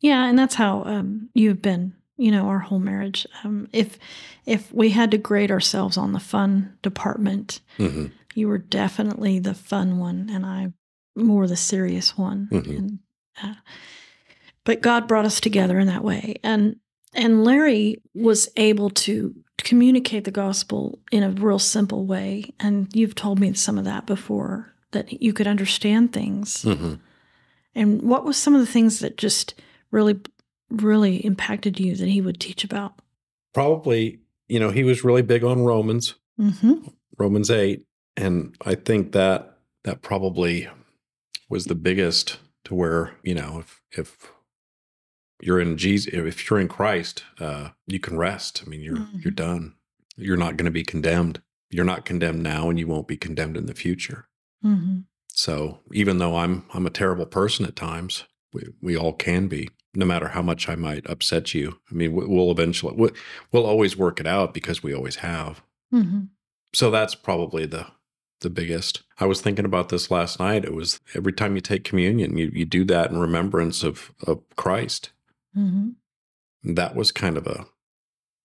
Yeah, 0.00 0.26
and 0.28 0.36
that's 0.38 0.56
how 0.56 0.82
um, 0.84 1.28
you've 1.32 1.62
been, 1.62 1.94
you 2.16 2.32
know, 2.32 2.48
our 2.48 2.58
whole 2.58 2.80
marriage. 2.80 3.24
Um, 3.44 3.68
if 3.72 3.98
if 4.46 4.72
we 4.72 4.90
had 4.90 5.10
to 5.12 5.18
grade 5.18 5.50
ourselves 5.52 5.96
on 5.96 6.12
the 6.12 6.20
fun 6.20 6.76
department, 6.82 7.60
hmm 7.76 8.06
you 8.34 8.48
were 8.48 8.58
definitely 8.58 9.38
the 9.38 9.54
fun 9.54 9.98
one, 9.98 10.28
and 10.30 10.46
I 10.46 10.72
more 11.14 11.46
the 11.46 11.56
serious 11.56 12.16
one. 12.16 12.48
Mhm. 12.50 12.78
And, 12.78 12.98
uh, 13.42 13.54
but 14.64 14.80
God 14.80 15.06
brought 15.06 15.26
us 15.26 15.40
together 15.40 15.78
in 15.78 15.86
that 15.88 16.04
way, 16.04 16.36
and 16.42 16.76
and 17.14 17.44
Larry 17.44 18.00
was 18.14 18.48
able 18.56 18.88
to 18.90 19.34
communicate 19.58 20.24
the 20.24 20.30
gospel 20.30 20.98
in 21.10 21.22
a 21.22 21.30
real 21.30 21.58
simple 21.58 22.04
way. 22.04 22.52
And 22.58 22.88
you've 22.94 23.14
told 23.14 23.38
me 23.38 23.52
some 23.54 23.78
of 23.78 23.84
that 23.84 24.06
before 24.06 24.74
that 24.92 25.22
you 25.22 25.32
could 25.32 25.46
understand 25.46 26.12
things. 26.12 26.62
hmm 26.62 26.94
And 27.74 28.02
what 28.02 28.24
was 28.24 28.36
some 28.36 28.54
of 28.54 28.60
the 28.60 28.66
things 28.72 28.98
that 28.98 29.16
just 29.16 29.54
really, 29.90 30.20
really 30.70 31.24
impacted 31.24 31.78
you 31.80 31.96
that 31.96 32.08
he 32.08 32.20
would 32.20 32.40
teach 32.40 32.64
about? 32.64 32.94
Probably, 33.54 34.20
you 34.48 34.58
know, 34.58 34.70
he 34.70 34.84
was 34.84 35.04
really 35.04 35.22
big 35.22 35.44
on 35.44 35.64
Romans, 35.64 36.14
Mm-hmm. 36.40 36.88
Romans 37.18 37.50
8, 37.50 37.84
and 38.16 38.56
I 38.64 38.74
think 38.74 39.12
that 39.12 39.58
that 39.84 40.02
probably 40.02 40.68
was 41.48 41.66
the 41.66 41.74
biggest 41.74 42.38
to 42.64 42.74
where, 42.74 43.14
you 43.22 43.34
know, 43.34 43.58
if 43.60 43.82
if 43.92 44.31
you're 45.42 45.60
in 45.60 45.76
Jesus, 45.76 46.12
if 46.14 46.48
you're 46.48 46.60
in 46.60 46.68
Christ, 46.68 47.24
uh, 47.40 47.70
you 47.86 47.98
can 48.00 48.16
rest. 48.16 48.62
I 48.64 48.68
mean, 48.68 48.80
you're 48.80 48.96
Mhm. 48.96 49.22
you're 49.24 49.32
done. 49.32 49.74
You're 50.16 50.36
not 50.36 50.56
going 50.56 50.66
to 50.66 50.70
be 50.70 50.84
condemned. 50.84 51.40
You're 51.70 51.84
not 51.84 52.04
condemned 52.04 52.42
now, 52.42 52.68
and 52.70 52.78
you 52.78 52.86
won't 52.86 53.08
be 53.08 53.16
condemned 53.16 53.56
in 53.56 53.66
the 53.66 53.74
future. 53.74 54.28
Mm-hmm. 54.64 55.00
So 55.28 55.80
even 55.92 56.18
though 56.18 56.36
I'm 56.36 56.64
I'm 56.74 56.86
a 56.86 56.90
terrible 56.90 57.26
person 57.26 57.64
at 57.66 57.76
times, 57.76 58.24
we 58.52 58.62
we 58.80 58.96
all 58.96 59.12
can 59.12 59.48
be. 59.48 59.68
No 59.94 60.06
matter 60.06 60.28
how 60.28 60.40
much 60.42 60.68
I 60.70 60.74
might 60.74 61.08
upset 61.10 61.52
you, 61.54 61.78
I 61.90 61.94
mean, 61.94 62.12
we- 62.14 62.24
we'll 62.26 62.50
eventually 62.50 62.94
we'll, 62.96 63.10
we'll 63.50 63.66
always 63.66 63.94
work 63.96 64.20
it 64.20 64.26
out 64.26 64.54
because 64.54 64.82
we 64.82 64.94
always 64.94 65.16
have. 65.16 65.62
Mm-hmm. 65.92 66.20
So 66.74 66.90
that's 66.90 67.14
probably 67.14 67.66
the 67.66 67.86
the 68.40 68.50
biggest. 68.50 69.02
I 69.18 69.26
was 69.26 69.40
thinking 69.40 69.64
about 69.64 69.88
this 69.90 70.10
last 70.10 70.40
night. 70.40 70.64
It 70.64 70.74
was 70.74 71.00
every 71.14 71.32
time 71.32 71.54
you 71.54 71.60
take 71.60 71.84
communion, 71.84 72.36
you 72.38 72.50
you 72.54 72.64
do 72.64 72.84
that 72.86 73.10
in 73.10 73.18
remembrance 73.18 73.82
of 73.82 74.12
of 74.26 74.40
Christ. 74.56 75.10
Mm-hmm. 75.56 76.74
that 76.74 76.94
was 76.96 77.12
kind 77.12 77.36
of 77.36 77.46
a 77.46 77.66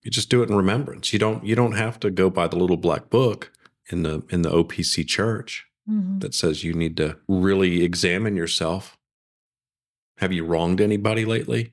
you 0.02 0.10
just 0.10 0.28
do 0.30 0.42
it 0.42 0.48
in 0.50 0.56
remembrance 0.56 1.12
you 1.12 1.18
don't 1.18 1.44
you 1.44 1.54
don't 1.54 1.72
have 1.76 1.98
to 2.00 2.10
go 2.10 2.28
by 2.30 2.46
the 2.48 2.56
little 2.56 2.76
black 2.76 3.08
book 3.10 3.50
in 3.90 4.02
the 4.02 4.22
in 4.30 4.42
the 4.42 4.50
opc 4.50 5.06
church 5.06 5.64
Mm-hmm. 5.90 6.18
that 6.18 6.34
says 6.34 6.62
you 6.64 6.74
need 6.74 6.98
to 6.98 7.16
really 7.28 7.82
examine 7.82 8.36
yourself 8.36 8.98
have 10.18 10.34
you 10.34 10.44
wronged 10.44 10.82
anybody 10.82 11.24
lately 11.24 11.72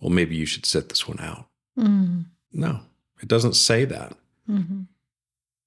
well 0.00 0.10
maybe 0.10 0.34
you 0.34 0.46
should 0.46 0.66
sit 0.66 0.88
this 0.88 1.06
one 1.06 1.20
out 1.20 1.46
Mm-hmm. 1.78 2.22
no 2.52 2.80
it 3.22 3.28
doesn't 3.28 3.54
say 3.54 3.84
that 3.84 4.16
Mm-hmm. 4.50 4.82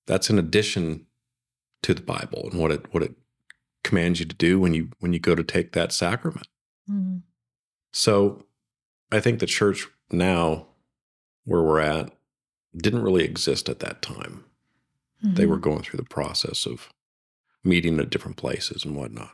that's 0.07 0.29
in 0.29 0.37
addition 0.37 1.05
to 1.83 1.93
the 1.93 2.01
bible 2.01 2.49
and 2.51 2.59
what 2.59 2.71
it 2.71 2.93
what 2.93 3.01
it 3.03 3.15
commands 3.83 4.19
you 4.19 4.25
to 4.25 4.35
do 4.35 4.59
when 4.59 4.73
you 4.73 4.89
when 4.99 5.13
you 5.13 5.19
go 5.19 5.33
to 5.33 5.43
take 5.43 5.71
that 5.71 5.93
sacrament 5.93 6.47
Mm-hmm. 6.91 7.17
So 7.93 8.43
I 9.11 9.19
think 9.19 9.39
the 9.39 9.45
church 9.45 9.87
now, 10.11 10.67
where 11.45 11.61
we're 11.61 11.79
at, 11.79 12.11
didn't 12.75 13.03
really 13.03 13.23
exist 13.23 13.69
at 13.69 13.79
that 13.79 14.01
time. 14.01 14.43
They 15.23 15.43
Mm-hmm. 15.43 15.49
were 15.51 15.57
going 15.57 15.81
through 15.81 15.97
the 15.97 16.03
process 16.03 16.65
of 16.65 16.89
meeting 17.63 17.99
at 17.99 18.09
different 18.11 18.37
places 18.37 18.85
and 18.85 18.95
whatnot. 18.95 19.31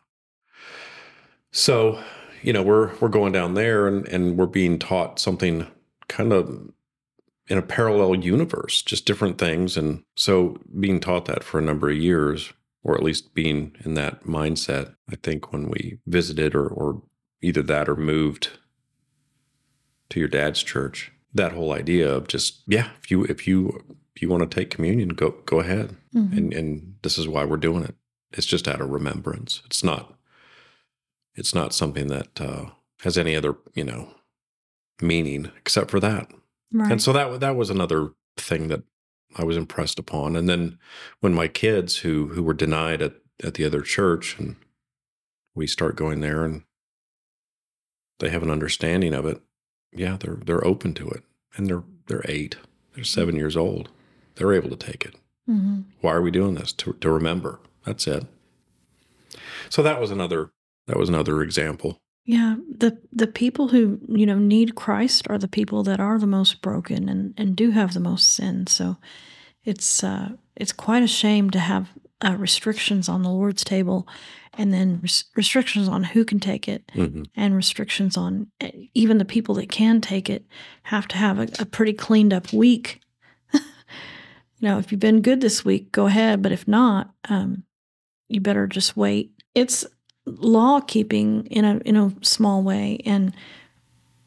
So, 1.52 2.02
you 2.42 2.54
know, 2.54 2.64
we're 2.64 2.96
we're 3.00 3.10
going 3.10 3.34
down 3.34 3.54
there 3.54 3.88
and, 3.88 4.08
and 4.08 4.38
we're 4.38 4.46
being 4.46 4.80
taught 4.80 5.20
something 5.20 5.68
kind 6.08 6.32
of 6.32 6.72
in 7.48 7.58
a 7.58 7.62
parallel 7.62 8.16
universe, 8.16 8.82
just 8.82 9.06
different 9.06 9.38
things. 9.38 9.76
And 9.76 10.04
so 10.16 10.58
being 10.80 11.00
taught 11.00 11.26
that 11.26 11.44
for 11.44 11.60
a 11.60 11.64
number 11.64 11.90
of 11.90 11.98
years, 11.98 12.54
or 12.84 12.96
at 12.96 13.04
least 13.04 13.34
being 13.34 13.76
in 13.84 13.96
that 13.96 14.24
mindset, 14.24 14.96
I 15.12 15.16
think 15.18 15.52
when 15.52 15.70
we 15.70 16.00
visited 16.08 16.56
or 16.56 16.68
or 16.68 17.04
either 17.42 17.62
that 17.64 17.90
or 17.90 17.96
moved 17.98 18.52
to 20.14 20.20
your 20.20 20.30
dad's 20.30 20.62
church, 20.62 21.12
that 21.34 21.54
whole 21.54 21.74
idea 21.74 22.12
of 22.12 22.28
just, 22.28 22.62
yeah, 22.68 22.90
if 23.02 23.10
you 23.10 23.24
if 23.26 23.48
you 23.48 23.84
if 24.16 24.22
you 24.22 24.30
want 24.30 24.50
to 24.50 24.56
take 24.56 24.70
communion, 24.70 25.10
go 25.10 25.32
go 25.46 25.60
ahead. 25.60 25.96
Mm-hmm. 26.16 26.38
And 26.38 26.54
and 26.54 26.96
this 27.02 27.18
is 27.18 27.28
why 27.28 27.46
we're 27.46 27.58
doing 27.58 27.84
it. 27.84 27.96
It's 28.32 28.46
just 28.46 28.68
out 28.68 28.80
of 28.80 28.90
remembrance. 28.90 29.64
It's 29.66 29.84
not 29.84 30.14
it's 31.36 31.56
not 31.56 31.74
something 31.74 32.08
that 32.08 32.40
uh, 32.40 32.66
has 33.02 33.18
any 33.18 33.36
other, 33.36 33.56
you 33.74 33.84
know, 33.84 34.10
meaning 35.02 35.52
except 35.58 35.90
for 35.90 36.00
that. 36.00 36.30
right. 36.72 36.92
And 36.92 37.02
so 37.02 37.12
that 37.12 37.40
that 37.40 37.56
was 37.56 37.72
another 37.72 38.12
thing 38.38 38.68
that 38.68 38.84
I 39.36 39.44
was 39.44 39.58
impressed 39.58 39.98
upon. 39.98 40.36
And 40.36 40.48
then 40.48 40.78
when 41.22 41.34
my 41.34 41.48
kids 41.48 41.98
who 41.98 42.28
who 42.28 42.44
were 42.44 42.54
denied 42.54 43.02
at 43.02 43.16
at 43.44 43.56
the 43.56 43.66
other 43.66 43.82
church 43.82 44.38
and 44.38 44.58
we 45.56 45.66
start 45.66 45.96
going 45.96 46.22
there 46.22 46.46
and 46.46 46.64
they 48.20 48.30
have 48.30 48.44
an 48.44 48.52
understanding 48.52 49.16
of 49.16 49.26
it, 49.26 49.42
yeah, 49.96 50.18
they're 50.20 50.38
they're 50.46 50.66
open 50.66 50.94
to 50.96 51.10
it. 51.10 51.24
And 51.56 51.68
they're 51.68 51.84
they're 52.08 52.26
8. 52.26 52.58
They're 52.96 53.04
7 53.04 53.36
years 53.36 53.56
old. 53.56 53.90
They're 54.36 54.54
able 54.54 54.70
to 54.70 54.76
take 54.76 55.06
it. 55.06 55.16
mm-hmm. 55.50 55.82
Why 56.02 56.14
are 56.14 56.22
we 56.22 56.32
doing 56.32 56.56
this? 56.56 56.74
To 56.74 56.94
to 56.94 57.12
remember. 57.12 57.60
That's 57.86 58.08
it. 58.08 58.26
So 59.70 59.84
that 59.84 60.00
was 60.00 60.12
another 60.12 60.52
that 60.88 60.98
was 60.98 61.10
another 61.10 61.42
example. 61.42 61.98
Yeah, 62.26 62.56
the 62.70 62.98
the 63.12 63.28
people 63.28 63.68
who 63.70 64.00
you 64.08 64.26
know 64.26 64.40
need 64.40 64.76
Christ 64.76 65.28
are 65.30 65.38
the 65.38 65.48
people 65.48 65.84
that 65.84 66.00
are 66.00 66.18
the 66.18 66.28
most 66.28 66.62
broken 66.62 67.10
and 67.10 67.34
and 67.38 67.56
do 67.56 67.72
have 67.72 67.94
the 67.94 68.00
most 68.00 68.34
sin. 68.34 68.68
So 68.68 68.98
it's 69.64 70.04
uh, 70.04 70.30
it's 70.56 70.72
quite 70.72 71.04
a 71.04 71.08
shame 71.08 71.50
to 71.52 71.60
have 71.60 71.90
uh, 72.22 72.36
restrictions 72.38 73.08
on 73.10 73.24
the 73.24 73.30
Lord's 73.30 73.64
table, 73.64 74.08
and 74.58 74.74
then 74.74 75.00
res- 75.02 75.26
restrictions 75.36 75.88
on 75.88 76.04
who 76.04 76.24
can 76.26 76.40
take 76.40 76.68
it, 76.68 76.90
Mhm. 76.96 77.26
and 77.36 77.56
restrictions 77.56 78.16
on 78.18 78.48
eh, 78.62 78.72
even 78.94 79.18
the 79.18 79.26
people 79.26 79.56
that 79.56 79.70
can 79.70 80.00
take 80.02 80.30
it 80.30 80.46
have 80.84 81.08
to 81.10 81.18
have 81.18 81.40
a, 81.40 81.48
a 81.60 81.66
pretty 81.66 81.94
cleaned 81.94 82.34
up 82.34 82.54
week. 82.54 83.02
you 83.54 83.60
know, 84.62 84.78
if 84.80 84.92
you've 84.92 85.00
been 85.02 85.22
good 85.22 85.42
this 85.42 85.66
week, 85.66 85.92
go 85.92 86.06
ahead. 86.08 86.42
But 86.42 86.52
if 86.52 86.68
not, 86.68 87.14
um, 87.30 87.64
you 88.30 88.40
better 88.42 88.68
just 88.68 88.96
wait. 88.96 89.32
It's 89.56 89.86
law 90.26 90.80
keeping 90.80 91.46
in 91.48 91.66
a 91.66 91.78
in 91.80 91.98
a 91.98 92.14
small 92.22 92.64
way, 92.64 93.02
and 93.06 93.34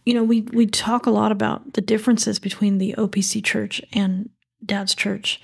you 0.04 0.12
know 0.14 0.22
we 0.24 0.42
we 0.42 0.66
talk 0.66 1.06
a 1.06 1.10
lot 1.10 1.32
about 1.32 1.72
the 1.72 1.80
differences 1.80 2.38
between 2.38 2.78
the 2.78 2.94
OPC 2.98 3.42
church 3.42 3.80
and 3.92 4.28
Dad's 4.64 4.94
church, 4.94 5.40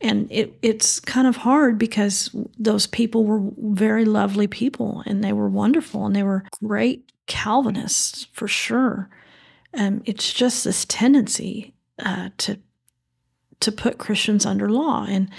and 0.00 0.30
it 0.30 0.58
it's 0.62 1.00
kind 1.00 1.26
of 1.26 1.36
hard 1.36 1.78
because 1.78 2.34
those 2.58 2.86
people 2.86 3.24
were 3.24 3.42
very 3.58 4.04
lovely 4.04 4.46
people 4.46 5.02
and 5.06 5.22
they 5.22 5.32
were 5.32 5.48
wonderful 5.48 6.06
and 6.06 6.16
they 6.16 6.22
were 6.22 6.44
great 6.62 7.10
Calvinists 7.26 8.26
for 8.32 8.48
sure. 8.48 9.08
Um, 9.74 10.02
it's 10.04 10.32
just 10.32 10.64
this 10.64 10.84
tendency 10.84 11.74
uh, 11.98 12.30
to 12.38 12.58
to 13.60 13.70
put 13.70 13.98
Christians 13.98 14.46
under 14.46 14.68
law, 14.70 15.04
and 15.08 15.30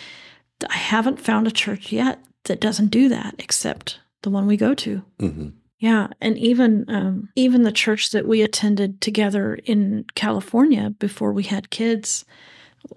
I 0.69 0.77
haven't 0.77 1.19
found 1.19 1.47
a 1.47 1.51
church 1.51 1.91
yet 1.91 2.19
that 2.45 2.61
doesn't 2.61 2.89
do 2.91 3.09
that, 3.09 3.35
except 3.39 3.99
the 4.21 4.29
one 4.29 4.45
we 4.47 4.57
go 4.57 4.73
to. 4.75 5.03
Mhm. 5.19 5.53
Yeah, 5.79 6.07
and 6.21 6.37
even 6.37 6.85
um, 6.87 7.29
even 7.35 7.63
the 7.63 7.71
church 7.71 8.11
that 8.11 8.27
we 8.27 8.41
attended 8.41 9.01
together 9.01 9.55
in 9.65 10.05
California 10.15 10.91
before 10.91 11.33
we 11.33 11.43
had 11.43 11.71
kids, 11.71 12.23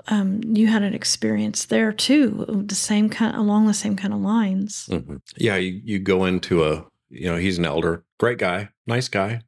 um, 0.09 0.41
you 0.43 0.66
had 0.66 0.82
an 0.82 0.95
experience 0.95 1.66
there 1.66 1.93
too, 1.93 2.64
the 2.66 2.74
same 2.74 3.09
kind 3.09 3.37
along 3.37 3.66
the 3.66 3.74
same 3.74 3.97
kind 3.97 4.12
of 4.14 4.20
lines. 4.20 4.89
Mhm. 4.91 5.20
Yeah, 5.37 5.57
you, 5.57 5.80
you 5.85 5.99
go 5.99 6.24
into 6.24 6.64
a 6.64 6.87
you 7.11 7.26
know 7.26 7.37
he's 7.37 7.59
an 7.59 7.64
elder, 7.64 8.05
great 8.18 8.39
guy, 8.39 8.70
nice 8.87 9.09
guy. 9.09 9.43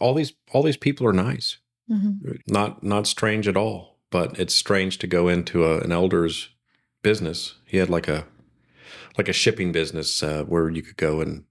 All 0.00 0.14
these 0.14 0.32
all 0.52 0.62
these 0.62 0.76
people 0.76 1.06
are 1.06 1.12
nice, 1.12 1.58
hmm 1.88 2.12
not 2.46 2.82
not 2.82 3.06
strange 3.06 3.48
at 3.48 3.56
all. 3.56 3.98
But 4.10 4.38
it's 4.40 4.54
strange 4.54 4.96
to 4.98 5.06
go 5.06 5.28
into 5.28 5.64
a, 5.66 5.80
an 5.80 5.92
elder's 5.92 6.48
business. 7.02 7.56
He 7.66 7.76
had 7.76 7.90
like 7.90 8.08
a 8.08 8.26
like 9.18 9.28
a 9.28 9.34
shipping 9.34 9.70
business 9.72 10.22
uh, 10.22 10.44
where 10.44 10.70
you 10.70 10.82
could 10.82 10.96
go 10.96 11.20
and 11.20 11.44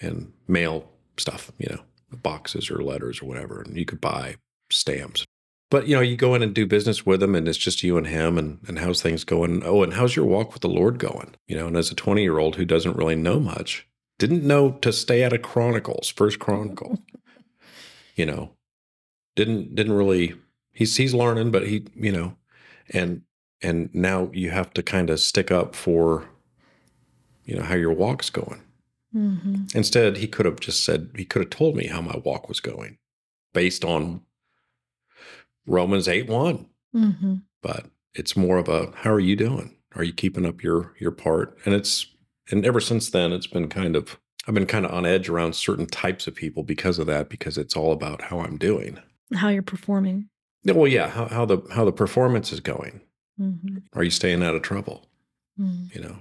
and 0.00 0.32
mail 0.46 0.88
stuff, 1.18 1.52
you 1.58 1.66
know, 1.68 1.82
boxes 2.22 2.70
or 2.70 2.82
letters 2.82 3.20
or 3.20 3.26
whatever, 3.26 3.60
and 3.60 3.76
you 3.76 3.84
could 3.84 4.00
buy 4.00 4.36
stamps. 4.70 5.24
But 5.70 5.86
you 5.86 5.94
know, 5.94 6.00
you 6.00 6.16
go 6.16 6.34
in 6.34 6.42
and 6.42 6.54
do 6.54 6.66
business 6.66 7.04
with 7.04 7.22
him, 7.22 7.34
and 7.34 7.46
it's 7.46 7.58
just 7.58 7.82
you 7.82 7.98
and 7.98 8.06
him, 8.06 8.38
and 8.38 8.58
and 8.66 8.78
how's 8.78 9.02
things 9.02 9.24
going? 9.24 9.62
Oh, 9.64 9.82
and 9.82 9.94
how's 9.94 10.16
your 10.16 10.24
walk 10.24 10.52
with 10.52 10.62
the 10.62 10.68
Lord 10.68 10.98
going? 10.98 11.34
You 11.46 11.56
know, 11.56 11.66
and 11.66 11.76
as 11.76 11.90
a 11.90 11.94
twenty 11.94 12.22
year 12.22 12.38
old 12.38 12.56
who 12.56 12.64
doesn't 12.64 12.96
really 12.96 13.16
know 13.16 13.38
much, 13.38 13.86
didn't 14.18 14.46
know 14.46 14.72
to 14.72 14.92
stay 14.92 15.22
out 15.24 15.32
of 15.34 15.42
Chronicles, 15.42 16.08
First 16.08 16.38
Chronicle, 16.38 17.02
you 18.16 18.24
know, 18.24 18.52
didn't 19.36 19.74
didn't 19.74 19.92
really. 19.94 20.34
He's 20.72 20.96
he's 20.96 21.12
learning, 21.12 21.50
but 21.50 21.66
he 21.66 21.86
you 21.94 22.12
know, 22.12 22.36
and 22.90 23.22
and 23.62 23.90
now 23.92 24.30
you 24.32 24.50
have 24.50 24.72
to 24.74 24.82
kind 24.82 25.10
of 25.10 25.20
stick 25.20 25.50
up 25.50 25.74
for, 25.74 26.28
you 27.44 27.56
know, 27.56 27.62
how 27.62 27.74
your 27.74 27.92
walk's 27.92 28.30
going. 28.30 28.62
hmm 29.12 29.64
Instead, 29.74 30.18
he 30.18 30.26
could 30.26 30.46
have 30.46 30.60
just 30.60 30.84
said, 30.84 31.10
he 31.16 31.24
could 31.24 31.42
have 31.42 31.50
told 31.50 31.76
me 31.76 31.88
how 31.88 32.00
my 32.00 32.16
walk 32.24 32.48
was 32.48 32.60
going 32.60 32.98
based 33.52 33.84
on 33.84 34.22
Romans 35.68 36.08
8 36.08 36.26
1. 36.28 36.66
hmm 36.92 37.34
But 37.62 37.86
it's 38.14 38.36
more 38.36 38.56
of 38.58 38.68
a, 38.68 38.90
how 38.96 39.12
are 39.12 39.20
you 39.20 39.36
doing? 39.36 39.76
Are 39.94 40.02
you 40.04 40.12
keeping 40.12 40.46
up 40.46 40.62
your 40.62 40.94
your 40.98 41.10
part? 41.12 41.56
And 41.64 41.74
it's, 41.74 42.06
and 42.50 42.64
ever 42.66 42.80
since 42.80 43.10
then, 43.10 43.32
it's 43.32 43.46
been 43.46 43.68
kind 43.68 43.94
of, 43.96 44.18
I've 44.46 44.54
been 44.54 44.66
kind 44.66 44.86
of 44.86 44.92
on 44.92 45.04
edge 45.06 45.28
around 45.28 45.54
certain 45.54 45.86
types 45.86 46.26
of 46.26 46.34
people 46.34 46.62
because 46.62 46.98
of 46.98 47.06
that, 47.06 47.28
because 47.28 47.58
it's 47.58 47.76
all 47.76 47.92
about 47.92 48.22
how 48.22 48.40
I'm 48.40 48.56
doing. 48.56 48.98
How 49.34 49.48
you're 49.48 49.62
performing. 49.62 50.28
Yeah, 50.64 50.72
Well, 50.74 50.88
yeah, 50.88 51.08
how, 51.08 51.26
how 51.26 51.44
the 51.44 51.58
how 51.72 51.84
the 51.84 51.92
performance 51.92 52.52
is 52.52 52.60
going. 52.60 53.02
hmm 53.36 53.78
Are 53.94 54.02
you 54.04 54.10
staying 54.10 54.42
out 54.42 54.54
of 54.54 54.62
trouble? 54.62 55.06
hmm 55.56 55.84
You 55.92 56.00
know. 56.00 56.16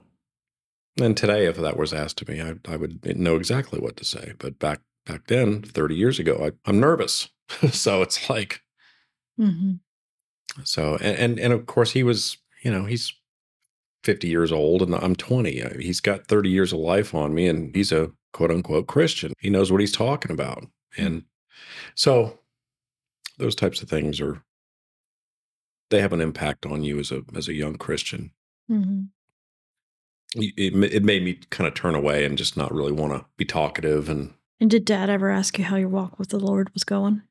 And 1.00 1.16
today, 1.16 1.46
if 1.46 1.58
that 1.58 1.78
was 1.78 1.94
asked 1.94 2.18
to 2.20 2.30
me, 2.32 2.42
I, 2.42 2.56
I 2.68 2.76
would 2.76 3.06
know 3.20 3.36
exactly 3.36 3.80
what 3.80 3.96
to 3.98 4.04
say. 4.06 4.34
But 4.40 4.58
back 4.60 4.82
back 5.06 5.28
then, 5.28 5.62
thirty 5.62 5.96
years 5.96 6.20
ago, 6.20 6.34
I, 6.44 6.70
I'm 6.70 6.80
nervous. 6.80 7.30
so 7.72 8.02
it's 8.02 8.30
like, 8.30 8.62
hmm 9.38 9.74
so 10.64 10.96
and, 10.96 11.18
and 11.18 11.40
and 11.40 11.54
of 11.54 11.66
course 11.68 11.92
he 11.92 12.04
was, 12.04 12.38
you 12.64 12.72
know, 12.72 12.86
he's 12.86 13.14
50 14.04 14.28
years 14.28 14.52
old 14.52 14.82
and 14.82 14.96
I'm 14.96 15.16
20. 15.16 15.62
Uh, 15.62 15.78
He's 15.80 16.00
got 16.00 16.28
30 16.28 16.50
years 16.50 16.74
of 16.74 16.80
life 16.80 17.14
on 17.14 17.34
me 17.34 17.48
and 17.48 17.76
he's 17.76 17.92
a 17.92 18.12
quote 18.34 18.52
unquote 18.52 18.88
Christian. 18.88 19.34
He 19.40 19.50
knows 19.50 19.72
what 19.72 19.82
he's 19.82 19.92
talking 19.92 20.32
about. 20.32 20.66
And 20.98 21.24
so 21.96 22.40
those 23.38 23.56
types 23.56 23.82
of 23.82 23.90
things 23.90 24.20
are 24.22 24.42
they 25.90 26.02
have 26.02 26.14
an 26.14 26.22
impact 26.22 26.66
on 26.66 26.84
you 26.84 27.00
as 27.00 27.12
a 27.12 27.24
as 27.36 27.48
a 27.48 27.54
young 27.54 27.76
Christian. 27.76 28.32
hmm 28.68 29.04
It, 30.36 30.54
it 30.58 30.94
it 30.94 31.04
made 31.04 31.24
me 31.24 31.40
kind 31.50 31.68
of 31.68 31.74
turn 31.74 31.96
away 31.96 32.26
and 32.26 32.38
just 32.38 32.58
not 32.58 32.74
really 32.74 32.92
want 32.92 33.14
to 33.14 33.26
be 33.38 33.46
talkative 33.46 34.10
and 34.10 34.34
And 34.60 34.70
did 34.70 34.86
Dad 34.86 35.10
ever 35.10 35.30
ask 35.30 35.58
you 35.60 35.66
how 35.66 35.76
your 35.76 35.90
walk 35.90 36.18
with 36.18 36.30
the 36.30 36.40
Lord 36.40 36.74
was 36.74 36.84
going? 36.84 37.22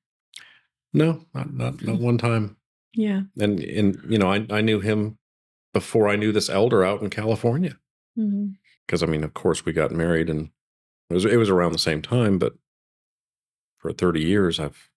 No, 0.93 1.25
not 1.35 1.53
not 1.53 1.83
not 1.83 2.01
one 2.01 2.19
time. 2.19 2.57
Yeah. 2.95 3.23
And 3.39 3.61
and 3.61 3.99
you 4.09 4.19
know, 4.19 4.33
I 4.33 4.47
I 4.51 4.61
knew 4.61 4.81
him 4.81 5.19
before 5.75 6.09
I 6.09 6.17
knew 6.17 6.33
this 6.33 6.49
elder 6.49 6.85
out 6.85 7.03
in 7.03 7.11
California. 7.11 7.79
because 8.87 9.03
I 9.03 9.07
mean, 9.07 9.25
of 9.25 9.35
course, 9.35 9.65
we 9.65 9.73
got 9.73 9.91
married, 9.93 10.31
and 10.31 10.51
it 11.11 11.15
was 11.15 11.25
it 11.25 11.37
was 11.37 11.51
around 11.51 11.73
the 11.73 11.79
same 11.79 12.01
time. 12.03 12.39
But 12.39 12.55
for 13.79 13.93
thirty 13.93 14.23
years, 14.23 14.59
I've 14.59 14.89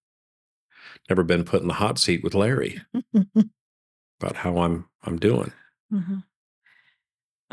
never 1.09 1.23
been 1.23 1.43
put 1.43 1.61
in 1.61 1.67
the 1.67 1.73
hot 1.75 1.99
seat 1.99 2.23
with 2.23 2.33
Larry 2.35 2.81
about 4.21 4.35
how 4.37 4.59
I'm 4.59 4.87
I'm 5.03 5.17
doing. 5.19 5.51
hmm 5.91 6.19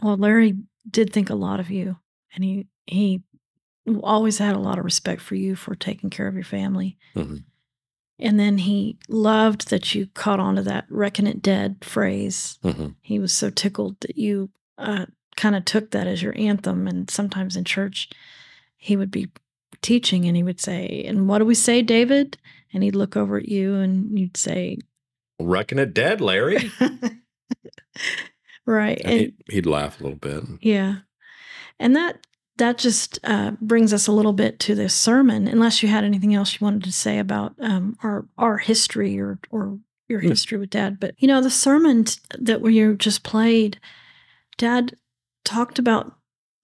Well, 0.03 0.17
Larry 0.17 0.55
did 0.89 1.13
think 1.13 1.31
a 1.31 1.35
lot 1.35 1.59
of 1.61 1.71
you, 1.71 1.97
and 2.35 2.45
he 2.45 2.67
he 2.87 3.23
always 4.03 4.39
had 4.39 4.55
a 4.55 4.61
lot 4.61 4.79
of 4.79 4.85
respect 4.85 5.21
for 5.23 5.35
you 5.35 5.57
for 5.57 5.75
taking 5.75 6.11
care 6.11 6.29
of 6.29 6.35
your 6.35 6.45
family. 6.45 6.97
Mhm. 7.15 7.45
And 8.19 8.41
then 8.41 8.59
he 8.59 8.99
loved 9.09 9.69
that 9.71 9.95
you 9.95 10.07
caught 10.15 10.41
on 10.41 10.57
to 10.57 10.63
that 10.63 10.87
"reckon 10.89 11.27
it 11.27 11.43
dead" 11.43 11.77
phrase. 11.83 12.59
hmm 12.63 12.89
He 13.03 13.19
was 13.19 13.33
so 13.33 13.51
tickled 13.51 14.01
that 14.01 14.17
you 14.17 14.51
uh, 14.79 15.07
kind 15.37 15.55
of 15.55 15.65
took 15.65 15.91
that 15.91 16.07
as 16.07 16.23
your 16.23 16.35
anthem. 16.37 16.87
And 16.89 17.11
sometimes 17.11 17.57
in 17.57 17.65
church, 17.65 18.09
he 18.77 18.97
would 18.97 19.11
be 19.11 19.29
teaching 19.83 20.25
and 20.25 20.37
he 20.37 20.43
would 20.43 20.61
say, 20.61 21.05
"And 21.07 21.29
what 21.29 21.39
do 21.39 21.45
we 21.45 21.55
say, 21.55 21.83
David?" 21.83 22.39
And 22.73 22.83
he'd 22.83 22.97
look 22.97 23.17
over 23.17 23.37
at 23.37 23.49
you 23.49 23.75
and 23.77 24.19
you'd 24.19 24.37
say, 24.37 24.79
Reckon 25.39 25.79
it 25.79 25.93
dead, 25.95 26.21
Larry. 26.21 26.71
"Right." 28.67 29.01
And 29.05 29.21
he'd, 29.21 29.35
he'd 29.51 29.67
laugh 29.67 30.01
a 30.01 30.05
little 30.05 30.19
bit. 30.19 30.43
Yeah. 30.61 30.97
And 31.79 31.95
that 31.97 32.27
that 32.59 32.79
just 32.79 33.19
uh, 33.25 33.53
brings 33.61 33.93
us 33.93 34.07
a 34.07 34.13
little 34.13 34.33
bit 34.33 34.59
to 34.61 34.75
this 34.75 34.95
sermon. 34.95 35.47
Unless 35.47 35.83
you 35.83 35.89
had 35.89 36.05
anything 36.05 36.35
else 36.35 36.55
you 36.55 36.65
wanted 36.65 36.85
to 36.85 36.93
say 36.93 37.19
about 37.19 37.55
um, 37.61 37.97
our 38.03 38.27
our 38.39 38.59
history 38.59 39.19
or 39.19 39.39
or 39.51 39.79
your 40.09 40.21
history 40.21 40.57
with 40.57 40.71
Dad, 40.71 40.99
but 41.01 41.15
you 41.19 41.29
know 41.29 41.41
the 41.41 41.51
sermon 41.51 42.07
that 42.39 42.61
we 42.61 42.95
just 42.97 43.23
played, 43.23 43.79
Dad 44.57 44.97
talked 45.45 45.79
about 45.79 46.17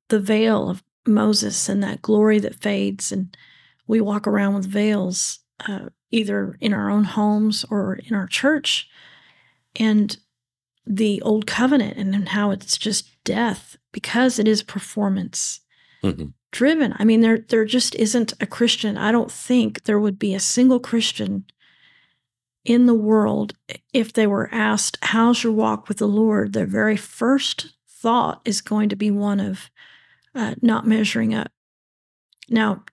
the 0.09 0.21
veil 0.21 0.71
of 0.71 0.83
Moses 1.07 1.69
and 1.69 1.83
that 1.83 2.03
glory 2.03 2.39
that 2.39 2.55
fades, 2.55 3.13
and 3.13 3.37
we 3.87 4.01
walk 4.01 4.27
around 4.27 4.55
with 4.55 4.67
veils, 4.67 5.41
uh, 5.67 5.89
either 6.11 6.57
in 6.61 6.73
our 6.73 6.89
own 6.91 7.05
homes 7.05 7.65
or 7.69 7.97
in 7.97 8.15
our 8.15 8.27
church, 8.27 8.89
and 9.77 10.17
the 10.87 11.21
old 11.23 11.47
covenant 11.47 11.97
and 11.97 12.31
how 12.31 12.51
it's 12.51 12.77
just 12.77 13.23
death 13.25 13.77
because 13.93 14.39
it 14.39 14.49
is 14.49 14.63
performance 14.63 15.61
Mhm. 16.05 16.33
driven. 16.53 16.95
I 16.99 17.05
mean, 17.05 17.21
there 17.21 17.39
there 17.49 17.65
just 17.65 17.95
isn't 17.97 18.35
a 18.41 18.47
Christian. 18.47 18.97
I 18.97 19.13
don't 19.13 19.31
think 19.31 19.85
there 19.85 20.01
would 20.01 20.19
be 20.19 20.35
a 20.35 20.41
single 20.41 20.81
Christian 20.81 21.45
in 22.65 22.87
the 22.87 22.95
world 22.95 23.55
if 23.93 24.13
they 24.13 24.27
were 24.27 24.49
asked, 24.53 24.99
"How's 25.03 25.43
your 25.43 25.53
walk 25.53 25.89
with 25.89 25.99
the 25.99 26.09
Lord?" 26.09 26.53
Their 26.53 26.67
very 26.67 26.97
first 26.97 27.75
thought 27.89 28.41
is 28.45 28.61
going 28.61 28.89
to 28.91 28.97
be 28.97 29.11
one 29.11 29.41
of 29.41 29.71
uh, 30.35 30.55
not 30.63 30.87
measuring 30.87 31.35
up. 31.35 31.51
Now, 32.51 32.85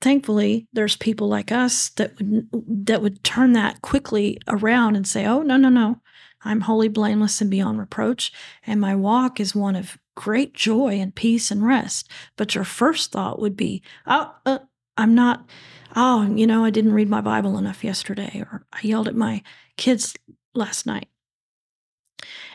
thankfully, 0.00 0.66
there's 0.72 0.96
people 0.96 1.28
like 1.28 1.52
us 1.52 1.90
that 1.90 2.16
would 2.18 2.48
that 2.86 3.02
would 3.02 3.22
turn 3.24 3.52
that 3.52 3.82
quickly 3.82 4.38
around 4.48 4.96
and 4.96 5.06
say, 5.06 5.26
"Oh, 5.26 5.42
no, 5.42 5.56
no, 5.56 5.68
no, 5.68 6.00
I'm 6.44 6.62
wholly 6.62 6.88
blameless 6.88 7.40
and 7.40 7.50
beyond 7.50 7.78
reproach, 7.78 8.32
and 8.66 8.80
my 8.80 8.94
walk 8.96 9.40
is 9.40 9.54
one 9.54 9.76
of 9.76 9.98
great 10.14 10.54
joy 10.54 11.00
and 11.00 11.14
peace 11.14 11.50
and 11.50 11.64
rest." 11.66 12.08
But 12.36 12.54
your 12.54 12.64
first 12.64 13.12
thought 13.12 13.40
would 13.40 13.56
be, 13.56 13.82
"Oh, 14.06 14.34
uh, 14.46 14.58
I'm 14.96 15.14
not. 15.14 15.48
Oh, 15.96 16.22
you 16.34 16.46
know, 16.46 16.64
I 16.64 16.70
didn't 16.70 16.92
read 16.92 17.08
my 17.08 17.20
Bible 17.20 17.58
enough 17.58 17.84
yesterday, 17.84 18.40
or 18.40 18.66
I 18.72 18.80
yelled 18.82 19.08
at 19.08 19.16
my 19.16 19.42
kids 19.76 20.14
last 20.54 20.86
night." 20.86 21.08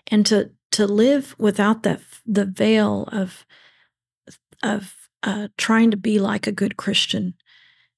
And 0.08 0.26
to 0.28 0.52
to 0.72 0.86
live 0.88 1.36
without 1.38 1.84
that 1.84 2.02
the 2.26 2.46
veil 2.46 3.08
of 3.12 3.46
of 4.64 4.96
uh, 5.24 5.50
trying 5.58 5.92
to 5.92 5.98
be 5.98 6.20
like 6.20 6.48
a 6.48 6.52
good 6.52 6.78
Christian 6.78 7.34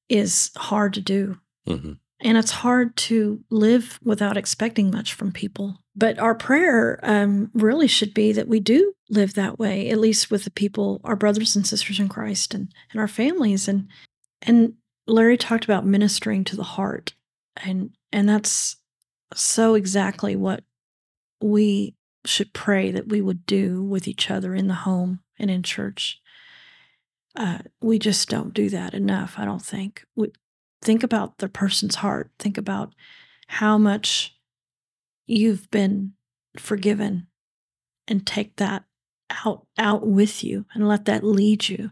is 0.10 0.52
hard 0.56 0.94
to 0.96 1.02
do. 1.02 1.40
hmm 1.66 1.94
And 2.22 2.38
it's 2.38 2.52
hard 2.52 2.96
to 2.98 3.44
live 3.50 4.00
without 4.04 4.38
expecting 4.38 4.92
much 4.92 5.14
from 5.14 5.32
people. 5.32 5.78
But 5.96 6.20
our 6.20 6.36
prayer 6.36 7.00
um, 7.04 7.50
really 7.54 7.88
should 7.88 8.14
be 8.14 8.32
that 8.32 8.48
we 8.48 8.60
do 8.60 8.94
live 9.10 9.34
that 9.34 9.60
way, 9.60 9.90
at 9.90 10.00
least 10.00 10.32
with 10.32 10.44
the 10.44 10.52
people, 10.52 11.02
our 11.04 11.16
brothers 11.16 11.56
and 11.56 11.66
sisters 11.66 12.00
in 12.00 12.10
Christ 12.10 12.54
and, 12.54 12.72
and 12.92 13.02
our 13.02 13.08
families. 13.08 13.68
And 13.68 13.88
and 14.42 14.74
Larry 15.08 15.38
talked 15.38 15.66
about 15.66 15.86
ministering 15.86 16.44
to 16.46 16.56
the 16.56 16.64
heart. 16.64 17.14
And 17.58 17.92
and 18.12 18.30
that's 18.30 18.78
so 19.34 19.76
exactly 19.76 20.36
what 20.36 20.64
we 21.42 21.96
should 22.26 22.54
pray 22.54 22.92
that 22.92 23.08
we 23.08 23.22
would 23.22 23.46
do 23.46 23.84
with 23.84 24.08
each 24.08 24.30
other 24.30 24.54
in 24.54 24.68
the 24.68 24.74
home 24.76 25.22
and 25.40 25.50
in 25.50 25.64
church. 25.64 26.22
Uh, 27.36 27.60
we 27.82 27.98
just 27.98 28.30
don't 28.30 28.54
do 28.54 28.70
that 28.70 28.94
enough, 28.94 29.36
I 29.38 29.46
don't 29.46 29.62
think. 29.62 30.04
We, 30.16 30.32
think 30.82 31.04
about 31.04 31.38
the 31.38 31.50
person's 31.50 31.96
heart. 31.96 32.32
Think 32.40 32.58
about 32.58 32.94
how 33.48 33.78
much 33.78 34.38
you've 35.26 35.70
been 35.72 36.14
forgiven 36.58 37.28
and 38.08 38.26
take 38.26 38.58
that 38.58 38.84
out 39.46 39.68
out 39.78 40.06
with 40.06 40.44
you 40.44 40.66
and 40.74 40.88
let 40.88 41.06
that 41.06 41.24
lead 41.24 41.70
you. 41.70 41.92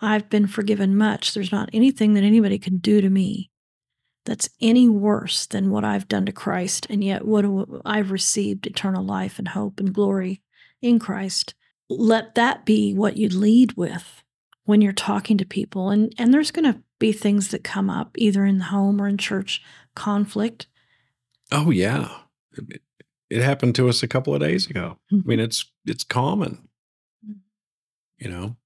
I've 0.00 0.28
been 0.28 0.46
forgiven 0.46 0.96
much. 0.96 1.32
There's 1.32 1.52
not 1.52 1.70
anything 1.72 2.14
that 2.14 2.24
anybody 2.24 2.58
can 2.58 2.76
do 2.78 3.00
to 3.00 3.08
me 3.08 3.50
that's 4.26 4.50
any 4.60 4.88
worse 4.88 5.46
than 5.46 5.70
what 5.70 5.84
I've 5.84 6.08
done 6.08 6.26
to 6.26 6.32
Christ. 6.32 6.86
And 6.90 7.02
yet, 7.02 7.24
what 7.24 7.46
I've 7.84 8.10
received 8.10 8.66
eternal 8.66 9.04
life 9.04 9.38
and 9.38 9.48
hope 9.48 9.80
and 9.80 9.94
glory 9.94 10.42
in 10.82 10.98
Christ. 10.98 11.54
Let 11.88 12.34
that 12.34 12.66
be 12.66 12.92
what 12.92 13.16
you 13.16 13.28
lead 13.28 13.74
with 13.74 14.22
when 14.66 14.80
you're 14.82 14.92
talking 14.92 15.38
to 15.38 15.44
people. 15.46 15.90
And, 15.90 16.14
and 16.18 16.32
there's 16.34 16.50
going 16.50 16.70
to 16.72 16.80
be 16.98 17.12
things 17.12 17.48
that 17.48 17.64
come 17.64 17.88
up 17.90 18.10
either 18.18 18.44
in 18.44 18.58
the 18.58 18.64
home 18.64 19.00
or 19.00 19.08
in 19.08 19.16
church 19.18 19.62
conflict. 19.94 20.66
Oh 21.50 21.70
yeah, 21.70 22.10
it, 22.52 22.82
it 23.30 23.42
happened 23.42 23.74
to 23.76 23.88
us 23.88 24.02
a 24.02 24.08
couple 24.08 24.34
of 24.34 24.40
days 24.40 24.68
ago. 24.68 24.98
I 25.12 25.16
mean, 25.24 25.40
it's 25.40 25.70
it's 25.86 26.04
common, 26.04 26.68
Mhm. 27.26 27.36
you 28.18 28.28
know. 28.28 28.56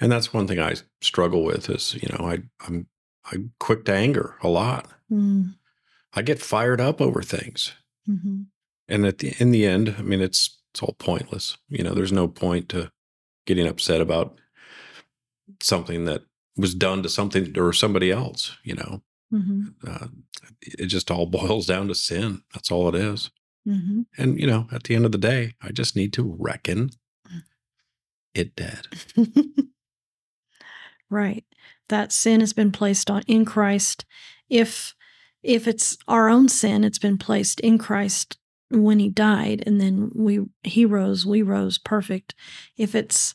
And 0.00 0.10
that's 0.12 0.32
one 0.32 0.46
thing 0.46 0.58
I 0.60 0.74
struggle 1.00 1.44
with 1.44 1.68
is 1.70 1.94
you 1.94 2.08
know 2.10 2.24
I 2.26 2.38
I'm 2.66 2.86
I'm 3.32 3.52
quick 3.60 3.84
to 3.86 3.94
anger 3.94 4.36
a 4.42 4.48
lot. 4.48 4.90
Mm, 5.10 5.54
I 6.14 6.22
get 6.22 6.40
fired 6.42 6.80
up 6.80 7.00
over 7.00 7.22
things, 7.22 7.72
mhm. 8.08 8.46
and 8.88 9.06
at 9.06 9.18
the 9.18 9.34
in 9.38 9.50
the 9.52 9.66
end, 9.66 9.94
I 9.98 10.02
mean, 10.02 10.20
it's 10.20 10.58
it's 10.72 10.82
all 10.82 10.94
pointless. 10.98 11.58
You 11.68 11.84
know, 11.84 11.94
there's 11.94 12.12
no 12.12 12.26
point 12.28 12.68
to 12.70 12.90
getting 13.46 13.66
upset 13.66 14.00
about 14.00 14.38
something 15.60 16.04
that 16.04 16.22
was 16.56 16.74
done 16.74 17.02
to 17.02 17.08
something 17.08 17.56
or 17.58 17.72
somebody 17.72 18.10
else. 18.10 18.56
You 18.62 18.74
know, 18.74 19.02
Mhm. 19.32 19.74
uh, 19.86 20.08
it 20.60 20.86
just 20.86 21.10
all 21.10 21.26
boils 21.60 21.66
down 21.66 21.88
to 21.88 21.94
sin. 21.94 22.42
That's 22.52 22.70
all 22.70 22.88
it 22.88 22.94
is. 22.94 23.30
Mhm. 23.66 24.06
And 24.18 24.38
you 24.40 24.46
know, 24.46 24.68
at 24.72 24.84
the 24.84 24.94
end 24.94 25.04
of 25.04 25.12
the 25.12 25.18
day, 25.18 25.54
I 25.60 25.70
just 25.72 25.96
need 25.96 26.12
to 26.14 26.36
reckon 26.38 26.90
it 28.34 28.56
dead. 28.56 28.86
right. 31.10 31.44
That 31.88 32.12
sin 32.12 32.40
has 32.40 32.52
been 32.52 32.72
placed 32.72 33.10
on 33.10 33.22
in 33.26 33.44
Christ. 33.44 34.04
If 34.48 34.94
if 35.42 35.66
it's 35.66 35.98
our 36.06 36.28
own 36.28 36.48
sin, 36.48 36.84
it's 36.84 37.00
been 37.00 37.18
placed 37.18 37.58
in 37.60 37.76
Christ 37.76 38.38
when 38.72 38.98
he 38.98 39.08
died 39.08 39.62
and 39.66 39.80
then 39.80 40.10
we 40.14 40.40
he 40.62 40.84
rose, 40.84 41.26
we 41.26 41.42
rose 41.42 41.78
perfect. 41.78 42.34
If 42.76 42.94
it's 42.94 43.34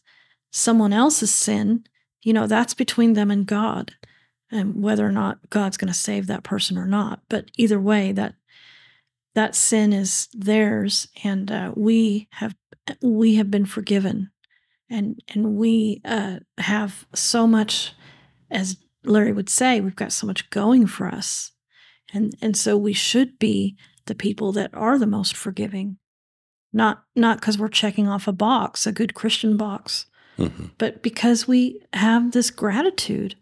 someone 0.51 0.93
else's 0.93 1.33
sin, 1.33 1.85
you 2.23 2.33
know, 2.33 2.47
that's 2.47 2.73
between 2.73 3.13
them 3.13 3.31
and 3.31 3.45
God. 3.45 3.93
And 4.49 4.81
whether 4.81 5.05
or 5.05 5.11
not 5.11 5.49
God's 5.49 5.75
going 5.75 5.89
to 5.89 5.93
save 5.93 6.27
that 6.27 6.43
person 6.43 6.77
or 6.77 6.85
not. 6.85 7.19
But 7.27 7.51
either 7.57 7.81
way, 7.81 8.13
that 8.13 8.35
that 9.37 9.53
sin 9.53 9.93
is 9.93 10.29
theirs 10.33 11.09
and 11.23 11.51
uh, 11.51 11.71
we 11.75 12.27
have 12.31 12.55
we 13.03 13.35
have 13.35 13.51
been 13.51 13.67
forgiven 13.67 14.31
and 14.89 15.21
and 15.29 15.55
we 15.55 16.01
uh, 16.03 16.37
have 16.57 17.05
so 17.13 17.45
much 17.45 17.93
as 18.49 18.77
larry 19.03 19.31
would 19.31 19.47
say 19.47 19.79
we've 19.79 19.95
got 19.95 20.11
so 20.11 20.25
much 20.25 20.49
going 20.49 20.87
for 20.87 21.07
us 21.07 21.51
and 22.11 22.35
and 22.41 22.57
so 22.57 22.75
we 22.75 22.93
should 22.93 23.37
be 23.37 23.77
the 24.07 24.15
people 24.15 24.51
that 24.53 24.69
are 24.73 24.97
the 24.97 25.07
most 25.07 25.35
forgiving 25.35 25.97
not 26.73 27.03
not 27.15 27.39
because 27.39 27.57
we're 27.57 27.67
checking 27.69 28.07
off 28.07 28.27
a 28.27 28.33
box 28.33 28.85
a 28.87 28.91
good 28.91 29.13
christian 29.13 29.55
box 29.57 30.05
Mhm. 30.37 30.71
but 30.77 31.01
because 31.01 31.47
we 31.47 31.81
have 31.93 32.31
this 32.31 32.51
gratitude 32.51 33.35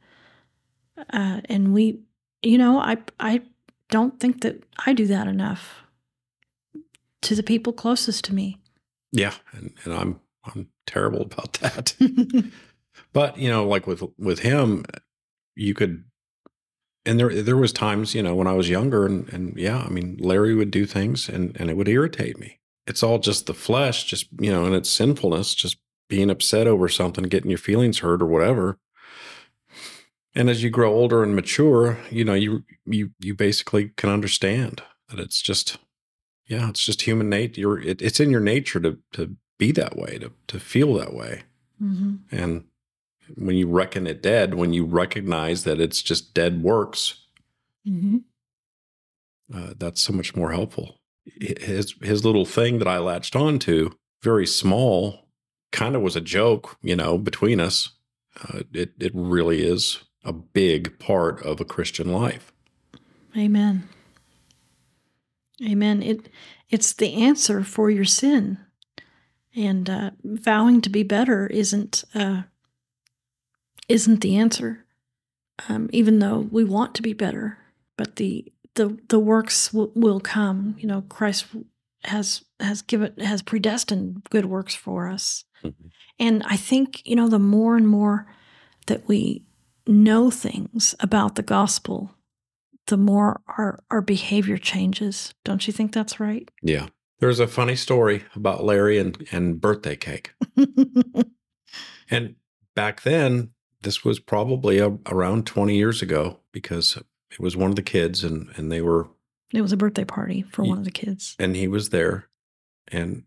uh, 1.12 1.42
and 1.46 1.74
we 1.74 2.00
you 2.42 2.58
know 2.58 2.80
i 2.80 2.98
i 3.20 3.42
don't 3.90 4.20
think 4.20 4.42
that 4.42 4.64
i 4.86 4.94
do 4.94 5.06
that 5.08 5.28
enough 5.28 5.82
to 7.22 7.36
the 7.36 7.44
people 7.44 7.74
closest 7.74 8.24
to 8.26 8.34
me 8.34 8.60
Yeah, 9.12 9.34
and, 9.54 9.74
and 9.84 9.94
I'm 9.94 10.20
I'm 10.46 10.68
terrible 10.86 11.22
about 11.24 11.54
that. 11.54 11.96
but 13.14 13.38
you 13.38 13.50
know, 13.50 13.68
like 13.68 13.88
with 13.88 14.04
with 14.18 14.40
him, 14.40 14.86
you 15.56 15.74
could, 15.74 16.04
and 17.06 17.20
there 17.20 17.42
there 17.42 17.58
was 17.58 17.72
times 17.74 18.16
you 18.16 18.24
know 18.24 18.36
when 18.36 18.48
I 18.48 18.54
was 18.54 18.70
younger, 18.70 19.06
and 19.06 19.32
and 19.34 19.58
yeah, 19.58 19.84
I 19.86 19.90
mean 19.90 20.18
Larry 20.20 20.56
would 20.56 20.72
do 20.72 20.86
things, 20.86 21.30
and 21.30 21.56
and 21.60 21.70
it 21.70 21.78
would 21.78 21.88
irritate 21.88 22.40
me. 22.40 22.60
It's 22.88 23.04
all 23.04 23.20
just 23.20 23.46
the 23.46 23.54
flesh, 23.54 24.06
just 24.06 24.28
you 24.40 24.52
know, 24.52 24.66
and 24.66 24.76
it's 24.76 24.90
sinfulness, 24.90 25.56
just 25.56 25.78
being 26.08 26.30
upset 26.30 26.68
over 26.68 26.88
something, 26.88 27.24
getting 27.26 27.50
your 27.50 27.58
feelings 27.58 28.00
hurt 28.00 28.22
or 28.22 28.28
whatever. 28.28 28.78
And 30.36 30.50
as 30.50 30.62
you 30.62 30.70
grow 30.70 30.94
older 30.94 31.24
and 31.24 31.36
mature, 31.36 31.98
you 32.12 32.26
know, 32.26 32.34
you 32.34 32.64
you 32.86 33.12
you 33.20 33.34
basically 33.34 33.92
can 33.96 34.10
understand 34.10 34.84
that 35.10 35.20
it's 35.20 35.42
just 35.42 35.78
yeah, 36.48 36.70
it's 36.70 36.86
just 36.86 37.04
human 37.04 37.30
nature. 37.30 37.60
You're, 37.62 37.80
it, 37.80 38.02
it's 38.02 38.20
in 38.20 38.30
your 38.30 38.42
nature 38.42 38.80
to 38.82 39.00
to 39.14 39.36
be 39.58 39.72
that 39.72 39.96
way, 39.96 40.18
to 40.20 40.32
to 40.48 40.60
feel 40.60 40.94
that 40.96 41.14
way. 41.14 41.44
Mhm. 41.82 42.20
And 42.32 42.66
when 43.36 43.56
you 43.56 43.68
reckon 43.68 44.06
it 44.08 44.22
dead, 44.22 44.54
when 44.54 44.74
you 44.74 44.86
recognize 44.86 45.64
that 45.64 45.80
it's 45.80 46.02
just 46.02 46.34
dead 46.34 46.62
works, 46.62 47.26
Mhm. 47.88 48.24
uh, 49.54 49.74
that's 49.78 50.02
so 50.02 50.14
much 50.14 50.36
more 50.36 50.52
helpful. 50.52 51.00
His 51.42 51.96
his 52.02 52.24
little 52.24 52.46
thing 52.46 52.78
that 52.80 52.88
I 52.88 53.00
latched 53.00 53.36
onto, 53.36 53.92
very 54.22 54.46
small, 54.46 55.28
kind 55.72 55.96
of 55.96 56.02
was 56.02 56.16
a 56.16 56.22
joke, 56.22 56.78
you 56.84 56.96
know, 56.96 57.18
between 57.18 57.60
us. 57.60 57.92
Uh, 58.42 58.62
it 58.74 58.94
it 59.00 59.12
really 59.16 59.64
is 59.64 60.00
a 60.24 60.34
big 60.34 61.00
part 61.00 61.42
of 61.44 61.60
a 61.60 61.66
Christian 61.66 62.12
life. 62.12 62.52
Amen. 63.36 63.88
Amen. 65.66 66.04
It 66.04 66.30
it's 66.70 66.94
the 66.94 67.14
answer 67.14 67.64
for 67.64 67.90
your 67.90 68.06
sin, 68.06 68.58
and 69.56 69.90
uh, 69.90 70.12
vowing 70.24 70.82
to 70.82 70.90
be 70.90 71.04
better 71.04 71.48
isn't 71.48 72.04
uh, 72.14 72.44
isn't 73.88 74.22
the 74.22 74.36
answer. 74.38 74.86
Um, 75.70 75.90
even 75.94 76.20
though 76.20 76.48
we 76.52 76.64
want 76.66 76.96
to 76.96 77.02
be 77.02 77.14
better, 77.14 77.58
but 77.98 78.18
the 78.18 78.52
the 78.76 78.98
the 79.08 79.20
works 79.20 79.70
w- 79.72 79.92
will 79.96 80.20
come. 80.20 80.76
You 80.78 80.88
know, 80.88 81.02
Christ 81.08 81.46
has 82.04 82.44
has 82.60 82.82
given 82.82 83.14
has 83.20 83.42
predestined 83.42 84.24
good 84.30 84.46
works 84.46 84.76
for 84.76 85.08
us, 85.08 85.46
Mhm. 85.64 85.92
and 86.20 86.44
I 86.46 86.58
think 86.58 87.02
you 87.08 87.16
know 87.16 87.30
the 87.30 87.40
more 87.40 87.78
and 87.78 87.88
more 87.88 88.28
that 88.88 89.08
we 89.08 89.46
know 89.88 90.30
things 90.30 90.94
about 91.00 91.36
the 91.36 91.42
gospel, 91.44 92.12
the 92.88 92.98
more 92.98 93.42
our, 93.58 93.80
our 93.90 94.02
behavior 94.02 94.58
changes. 94.58 95.34
Don't 95.46 95.66
you 95.68 95.74
think 95.74 95.94
that's 95.94 96.20
right? 96.20 96.50
Yeah. 96.62 96.88
There's 97.20 97.40
a 97.40 97.48
funny 97.48 97.76
story 97.78 98.24
about 98.36 98.64
Larry 98.66 98.98
and, 99.00 99.26
and 99.32 99.62
birthday 99.62 99.96
cake. 99.96 100.34
And 102.10 102.36
back 102.76 103.02
then, 103.02 103.52
this 103.86 104.04
was 104.04 104.20
probably 104.20 104.80
a, 104.80 104.90
around 105.08 105.48
20 105.48 105.76
years 105.76 106.02
ago 106.02 106.40
because 106.52 106.98
it 107.32 107.40
was 107.40 107.56
one 107.56 107.70
of 107.70 107.76
the 107.78 107.82
kids 107.82 108.24
and, 108.24 108.50
and 108.58 108.72
they 108.72 108.82
were, 108.82 109.08
it 109.54 109.62
was 109.62 109.72
a 109.72 109.78
birthday 109.78 110.04
party 110.04 110.42
for 110.52 110.64
Ye- 110.64 110.70
one 110.70 110.80
of 110.80 110.84
the 110.86 110.92
kids. 110.92 111.36
and 111.40 111.56
he 111.56 111.68
was 111.68 111.90
there. 111.90 112.28
And 112.90 113.24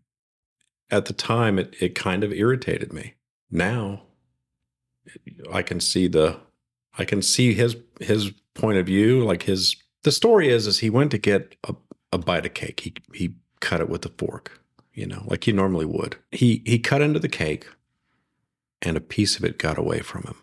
at 0.91 1.05
the 1.05 1.13
time, 1.13 1.57
it, 1.57 1.75
it 1.81 1.95
kind 1.95 2.23
of 2.23 2.31
irritated 2.31 2.93
me. 2.93 3.15
Now 3.49 4.03
I 5.51 5.61
can 5.63 5.79
see 5.79 6.07
the, 6.07 6.39
I 6.97 7.05
can 7.05 7.21
see 7.21 7.53
his, 7.53 7.75
his 7.99 8.31
point 8.53 8.77
of 8.77 8.85
view. 8.85 9.23
Like 9.25 9.43
his, 9.43 9.75
the 10.03 10.11
story 10.11 10.49
is, 10.49 10.67
is 10.67 10.79
he 10.79 10.89
went 10.89 11.11
to 11.11 11.17
get 11.17 11.55
a, 11.67 11.75
a 12.11 12.17
bite 12.17 12.45
of 12.45 12.53
cake. 12.53 12.81
He, 12.81 12.93
he 13.13 13.35
cut 13.59 13.81
it 13.81 13.89
with 13.89 14.05
a 14.05 14.09
fork, 14.17 14.59
you 14.93 15.05
know, 15.05 15.23
like 15.27 15.43
he 15.45 15.51
normally 15.51 15.85
would. 15.85 16.17
He, 16.31 16.61
he 16.65 16.79
cut 16.79 17.01
into 17.01 17.19
the 17.19 17.29
cake 17.29 17.67
and 18.81 18.95
a 18.97 19.01
piece 19.01 19.37
of 19.37 19.43
it 19.43 19.57
got 19.57 19.77
away 19.77 19.99
from 19.99 20.23
him. 20.23 20.35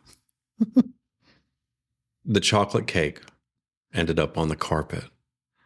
the 2.25 2.41
chocolate 2.41 2.87
cake 2.87 3.21
ended 3.95 4.19
up 4.19 4.37
on 4.37 4.49
the 4.49 4.57
carpet. 4.57 5.05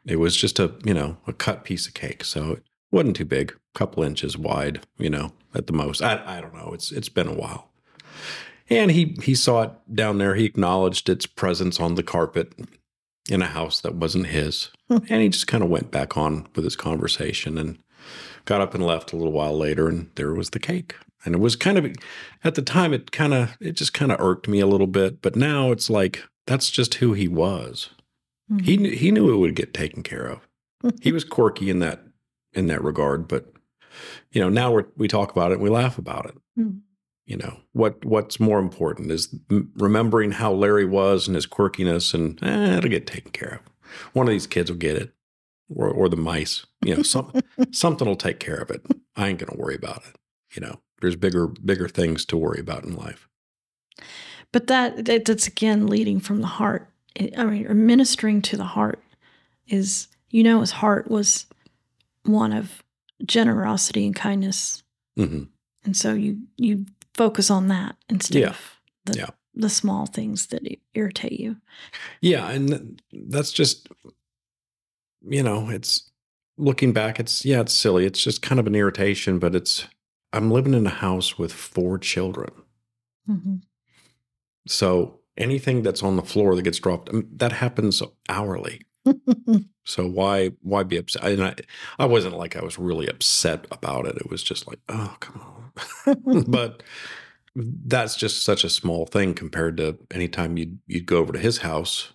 It 0.07 0.17
was 0.17 0.37
just 0.37 0.59
a, 0.59 0.75
you 0.85 0.95
know, 0.95 1.19
a 1.27 1.33
cut 1.33 1.65
piece 1.65 1.87
of 1.87 1.95
cake. 1.95 2.25
So 2.25 2.53
it 2.53 2.63
wasn't 2.91 3.17
too 3.17 3.25
big, 3.25 3.53
a 3.53 3.79
couple 3.79 4.03
inches 4.03 4.37
wide, 4.37 4.85
you 4.99 5.11
know, 5.11 5.33
at 5.55 5.67
the 5.67 5.73
most. 5.73 6.03
I, 6.03 6.23
I 6.39 6.41
don't 6.41 6.55
know. 6.55 6.71
It's 6.73 6.93
it's 6.93 7.09
been 7.09 7.29
a 7.29 7.35
while. 7.35 7.71
And 8.69 8.91
he 8.91 9.17
he 9.23 9.35
saw 9.35 9.63
it 9.63 9.73
down 9.93 10.19
there. 10.19 10.37
He 10.37 10.45
acknowledged 10.45 11.09
its 11.09 11.27
presence 11.27 11.81
on 11.81 11.97
the 11.97 12.03
carpet 12.03 12.53
in 13.29 13.43
a 13.43 13.47
house 13.47 13.81
that 13.81 13.95
wasn't 13.95 14.27
his. 14.27 14.71
Hmm. 14.89 14.99
and 15.09 15.23
he 15.23 15.29
just 15.29 15.47
kind 15.47 15.63
of 15.63 15.71
went 15.71 15.91
back 15.91 16.17
on 16.17 16.49
with 16.55 16.65
his 16.65 16.77
conversation 16.77 17.57
and 17.59 17.79
got 18.45 18.61
up 18.61 18.75
and 18.75 18.85
left 18.85 19.13
a 19.13 19.17
little 19.17 19.33
while 19.33 19.57
later 19.57 19.89
and 19.89 20.11
there 20.17 20.35
was 20.35 20.51
the 20.51 20.59
cake. 20.59 20.97
And 21.25 21.35
it 21.35 21.39
was 21.39 21.55
kind 21.57 21.77
of 21.79 21.95
at 22.45 22.55
the 22.55 22.63
time 22.63 22.93
it 22.95 23.11
kind 23.13 23.35
of 23.35 23.57
it 23.61 23.73
just 23.73 23.93
kind 23.93 24.11
of 24.11 24.21
irked 24.21 24.49
me 24.49 24.61
a 24.61 24.67
little 24.67 24.87
bit, 24.87 25.21
but 25.21 25.37
now 25.37 25.71
it's 25.71 25.91
like 25.91 26.23
that's 26.47 26.71
just 26.71 26.95
who 26.95 27.13
he 27.13 27.29
was. 27.29 27.91
He 28.65 28.77
knew, 28.77 28.91
he 28.91 29.13
knew 29.13 29.33
it 29.33 29.37
would 29.37 29.55
get 29.55 29.73
taken 29.73 30.03
care 30.03 30.27
of. 30.27 30.49
he 31.01 31.13
was 31.13 31.23
quirky 31.23 31.71
in 31.71 31.79
that 31.81 32.03
in 32.53 32.67
that 32.67 32.83
regard, 32.83 33.29
but 33.29 33.53
you 34.33 34.41
know, 34.41 34.49
now 34.49 34.73
we 34.73 34.83
we 34.97 35.09
talk 35.09 35.31
about 35.31 35.53
it 35.53 35.55
and 35.55 35.63
we 35.63 35.71
laugh 35.71 35.99
about 35.99 36.27
it. 36.27 36.35
Mhm. 36.59 36.81
You 37.27 37.37
know, 37.37 37.59
what 37.73 38.05
what's 38.05 38.41
more 38.41 38.59
important 38.59 39.13
is 39.13 39.33
remembering 39.77 40.33
how 40.33 40.53
Larry 40.53 40.85
was 40.85 41.29
and 41.29 41.37
his 41.37 41.47
quirkiness 41.47 42.13
and 42.13 42.43
eh, 42.43 42.79
it'll 42.79 42.91
get 42.91 43.07
taken 43.07 43.31
care 43.31 43.61
of. 43.65 43.73
One 44.15 44.27
of 44.27 44.33
these 44.33 44.49
kids 44.49 44.71
will 44.71 44.79
get 44.79 44.97
it. 44.97 45.13
Or 45.73 45.89
or 45.89 46.09
the 46.09 46.17
mice. 46.17 46.67
You 46.85 46.97
know, 46.97 47.03
some 47.03 47.33
something 47.71 48.09
will 48.09 48.17
take 48.17 48.41
care 48.41 48.57
of 48.57 48.71
it. 48.71 48.85
I 49.15 49.29
ain't 49.29 49.39
gonna 49.39 49.57
worry 49.61 49.77
about 49.77 49.99
it. 50.09 50.17
You 50.57 50.63
know. 50.63 50.81
There's 51.01 51.17
bigger 51.17 51.47
bigger 51.47 51.89
things 51.89 52.25
to 52.27 52.37
worry 52.37 52.61
about 52.61 52.85
in 52.85 52.97
life. 52.97 53.29
But 54.53 54.67
that, 54.67 55.05
that 55.05 55.25
that's 55.25 55.47
again 55.47 55.87
leading 55.87 56.21
from 56.21 56.41
the 56.41 56.47
heart. 56.47 56.89
I 57.37 57.45
mean, 57.45 57.67
or 57.67 57.75
ministering 57.75 58.41
to 58.43 58.57
the 58.57 58.65
heart 58.65 59.01
is 59.67 60.09
you 60.31 60.43
know 60.43 60.61
his 60.61 60.71
heart 60.73 61.11
was 61.11 61.47
one 62.25 62.53
of 62.53 62.83
generosity 63.25 64.07
and 64.07 64.15
kindness, 64.15 64.83
hmm 65.17 65.45
and 65.85 65.97
so 65.97 66.13
you 66.15 66.39
you 66.57 66.87
focus 67.15 67.51
on 67.51 67.69
that 67.69 67.97
instead 68.09 68.43
Yeah. 68.43 68.51
of 68.51 68.61
the 69.07 69.19
Yeah. 69.19 69.27
the 69.55 69.69
small 69.69 70.07
things 70.07 70.47
that 70.49 70.63
irritate 70.95 71.39
you. 71.41 71.57
Yeah, 72.21 72.51
and 72.51 73.01
that's 73.13 73.53
just 73.53 73.89
you 75.29 75.43
know, 75.43 75.69
it's 75.69 76.11
looking 76.57 76.93
back, 76.93 77.21
it's 77.21 77.45
yeah, 77.45 77.61
it's 77.61 77.73
silly. 77.75 78.07
It's 78.07 78.23
just 78.23 78.43
kind 78.43 78.59
of 78.59 78.67
an 78.67 78.75
irritation, 78.75 79.39
but 79.39 79.55
it's 79.55 79.87
I'm 80.33 80.51
living 80.51 80.75
in 80.75 80.87
a 80.87 80.91
house 80.91 81.39
with 81.39 81.53
four 81.53 81.99
children. 81.99 82.51
hmm 83.27 83.57
So 84.67 85.21
anything 85.37 85.83
that's 85.83 86.03
on 86.03 86.17
the 86.17 86.23
floor 86.23 86.55
that 86.55 86.63
gets 86.63 86.79
dropped, 86.79 87.09
I 87.11 87.13
mean, 87.13 87.29
that 87.37 87.53
happens 87.53 88.03
hourly. 88.29 88.83
So 89.85 90.07
why 90.07 90.51
why 90.63 90.85
be 90.85 90.99
upset? 90.99 91.25
And 91.25 91.43
I 91.43 91.55
I 91.99 92.05
wasn't 92.05 92.37
like 92.37 92.55
I 92.55 92.63
was 92.63 92.79
really 92.79 93.09
upset 93.09 93.67
about 93.73 94.07
it. 94.07 94.17
It 94.17 94.31
was 94.31 94.43
just 94.43 94.69
like, 94.69 94.79
oh 94.89 95.17
come 95.19 95.41
on. 95.41 96.45
but 96.49 96.83
that's 97.57 98.15
just 98.17 98.45
such 98.45 98.63
a 98.63 98.69
small 98.71 99.07
thing 99.07 99.35
compared 99.35 99.77
to 99.79 99.99
anytime 100.13 100.57
you'd 100.57 100.79
you'd 100.87 101.07
go 101.07 101.17
over 101.19 101.33
to 101.33 101.39
his 101.39 101.59
house. 101.59 102.13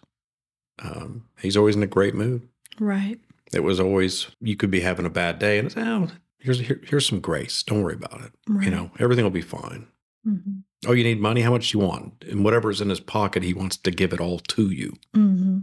Um, 0.80 1.26
he's 1.42 1.58
always 1.58 1.76
in 1.76 1.84
a 1.84 1.88
great 1.88 2.16
mood. 2.16 2.48
right. 2.80 3.20
It 3.54 3.64
was 3.64 3.80
always 3.80 4.28
you 4.42 4.56
could 4.56 4.72
be 4.72 4.82
having 4.82 5.06
a 5.06 5.10
bad 5.10 5.40
day, 5.40 5.58
and 5.60 5.66
it's 5.68 5.78
oh 5.78 6.10
here's 6.46 6.60
here, 6.60 6.80
here's 6.86 7.06
some 7.08 7.20
grace. 7.20 7.64
Don't 7.64 7.82
worry 7.84 7.96
about 7.96 8.22
it. 8.22 8.32
Right. 8.48 8.66
You 8.66 8.72
know 8.72 8.92
everything 9.00 9.24
will 9.26 9.32
be 9.32 9.42
fine. 9.42 9.88
hmm 10.24 10.60
Oh, 10.88 10.92
you 10.92 11.04
need 11.04 11.20
money? 11.20 11.42
How 11.42 11.50
much 11.52 11.72
do 11.72 11.78
you 11.80 11.84
want? 11.86 12.24
And 12.30 12.44
whatever's 12.44 12.80
in 12.80 12.90
his 12.90 13.00
pocket, 13.00 13.42
he 13.44 13.54
wants 13.56 13.76
to 13.78 13.90
give 13.92 14.14
it 14.14 14.22
all 14.22 14.38
to 14.40 14.70
you. 14.70 14.94
hmm 15.14 15.60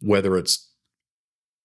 Whether 0.00 0.36
it's 0.36 0.68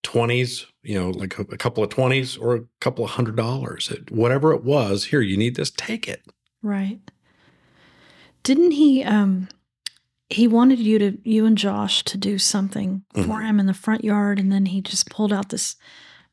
twenties, 0.03 0.65
you 0.81 0.97
know, 0.97 1.09
like 1.09 1.37
a, 1.37 1.41
a 1.41 1.57
couple 1.57 1.83
of 1.83 1.89
twenties 1.89 2.37
or 2.37 2.55
a 2.55 2.61
couple 2.79 3.03
of 3.03 3.11
hundred 3.11 3.35
dollars, 3.35 3.89
it, 3.91 4.09
whatever 4.11 4.53
it 4.53 4.63
was. 4.63 5.05
Here, 5.05 5.21
you 5.21 5.35
need 5.37 5.55
this. 5.55 5.69
Take 5.71 6.07
it. 6.07 6.21
Right. 6.61 6.99
Didn't 8.43 8.71
he 8.71 9.03
um 9.03 9.49
he 10.29 10.47
wanted 10.47 10.79
you 10.79 10.99
to 10.99 11.17
you 11.23 11.45
and 11.45 11.57
Josh 11.57 12.03
to 12.05 12.17
do 12.17 12.37
something 12.37 13.03
for 13.13 13.21
Mhm. 13.41 13.49
him 13.49 13.59
in 13.59 13.65
the 13.65 13.73
front 13.73 14.03
yard 14.03 14.39
and 14.39 14.51
then 14.51 14.67
he 14.67 14.81
just 14.81 15.09
pulled 15.09 15.33
out 15.33 15.49
this 15.49 15.75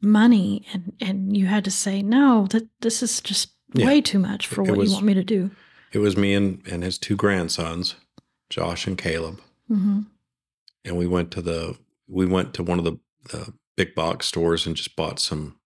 money 0.00 0.64
and 0.72 0.92
and 1.00 1.36
you 1.36 1.46
had 1.46 1.64
to 1.64 1.70
say 1.70 2.02
no 2.02 2.46
that 2.50 2.68
this 2.80 3.02
is 3.02 3.20
just 3.20 3.52
Yeah. 3.74 3.86
way 3.86 4.00
too 4.00 4.18
much 4.18 4.46
for 4.46 4.62
It 4.62 4.68
what 4.68 4.78
was- 4.78 4.88
you 4.90 4.94
want 4.94 5.06
me 5.06 5.14
to 5.14 5.24
do. 5.24 5.50
It 5.92 5.98
was 5.98 6.16
me 6.16 6.34
and 6.34 6.62
and 6.66 6.82
his 6.82 6.98
two 6.98 7.16
grandsons, 7.16 7.94
Josh 8.50 8.86
and 8.86 8.98
Caleb, 8.98 9.40
hmm 9.68 10.00
and 10.84 10.96
we 10.96 11.06
went 11.06 11.30
to 11.32 11.42
the 11.42 11.76
we 12.08 12.26
went 12.26 12.54
to 12.54 12.62
one 12.62 12.78
of 12.78 12.84
the, 12.84 12.98
the 13.30 13.52
big 13.76 13.94
box 13.94 14.26
stores 14.26 14.66
and 14.66 14.76
just 14.76 14.94
bought 14.94 15.18
some 15.18 15.58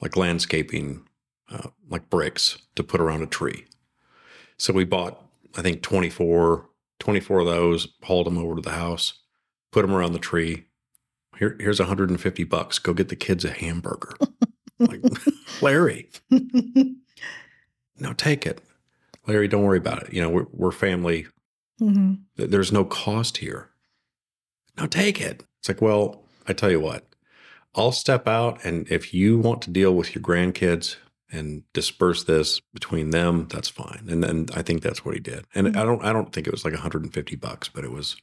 like 0.00 0.14
landscaping, 0.16 1.06
uh, 1.48 1.68
like 1.88 2.10
bricks 2.10 2.58
to 2.74 2.82
put 2.82 3.00
around 3.00 3.22
a 3.22 3.26
tree. 3.26 3.64
So 4.58 4.74
we 4.74 4.84
bought, 4.84 5.24
I 5.56 5.62
think 5.62 5.80
24, 5.82 6.68
24 6.98 7.40
of 7.40 7.46
those, 7.46 7.88
hauled 8.02 8.26
them 8.26 8.36
over 8.36 8.56
to 8.56 8.60
the 8.60 8.72
house, 8.72 9.14
put 9.72 9.82
them 9.82 9.94
around 9.94 10.12
the 10.12 10.18
tree. 10.18 10.66
Here, 11.38 11.56
here's 11.60 11.78
150 11.78 12.44
bucks. 12.44 12.78
Go 12.78 12.92
get 12.94 13.08
the 13.08 13.16
kids 13.16 13.44
a 13.44 13.50
hamburger. 13.50 14.14
like, 14.78 15.00
Larry, 15.62 16.10
no, 17.98 18.12
take 18.16 18.46
it. 18.46 18.60
Larry, 19.26 19.48
don't 19.48 19.64
worry 19.64 19.78
about 19.78 20.02
it. 20.04 20.12
You 20.12 20.22
know, 20.22 20.28
we're, 20.30 20.46
we're 20.52 20.72
family. 20.72 21.26
hmm 21.78 22.14
There's 22.36 22.72
no 22.72 22.84
cost 22.84 23.38
here. 23.38 23.70
No, 24.78 24.86
take 24.86 25.20
it. 25.20 25.44
It's 25.60 25.68
like, 25.68 25.80
well, 25.82 26.22
I 26.46 26.52
tell 26.52 26.70
you 26.70 26.80
what, 26.80 27.06
I'll 27.74 27.92
step 27.92 28.28
out, 28.28 28.64
and 28.64 28.86
if 28.90 29.12
you 29.12 29.38
want 29.38 29.62
to 29.62 29.70
deal 29.70 29.94
with 29.94 30.14
your 30.14 30.22
grandkids 30.22 30.96
and 31.32 31.62
disperse 31.72 32.24
this 32.24 32.60
between 32.72 33.10
them, 33.10 33.48
that's 33.50 33.68
fine. 33.68 34.06
And 34.08 34.22
then 34.22 34.46
I 34.54 34.62
think 34.62 34.82
that's 34.82 35.04
what 35.04 35.14
he 35.14 35.20
did. 35.20 35.44
And 35.54 35.76
I 35.76 35.84
don't, 35.84 36.04
I 36.04 36.12
don't 36.12 36.32
think 36.32 36.46
it 36.46 36.52
was 36.52 36.64
like 36.64 36.72
150 36.74 37.36
bucks, 37.36 37.68
but 37.68 37.84
it 37.84 37.90
was, 37.90 38.16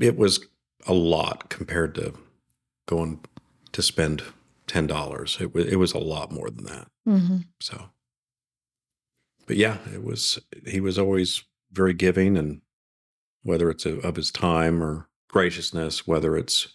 it 0.00 0.16
was 0.16 0.46
a 0.86 0.92
lot 0.94 1.48
compared 1.48 1.94
to 1.96 2.14
going 2.86 3.20
to 3.72 3.82
spend 3.82 4.22
ten 4.66 4.86
dollars. 4.86 5.38
It 5.40 5.54
was, 5.54 5.66
it 5.66 5.76
was 5.76 5.92
a 5.92 5.98
lot 5.98 6.32
more 6.32 6.50
than 6.50 6.64
that. 6.64 6.88
hmm 7.04 7.38
So, 7.60 7.90
but 9.46 9.56
yeah, 9.56 9.78
it 9.92 10.02
was, 10.04 10.38
he 10.66 10.80
was 10.80 10.98
always 10.98 11.44
very 11.72 11.94
giving 11.94 12.36
and 12.36 12.60
whether 13.42 13.70
it's 13.70 13.86
a, 13.86 13.98
of 14.00 14.16
his 14.16 14.30
time 14.30 14.82
or 14.82 15.08
graciousness, 15.28 16.06
whether 16.06 16.36
it's, 16.36 16.68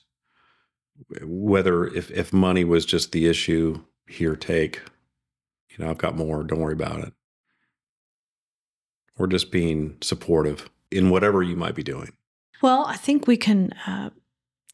whether 1.24 1.88
if, 1.88 2.12
if 2.12 2.32
money 2.32 2.64
was 2.64 2.86
just 2.86 3.12
the 3.12 3.28
issue, 3.28 3.84
here, 4.08 4.36
take, 4.36 4.82
you 5.70 5.84
know, 5.84 5.90
I've 5.90 5.98
got 5.98 6.16
more, 6.18 6.44
don't 6.44 6.60
worry 6.60 6.74
about 6.74 7.00
it. 7.00 7.14
Or 9.18 9.28
just 9.28 9.52
being 9.52 9.98
supportive 10.02 10.70
in 10.92 11.10
whatever 11.10 11.42
you 11.44 11.56
might 11.56 11.76
be 11.76 11.84
doing. 11.84 12.12
Well, 12.62 12.86
I 12.86 12.96
think 12.96 13.26
we 13.28 13.38
can 13.38 13.72
uh, 13.88 14.12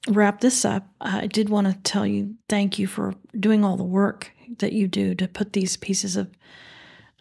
wrap 0.08 0.42
this 0.42 0.66
up. 0.66 0.88
I 1.00 1.28
did 1.28 1.50
want 1.50 1.68
to 1.68 1.74
tell 1.90 2.06
you 2.06 2.36
thank 2.50 2.78
you 2.78 2.88
for 2.88 3.14
doing 3.38 3.64
all 3.64 3.78
the 3.78 3.84
work 3.84 4.32
that 4.60 4.74
you 4.74 4.88
do 4.88 5.16
to 5.16 5.28
put 5.28 5.54
these 5.54 5.78
pieces 5.78 6.16
of 6.16 6.30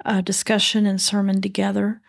uh, 0.05 0.21
discussion 0.21 0.87
and 0.87 1.01
sermon 1.01 1.41
together. 1.41 2.01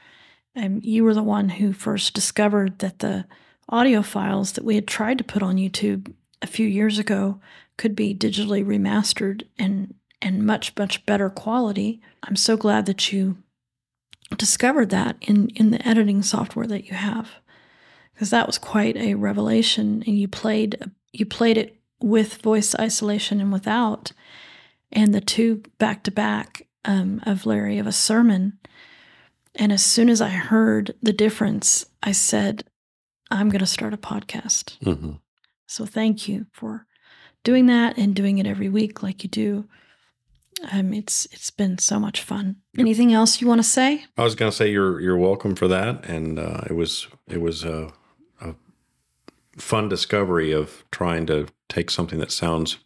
Um, 0.55 0.79
you 0.83 1.03
were 1.03 1.13
the 1.13 1.23
one 1.23 1.49
who 1.49 1.71
first 1.71 2.13
discovered 2.13 2.79
that 2.79 2.99
the 2.99 3.25
audio 3.69 4.01
files 4.01 4.53
that 4.53 4.63
we 4.63 4.75
had 4.75 4.87
tried 4.87 5.17
to 5.19 5.23
put 5.23 5.43
on 5.43 5.57
YouTube 5.57 6.13
a 6.41 6.47
few 6.47 6.67
years 6.67 6.97
ago 6.97 7.39
could 7.77 7.95
be 7.95 8.15
digitally 8.15 8.65
remastered 8.65 9.43
and 9.57 9.93
and 10.19 10.43
much 10.43 10.73
much 10.77 11.05
better 11.05 11.29
quality. 11.29 12.01
I'm 12.23 12.35
so 12.35 12.57
glad 12.57 12.87
that 12.87 13.11
you 13.11 13.37
discovered 14.35 14.89
that 14.89 15.17
in 15.21 15.49
in 15.49 15.69
the 15.69 15.87
editing 15.87 16.23
software 16.23 16.65
that 16.67 16.85
you 16.85 16.95
have 16.95 17.29
because 18.17 18.31
that 18.31 18.47
was 18.47 18.57
quite 18.57 18.97
a 18.97 19.13
revelation 19.13 20.03
and 20.07 20.17
you 20.17 20.27
played 20.27 20.75
you 21.11 21.23
played 21.23 21.55
it 21.55 21.79
with 22.01 22.41
voice 22.41 22.73
isolation 22.79 23.39
and 23.39 23.51
without 23.51 24.11
and 24.91 25.13
the 25.13 25.21
two 25.21 25.61
back 25.77 26.01
to 26.01 26.09
back 26.09 26.65
um, 26.83 27.21
of 27.27 27.45
larry 27.45 27.77
of 27.77 27.85
a 27.85 27.91
sermon. 27.91 28.57
And 29.53 29.71
as 29.71 29.85
soon 29.85 30.09
as 30.09 30.19
i 30.19 30.29
heard 30.29 30.95
the 31.03 31.13
difference 31.13 31.85
i 32.01 32.11
said 32.11 32.63
i'm 33.29 33.49
going 33.49 33.59
to 33.59 33.67
start 33.67 33.93
a 33.93 33.97
podcast. 33.97 34.79
Mm-hmm. 34.79 35.11
so 35.67 35.85
thank 35.85 36.27
you 36.27 36.47
for 36.51 36.87
doing 37.43 37.67
that 37.67 37.99
and 37.99 38.15
doing 38.15 38.39
it 38.39 38.47
every 38.47 38.67
week 38.67 39.03
like 39.03 39.23
you 39.23 39.29
do. 39.29 39.65
Um, 40.71 40.91
it's 40.91 41.27
it's 41.27 41.51
been 41.51 41.77
so 41.77 41.99
much 41.99 42.21
fun. 42.21 42.55
Anything 42.79 43.13
else 43.13 43.41
you 43.41 43.47
want 43.47 43.59
to 43.59 43.67
say? 43.67 44.05
I 44.17 44.23
was 44.23 44.33
going 44.33 44.49
to 44.49 44.57
say 44.57 44.71
you're 44.71 44.99
you're 44.99 45.17
welcome 45.17 45.53
for 45.53 45.67
that, 45.67 46.03
and 46.09 46.39
uh, 46.39 46.61
it 46.67 46.73
was 46.73 47.07
it 47.27 47.41
was 47.41 47.63
a 47.63 47.93
fun 49.57 49.89
discovery 49.89 50.51
of 50.51 50.83
trying 50.91 51.25
to 51.27 51.47
take 51.69 51.89
something 51.89 52.19
that 52.19 52.31
sounds 52.31 52.77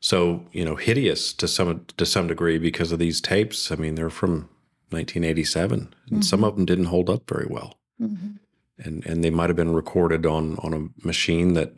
so 0.00 0.46
you 0.52 0.64
know 0.64 0.76
hideous 0.76 1.32
to 1.34 1.48
some 1.48 1.84
to 1.96 2.06
some 2.06 2.28
degree 2.28 2.58
because 2.58 2.92
of 2.92 2.98
these 2.98 3.20
tapes. 3.20 3.72
I 3.72 3.76
mean, 3.76 3.96
they're 3.96 4.10
from 4.10 4.48
1987, 4.90 5.94
and 6.10 6.24
some 6.24 6.38
mm-hmm. 6.38 6.44
of 6.44 6.56
them 6.56 6.64
didn't 6.64 6.86
hold 6.86 7.10
up 7.10 7.28
very 7.28 7.46
well, 7.48 7.78
mm-hmm. 8.00 8.36
and 8.78 9.04
and 9.04 9.24
they 9.24 9.30
might 9.30 9.50
have 9.50 9.56
been 9.56 9.74
recorded 9.74 10.24
on 10.24 10.56
on 10.58 10.72
a 10.72 11.06
machine 11.06 11.54
that 11.54 11.72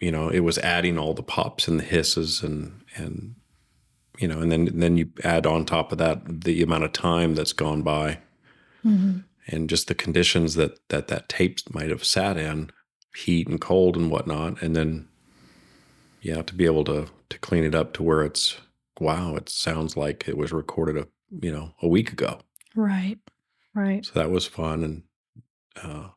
you 0.00 0.10
know 0.10 0.28
it 0.28 0.40
was 0.40 0.58
adding 0.58 0.98
all 0.98 1.14
the 1.14 1.22
pops 1.22 1.68
and 1.68 1.78
the 1.78 1.84
hisses 1.84 2.42
and 2.42 2.82
and 2.96 3.36
you 4.18 4.28
know, 4.28 4.40
and 4.40 4.50
then 4.50 4.68
then 4.72 4.96
you 4.96 5.10
add 5.22 5.46
on 5.46 5.64
top 5.64 5.92
of 5.92 5.98
that 5.98 6.42
the 6.42 6.62
amount 6.62 6.84
of 6.84 6.92
time 6.92 7.34
that's 7.34 7.52
gone 7.52 7.82
by, 7.82 8.18
mm-hmm. 8.84 9.18
and 9.48 9.68
just 9.68 9.88
the 9.88 9.94
conditions 9.94 10.54
that 10.54 10.78
that 10.88 11.08
that 11.08 11.28
tape 11.28 11.58
might 11.72 11.90
have 11.90 12.04
sat 12.04 12.36
in, 12.36 12.70
heat 13.14 13.48
and 13.48 13.60
cold 13.60 13.96
and 13.96 14.10
whatnot, 14.10 14.60
and 14.62 14.74
then 14.74 15.08
yeah, 16.20 16.42
to 16.42 16.54
be 16.54 16.64
able 16.64 16.84
to 16.84 17.06
to 17.28 17.38
clean 17.38 17.64
it 17.64 17.74
up 17.74 17.92
to 17.94 18.02
where 18.02 18.22
it's 18.22 18.58
wow, 19.00 19.36
it 19.36 19.48
sounds 19.48 19.96
like 19.96 20.28
it 20.28 20.36
was 20.36 20.52
recorded 20.52 20.96
a 20.96 21.06
you 21.40 21.52
know 21.52 21.74
a 21.82 21.88
week 21.88 22.12
ago. 22.12 22.40
right 22.74 23.18
right 23.74 24.04
So 24.04 24.12
that 24.14 24.30
was 24.30 24.46
fun, 24.46 24.82
and 24.82 25.02
uh, 25.82 26.08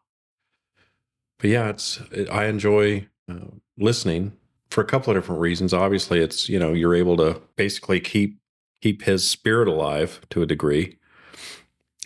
but 1.39 1.49
yeah, 1.49 1.69
it's 1.69 1.99
it, 2.11 2.29
I 2.29 2.45
enjoy 2.45 3.07
uh, 3.29 3.51
listening 3.77 4.33
for 4.69 4.81
a 4.81 4.85
couple 4.85 5.11
of 5.11 5.17
different 5.17 5.41
reasons. 5.41 5.73
Obviously, 5.73 6.19
it's 6.19 6.49
you 6.49 6.59
know 6.59 6.73
you're 6.73 6.95
able 6.95 7.17
to 7.17 7.41
basically 7.55 7.99
keep 7.99 8.39
keep 8.81 9.03
his 9.03 9.29
spirit 9.29 9.67
alive 9.67 10.21
to 10.29 10.41
a 10.41 10.45
degree, 10.45 10.97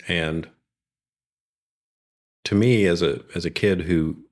and 0.08 0.48
to 2.44 2.54
me 2.54 2.86
as 2.86 3.02
a 3.02 3.20
as 3.34 3.44
a 3.44 3.50
kid 3.50 3.82
who 3.82 4.24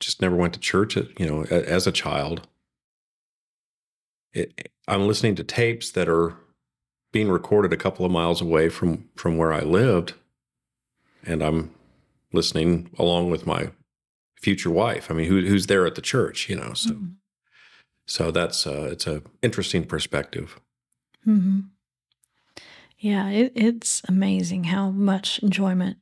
just 0.00 0.22
never 0.22 0.36
went 0.36 0.54
to 0.54 0.60
church, 0.60 0.96
uh, 0.96 1.04
you 1.18 1.26
know, 1.26 1.42
as 1.44 1.86
a 1.86 1.92
child, 1.92 2.46
it, 4.32 4.70
I'm 4.86 5.06
listening 5.06 5.34
to 5.36 5.44
tapes 5.44 5.90
that 5.92 6.08
are 6.08 6.36
being 7.12 7.30
recorded 7.30 7.72
a 7.72 7.76
couple 7.76 8.04
of 8.04 8.12
miles 8.12 8.40
away 8.40 8.68
from 8.68 9.08
from 9.16 9.36
where 9.36 9.52
I 9.52 9.60
lived, 9.60 10.14
and 11.24 11.42
I'm 11.42 11.74
listening 12.32 12.90
along 12.98 13.30
with 13.30 13.46
my 13.46 13.70
future 14.40 14.70
wife. 14.70 15.10
I 15.10 15.14
mean, 15.14 15.26
who, 15.26 15.40
who's 15.46 15.66
there 15.66 15.86
at 15.86 15.94
the 15.94 16.02
church, 16.02 16.48
you 16.48 16.56
know? 16.56 16.74
So, 16.74 16.90
mm-hmm. 16.90 17.06
so 18.06 18.30
that's 18.30 18.66
uh, 18.66 18.88
it's 18.92 19.06
a 19.06 19.22
interesting 19.42 19.84
perspective. 19.84 20.60
Mm-hmm. 21.26 21.60
Yeah, 22.98 23.28
it, 23.28 23.52
it's 23.54 24.02
amazing 24.08 24.64
how 24.64 24.90
much 24.90 25.38
enjoyment 25.40 25.98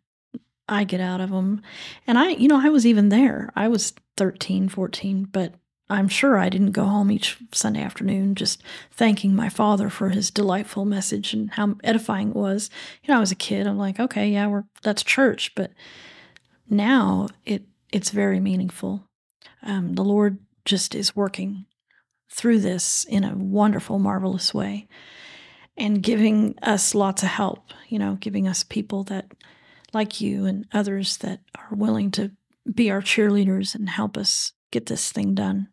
I 0.68 0.84
get 0.84 1.00
out 1.00 1.20
of 1.20 1.30
them. 1.30 1.62
And 2.06 2.18
I, 2.18 2.30
you 2.30 2.48
know, 2.48 2.60
I 2.60 2.68
was 2.68 2.86
even 2.86 3.08
there. 3.08 3.52
I 3.54 3.68
was 3.68 3.94
13, 4.16 4.68
14, 4.68 5.24
but 5.24 5.54
I'm 5.88 6.08
sure 6.08 6.36
I 6.36 6.48
didn't 6.48 6.72
go 6.72 6.84
home 6.84 7.12
each 7.12 7.38
Sunday 7.52 7.80
afternoon 7.80 8.34
just 8.34 8.62
thanking 8.90 9.34
my 9.36 9.48
father 9.48 9.88
for 9.88 10.08
his 10.08 10.30
delightful 10.30 10.84
message 10.84 11.32
and 11.32 11.50
how 11.52 11.76
edifying 11.84 12.30
it 12.30 12.36
was. 12.36 12.70
You 13.04 13.12
know, 13.12 13.18
I 13.18 13.20
was 13.20 13.30
a 13.30 13.36
kid. 13.36 13.66
I'm 13.66 13.78
like, 13.78 14.00
okay, 14.00 14.28
yeah, 14.28 14.48
we're 14.48 14.64
that's 14.82 15.04
church, 15.04 15.54
but 15.54 15.70
now 16.68 17.28
it 17.44 17.62
it's 17.92 18.10
very 18.10 18.40
meaningful. 18.40 19.04
Um, 19.62 19.94
the 19.94 20.04
Lord 20.04 20.38
just 20.64 20.94
is 20.94 21.14
working 21.14 21.66
through 22.32 22.60
this 22.60 23.04
in 23.04 23.22
a 23.22 23.36
wonderful, 23.36 24.00
marvelous 24.00 24.52
way, 24.52 24.88
and 25.76 26.02
giving 26.02 26.56
us 26.62 26.96
lots 26.96 27.22
of 27.22 27.28
help. 27.28 27.72
You 27.88 28.00
know, 28.00 28.18
giving 28.20 28.48
us 28.48 28.64
people 28.64 29.04
that 29.04 29.26
like 29.92 30.20
you 30.20 30.46
and 30.46 30.66
others 30.72 31.18
that 31.18 31.40
are 31.54 31.76
willing 31.76 32.10
to 32.12 32.30
be 32.72 32.90
our 32.90 33.00
cheerleaders 33.00 33.74
and 33.74 33.88
help 33.88 34.16
us 34.16 34.52
get 34.70 34.86
this 34.86 35.12
thing 35.12 35.34
done. 35.34 35.68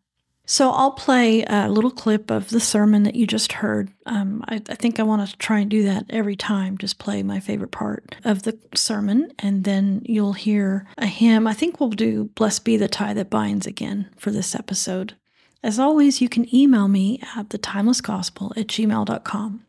So 0.45 0.71
I'll 0.71 0.91
play 0.91 1.43
a 1.43 1.69
little 1.69 1.89
clip 1.89 2.29
of 2.29 2.49
the 2.49 2.59
sermon 2.59 3.03
that 3.03 3.15
you 3.15 3.25
just 3.25 3.53
heard. 3.53 3.89
Um, 4.05 4.43
I, 4.47 4.55
I, 4.67 4.75
think 4.75 4.99
I 4.99 5.03
want 5.03 5.27
to 5.27 5.37
try 5.37 5.59
and 5.59 5.71
do 5.71 5.83
that 5.83 6.05
every 6.09 6.35
time, 6.35 6.77
just 6.77 6.99
play 6.99 7.23
my 7.23 7.39
favorite 7.39 7.71
part 7.71 8.15
of 8.25 8.43
the 8.43 8.59
sermon, 8.75 9.31
and 9.39 9.63
then 9.63 10.01
you'll 10.03 10.33
hear 10.33 10.85
a 10.97 11.05
hymn. 11.05 11.47
I 11.47 11.53
think 11.53 11.79
we'll 11.79 11.89
do 11.89 12.25
Blest 12.35 12.65
Be 12.65 12.75
the 12.75 12.89
Tie 12.89 13.13
That 13.13 13.29
Binds 13.29 13.65
again 13.65 14.09
for 14.17 14.31
this 14.31 14.53
episode. 14.53 15.15
As 15.63 15.79
always, 15.79 16.19
you 16.19 16.27
can 16.27 16.53
email 16.53 16.89
me 16.89 17.21
at 17.37 17.47
thetimelessgospel 17.47 18.57
at 18.57 18.67
gmail.com. 18.67 19.65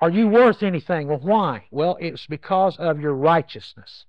Are 0.00 0.10
you 0.10 0.28
worth 0.28 0.62
anything? 0.62 1.08
Well, 1.08 1.18
why? 1.18 1.66
Well, 1.70 1.96
it's 2.00 2.26
because 2.26 2.76
of 2.76 3.00
your 3.00 3.14
righteousness. 3.14 4.04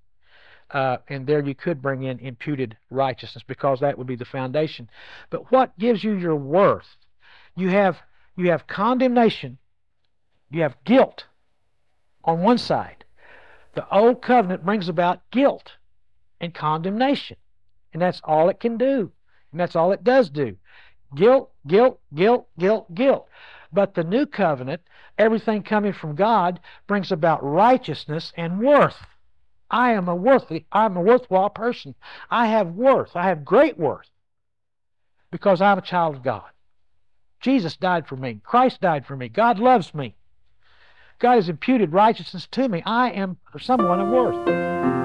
Uh, 0.71 0.97
and 1.07 1.27
there 1.27 1.43
you 1.43 1.53
could 1.53 1.81
bring 1.81 2.03
in 2.03 2.19
imputed 2.19 2.75
righteousness 2.89 3.43
because 3.47 3.79
that 3.79 3.97
would 3.97 4.07
be 4.07 4.15
the 4.15 4.25
foundation. 4.25 4.89
But 5.29 5.51
what 5.51 5.77
gives 5.77 6.03
you 6.03 6.13
your 6.13 6.35
worth? 6.35 6.97
You 7.55 7.69
have 7.69 8.01
you 8.35 8.49
have 8.49 8.67
condemnation, 8.67 9.57
you 10.49 10.63
have 10.63 10.75
guilt 10.83 11.25
on 12.23 12.41
one 12.41 12.57
side. 12.57 13.05
The 13.75 13.87
old 13.89 14.21
covenant 14.21 14.65
brings 14.65 14.89
about 14.89 15.21
guilt 15.31 15.73
and 16.41 16.53
condemnation, 16.53 17.37
and 17.93 18.01
that's 18.01 18.21
all 18.23 18.49
it 18.49 18.59
can 18.59 18.77
do, 18.77 19.11
and 19.51 19.59
that's 19.61 19.75
all 19.75 19.91
it 19.91 20.03
does 20.03 20.29
do. 20.29 20.57
Guilt, 21.15 21.51
guilt, 21.65 21.99
guilt, 22.13 22.47
guilt, 22.57 22.93
guilt. 22.93 23.29
But 23.75 23.93
the 23.93 24.05
new 24.05 24.25
covenant, 24.25 24.81
everything 25.17 25.61
coming 25.61 25.91
from 25.91 26.15
God, 26.15 26.61
brings 26.87 27.11
about 27.11 27.43
righteousness 27.43 28.31
and 28.37 28.59
worth. 28.59 29.05
I 29.69 29.91
am 29.91 30.07
a 30.07 30.15
worthy, 30.15 30.65
I'm 30.71 30.95
a 30.95 31.01
worthwhile 31.01 31.49
person. 31.49 31.93
I 32.31 32.47
have 32.47 32.69
worth. 32.69 33.15
I 33.15 33.23
have 33.27 33.43
great 33.43 33.77
worth 33.77 34.09
because 35.29 35.59
I'm 35.59 35.77
a 35.77 35.81
child 35.81 36.15
of 36.15 36.23
God. 36.23 36.49
Jesus 37.41 37.75
died 37.75 38.07
for 38.07 38.15
me. 38.15 38.39
Christ 38.45 38.79
died 38.79 39.05
for 39.05 39.17
me. 39.17 39.27
God 39.27 39.59
loves 39.59 39.93
me. 39.93 40.15
God 41.19 41.35
has 41.35 41.49
imputed 41.49 41.91
righteousness 41.91 42.47
to 42.51 42.69
me. 42.69 42.81
I 42.85 43.11
am 43.11 43.37
someone 43.59 43.99
of 43.99 44.07
worth. 44.07 45.04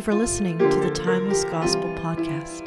Thank 0.00 0.06
you 0.06 0.14
for 0.14 0.18
listening 0.18 0.56
to 0.56 0.80
the 0.80 0.88
Timeless 0.88 1.44
Gospel 1.44 1.92
Podcast. 1.96 2.59